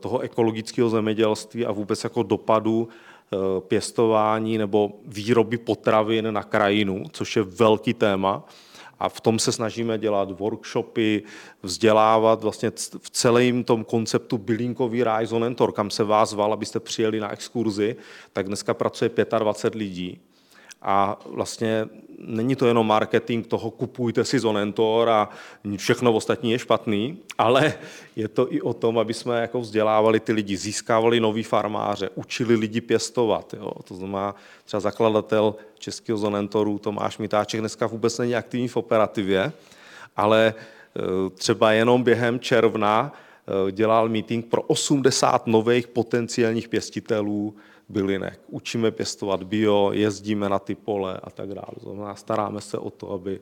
toho 0.00 0.18
ekologického 0.18 0.88
zemědělství 0.88 1.66
a 1.66 1.72
vůbec 1.72 2.04
jako 2.04 2.22
dopadu 2.22 2.88
eh, 2.88 3.36
pěstování 3.60 4.58
nebo 4.58 4.92
výroby 5.06 5.58
potravin 5.58 6.34
na 6.34 6.42
krajinu, 6.42 7.04
což 7.12 7.36
je 7.36 7.42
velký 7.42 7.94
téma. 7.94 8.44
A 8.98 9.08
v 9.08 9.20
tom 9.20 9.38
se 9.38 9.52
snažíme 9.52 9.98
dělat 9.98 10.30
workshopy, 10.30 11.22
vzdělávat 11.62 12.42
vlastně 12.42 12.70
v 13.00 13.10
celém 13.10 13.64
tom 13.64 13.84
konceptu 13.84 14.38
bylinkový 14.38 15.02
ráj 15.02 15.26
Zonentor, 15.26 15.72
kam 15.72 15.90
se 15.90 16.04
vás 16.04 16.32
val, 16.32 16.52
abyste 16.52 16.80
přijeli 16.80 17.20
na 17.20 17.32
exkurzi, 17.32 17.96
tak 18.32 18.46
dneska 18.46 18.74
pracuje 18.74 19.10
25 19.38 19.78
lidí 19.78 20.20
a 20.82 21.18
vlastně 21.26 21.88
není 22.18 22.56
to 22.56 22.66
jenom 22.66 22.86
marketing 22.86 23.46
toho 23.46 23.70
kupujte 23.70 24.24
si 24.24 24.38
Zonentor 24.38 25.08
a 25.08 25.28
všechno 25.76 26.12
ostatní 26.12 26.52
je 26.52 26.58
špatný, 26.58 27.18
ale 27.38 27.74
je 28.16 28.28
to 28.28 28.52
i 28.52 28.60
o 28.60 28.74
tom, 28.74 28.98
aby 28.98 29.14
jsme 29.14 29.40
jako 29.40 29.60
vzdělávali 29.60 30.20
ty 30.20 30.32
lidi, 30.32 30.56
získávali 30.56 31.20
nový 31.20 31.42
farmáře, 31.42 32.10
učili 32.14 32.54
lidi 32.54 32.80
pěstovat. 32.80 33.54
Jo. 33.58 33.70
To 33.84 33.94
znamená 33.94 34.34
třeba 34.64 34.80
zakladatel 34.80 35.54
českého 35.78 36.18
Zonentoru 36.18 36.78
Tomáš 36.78 37.18
Mitáček 37.18 37.60
dneska 37.60 37.86
vůbec 37.86 38.18
není 38.18 38.34
aktivní 38.34 38.68
v 38.68 38.76
operativě, 38.76 39.52
ale 40.16 40.46
e, 40.46 41.30
třeba 41.30 41.72
jenom 41.72 42.02
během 42.02 42.40
června 42.40 43.12
e, 43.68 43.72
dělal 43.72 44.08
meeting 44.08 44.46
pro 44.46 44.62
80 44.62 45.46
nových 45.46 45.88
potenciálních 45.88 46.68
pěstitelů 46.68 47.54
bylinek. 47.88 48.40
Učíme 48.48 48.90
pěstovat 48.90 49.42
bio, 49.42 49.90
jezdíme 49.92 50.48
na 50.48 50.58
ty 50.58 50.74
pole 50.74 51.20
a 51.22 51.30
tak 51.30 51.48
dále. 51.48 51.74
Znamená, 51.82 52.14
staráme 52.14 52.60
se 52.60 52.78
o 52.78 52.90
to, 52.90 53.10
aby, 53.10 53.40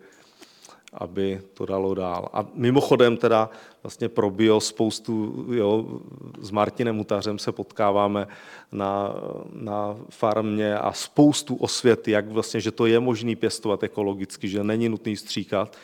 aby 0.93 1.41
to 1.55 1.67
dalo 1.67 1.95
dál. 1.95 2.29
A 2.33 2.47
mimochodem 2.55 3.17
teda 3.17 3.51
vlastně 3.83 4.09
pro 4.09 4.31
bio 4.31 4.61
spoustu, 4.61 5.47
jo, 5.53 6.01
s 6.41 6.51
Martinem 6.51 6.97
Mutařem 6.97 7.39
se 7.39 7.53
potkáváme 7.53 8.27
na, 8.73 9.15
na 9.53 9.97
farmě 10.11 10.79
a 10.79 10.93
spoustu 10.93 11.57
osvěty, 11.57 12.11
jak 12.11 12.29
vlastně, 12.29 12.61
že 12.61 12.71
to 12.71 12.87
je 12.87 13.01
možný 13.01 13.37
pěstovat 13.37 13.83
ekologicky, 13.83 14.49
že 14.49 14.65
není 14.65 14.89
nutný 14.89 15.17
stříkat. 15.17 15.77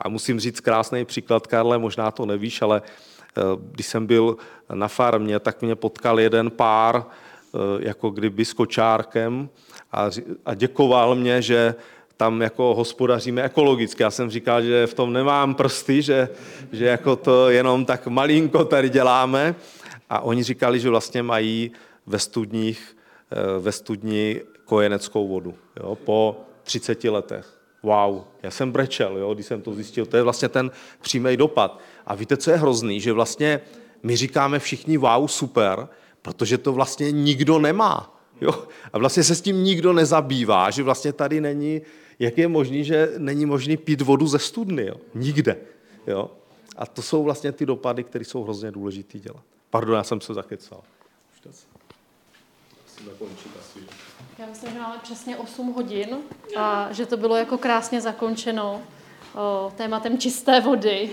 A 0.00 0.08
musím 0.08 0.40
říct 0.40 0.60
krásný 0.60 1.04
příklad, 1.04 1.46
Karle, 1.46 1.78
možná 1.78 2.10
to 2.10 2.26
nevíš, 2.26 2.62
ale 2.62 2.82
eh, 2.84 3.42
když 3.70 3.86
jsem 3.86 4.06
byl 4.06 4.36
na 4.74 4.88
farmě, 4.88 5.40
tak 5.40 5.62
mě 5.62 5.74
potkal 5.74 6.20
jeden 6.20 6.50
pár, 6.50 7.04
jako 7.78 8.10
kdyby 8.10 8.44
s 8.44 8.52
kočárkem 8.52 9.48
a, 9.92 10.10
a 10.46 10.54
děkoval 10.54 11.14
mě, 11.14 11.42
že 11.42 11.74
tam 12.16 12.42
jako 12.42 12.74
hospodaříme 12.74 13.42
ekologicky. 13.42 14.02
Já 14.02 14.10
jsem 14.10 14.30
říkal, 14.30 14.62
že 14.62 14.86
v 14.86 14.94
tom 14.94 15.12
nemám 15.12 15.54
prsty, 15.54 16.02
že, 16.02 16.28
že 16.72 16.84
jako 16.84 17.16
to 17.16 17.50
jenom 17.50 17.84
tak 17.84 18.06
malinko 18.06 18.64
tady 18.64 18.90
děláme. 18.90 19.54
A 20.10 20.20
oni 20.20 20.42
říkali, 20.42 20.80
že 20.80 20.90
vlastně 20.90 21.22
mají 21.22 21.70
ve 22.06 22.18
studních, 22.18 22.96
eh, 23.32 23.58
ve 23.60 23.72
studni 23.72 24.40
kojeneckou 24.64 25.28
vodu 25.28 25.54
jo, 25.80 25.94
po 25.94 26.40
30 26.62 27.10
letech. 27.10 27.60
Wow, 27.82 28.22
já 28.42 28.50
jsem 28.50 28.72
brečel, 28.72 29.18
jo, 29.18 29.34
když 29.34 29.46
jsem 29.46 29.62
to 29.62 29.74
zjistil. 29.74 30.06
To 30.06 30.16
je 30.16 30.22
vlastně 30.22 30.48
ten 30.48 30.70
přímý 31.00 31.36
dopad. 31.36 31.80
A 32.06 32.14
víte, 32.14 32.36
co 32.36 32.50
je 32.50 32.56
hrozný? 32.56 33.00
Že 33.00 33.12
vlastně 33.12 33.60
my 34.02 34.16
říkáme 34.16 34.58
všichni 34.58 34.96
wow, 34.96 35.26
super, 35.26 35.88
protože 36.24 36.58
to 36.58 36.72
vlastně 36.72 37.12
nikdo 37.12 37.58
nemá. 37.58 38.20
Jo? 38.40 38.64
A 38.92 38.98
vlastně 38.98 39.22
se 39.22 39.34
s 39.34 39.40
tím 39.40 39.64
nikdo 39.64 39.92
nezabývá, 39.92 40.70
že 40.70 40.82
vlastně 40.82 41.12
tady 41.12 41.40
není, 41.40 41.82
jak 42.18 42.38
je 42.38 42.48
možný, 42.48 42.84
že 42.84 43.12
není 43.18 43.46
možný 43.46 43.76
pít 43.76 44.00
vodu 44.00 44.26
ze 44.26 44.38
studny. 44.38 44.86
Jo? 44.86 44.94
Nikde. 45.14 45.56
Jo? 46.06 46.30
A 46.76 46.86
to 46.86 47.02
jsou 47.02 47.22
vlastně 47.22 47.52
ty 47.52 47.66
dopady, 47.66 48.04
které 48.04 48.24
jsou 48.24 48.44
hrozně 48.44 48.70
důležité 48.70 49.18
dělat. 49.18 49.42
Pardon, 49.70 49.96
já 49.96 50.04
jsem 50.04 50.20
se 50.20 50.34
zakecal. 50.34 50.80
Já 54.38 54.46
myslím, 54.46 54.72
že 54.72 54.78
máme 54.78 54.98
přesně 55.02 55.36
8 55.36 55.72
hodin 55.72 56.16
a 56.56 56.88
že 56.92 57.06
to 57.06 57.16
bylo 57.16 57.36
jako 57.36 57.58
krásně 57.58 58.00
zakončeno 58.00 58.82
tématem 59.76 60.18
čisté 60.18 60.60
vody. 60.60 61.10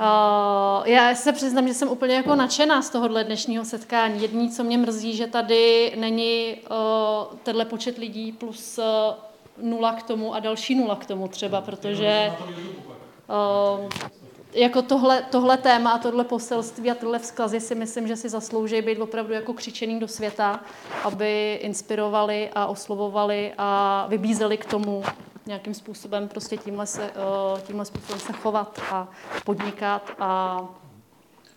O, 0.00 0.82
já 0.84 1.14
se 1.14 1.32
přiznám, 1.32 1.68
že 1.68 1.74
jsem 1.74 1.88
úplně 1.88 2.14
jako 2.14 2.34
nadšená 2.34 2.82
z 2.82 2.90
tohohle 2.90 3.24
dnešního 3.24 3.64
setkání. 3.64 4.22
Jedný, 4.22 4.50
co 4.50 4.64
mě 4.64 4.78
mrzí, 4.78 5.16
že 5.16 5.26
tady 5.26 5.92
není 5.96 6.56
o, 6.70 7.30
tenhle 7.42 7.64
počet 7.64 7.98
lidí 7.98 8.32
plus 8.32 8.78
o, 8.78 9.16
nula 9.62 9.92
k 9.92 10.02
tomu 10.02 10.34
a 10.34 10.40
další 10.40 10.74
nula 10.74 10.96
k 10.96 11.06
tomu 11.06 11.28
třeba, 11.28 11.60
protože 11.60 12.32
o, 13.28 13.88
jako 14.52 14.82
tohle, 14.82 15.22
tohle 15.30 15.56
téma 15.56 15.90
a 15.90 15.98
tohle 15.98 16.24
poselství 16.24 16.90
a 16.90 16.94
tohle 16.94 17.18
vzkazy 17.18 17.60
si 17.60 17.74
myslím, 17.74 18.08
že 18.08 18.16
si 18.16 18.28
zaslouží 18.28 18.82
být 18.82 19.00
opravdu 19.00 19.32
jako 19.32 19.54
křičený 19.54 20.00
do 20.00 20.08
světa, 20.08 20.60
aby 21.04 21.58
inspirovali 21.62 22.50
a 22.54 22.66
oslovovali 22.66 23.52
a 23.58 24.06
vybízeli 24.08 24.56
k 24.56 24.64
tomu 24.64 25.02
nějakým 25.46 25.74
způsobem 25.74 26.28
prostě 26.28 26.56
tímhle, 26.56 26.86
se, 26.86 27.04
eh, 27.04 27.60
tímhle 27.66 27.84
způsobem 27.84 28.20
se 28.20 28.32
chovat 28.32 28.80
a 28.90 29.08
podnikat 29.44 30.10
a 30.18 30.60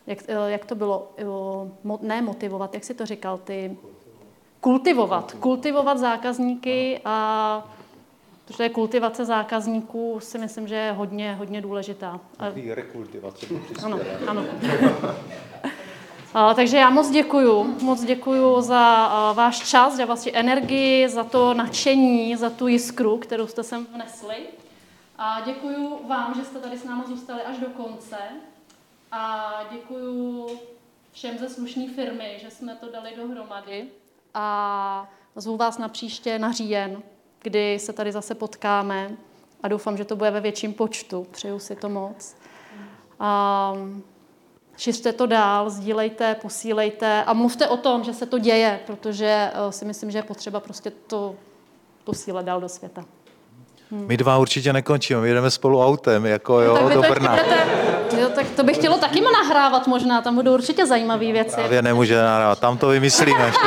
jak, 0.07 0.19
eh, 0.27 0.51
jak 0.51 0.65
to 0.65 0.75
bylo, 0.75 1.11
eh, 1.17 1.97
ne 2.01 2.21
motivovat, 2.21 2.73
jak 2.73 2.83
si 2.83 2.93
to 2.93 3.05
říkal, 3.05 3.37
ty 3.37 3.77
kultivovat, 4.61 5.33
kultivovat 5.39 5.97
zákazníky 5.97 7.01
a 7.05 7.67
protože 8.45 8.69
kultivace 8.69 9.25
zákazníků 9.25 10.19
si 10.19 10.37
myslím, 10.37 10.67
že 10.67 10.75
je 10.75 10.91
hodně, 10.91 11.35
hodně 11.35 11.61
důležitá. 11.61 12.19
A 12.39 12.45
Rekultivace. 12.73 13.45
ano, 13.83 13.99
ano. 14.27 14.45
A, 16.33 16.53
takže 16.53 16.77
já 16.77 16.89
moc 16.89 17.09
děkuju, 17.09 17.63
moc 17.81 18.03
děkuju 18.03 18.61
za 18.61 19.05
a, 19.05 19.31
váš 19.31 19.69
čas, 19.69 19.95
za 19.95 20.05
vaši 20.05 20.31
energii, 20.33 21.09
za 21.09 21.23
to 21.23 21.53
nadšení, 21.53 22.35
za 22.35 22.49
tu 22.49 22.67
jiskru, 22.67 23.17
kterou 23.17 23.47
jste 23.47 23.63
sem 23.63 23.85
vnesli. 23.85 24.35
A 25.17 25.41
děkuju 25.41 26.07
vám, 26.07 26.33
že 26.35 26.45
jste 26.45 26.59
tady 26.59 26.77
s 26.77 26.83
námi 26.83 27.03
zůstali 27.07 27.41
až 27.41 27.57
do 27.57 27.67
konce. 27.67 28.17
A 29.11 29.51
děkuju 29.71 30.47
všem 31.11 31.37
ze 31.37 31.49
slušné 31.49 31.87
firmy, 31.95 32.37
že 32.41 32.51
jsme 32.51 32.75
to 32.75 32.91
dali 32.91 33.09
dohromady. 33.17 33.85
A 34.33 35.11
zvu 35.35 35.57
vás 35.57 35.77
na 35.77 35.87
příště 35.89 36.39
na 36.39 36.51
říjen, 36.51 37.03
kdy 37.43 37.79
se 37.79 37.93
tady 37.93 38.11
zase 38.11 38.35
potkáme. 38.35 39.09
A 39.63 39.67
doufám, 39.67 39.97
že 39.97 40.05
to 40.05 40.15
bude 40.15 40.31
ve 40.31 40.41
větším 40.41 40.73
počtu. 40.73 41.27
Přeju 41.31 41.59
si 41.59 41.75
to 41.75 41.89
moc. 41.89 42.35
A 43.19 43.73
šiřte 44.77 45.13
to 45.13 45.25
dál, 45.25 45.69
sdílejte, 45.69 46.35
posílejte 46.35 47.23
a 47.23 47.33
mluvte 47.33 47.67
o 47.67 47.77
tom, 47.77 48.03
že 48.03 48.13
se 48.13 48.25
to 48.25 48.39
děje, 48.39 48.79
protože 48.87 49.51
eh, 49.53 49.71
si 49.71 49.85
myslím, 49.85 50.11
že 50.11 50.17
je 50.17 50.23
potřeba 50.23 50.59
prostě 50.59 50.91
to 51.07 51.35
posílat 52.03 52.45
dál 52.45 52.61
do 52.61 52.69
světa. 52.69 53.05
My 53.91 54.17
dva 54.17 54.37
určitě 54.37 54.73
nekončíme, 54.73 55.21
my 55.21 55.27
jedeme 55.27 55.51
spolu 55.51 55.83
autem, 55.83 56.25
jako 56.25 56.61
jo, 56.61 56.73
Tak 56.77 56.85
vy 56.85 56.93
do 56.93 57.01
Brna. 57.01 57.29
budete- 57.31 58.21
jo, 58.21 58.29
tak 58.35 58.49
to 58.49 58.63
bych 58.63 58.77
chtělo 58.77 58.97
taky 58.97 59.21
nahrávat 59.21 59.87
možná, 59.87 60.21
tam 60.21 60.35
budou 60.35 60.53
určitě 60.53 60.85
zajímavé 60.85 61.31
věci. 61.31 61.55
Právě 61.55 61.81
nemůže 61.81 62.17
nahrávat, 62.17 62.59
tam 62.59 62.77
to 62.77 62.87
vymyslíme. 62.87 63.53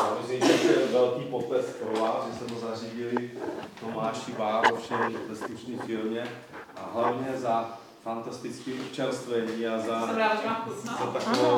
Já 0.00 0.16
myslím, 0.20 0.40
že 0.40 0.58
to 0.58 0.80
je 0.80 0.86
velký 0.92 1.24
potlesk 1.24 1.68
pro 1.76 2.00
vás, 2.02 2.26
že 2.32 2.38
se 2.38 2.44
to 2.44 2.60
zařídili 2.68 3.30
Tomáši 3.80 4.32
Bárošem 4.38 5.14
ve 5.28 5.36
firmě 6.14 6.30
a 6.76 6.90
hlavně 6.92 7.38
za 7.38 7.78
fantastické 8.02 8.70
občerstvení 8.74 9.66
a 9.66 9.78
za, 9.78 10.06
za 10.06 11.06
takovou 11.12 11.56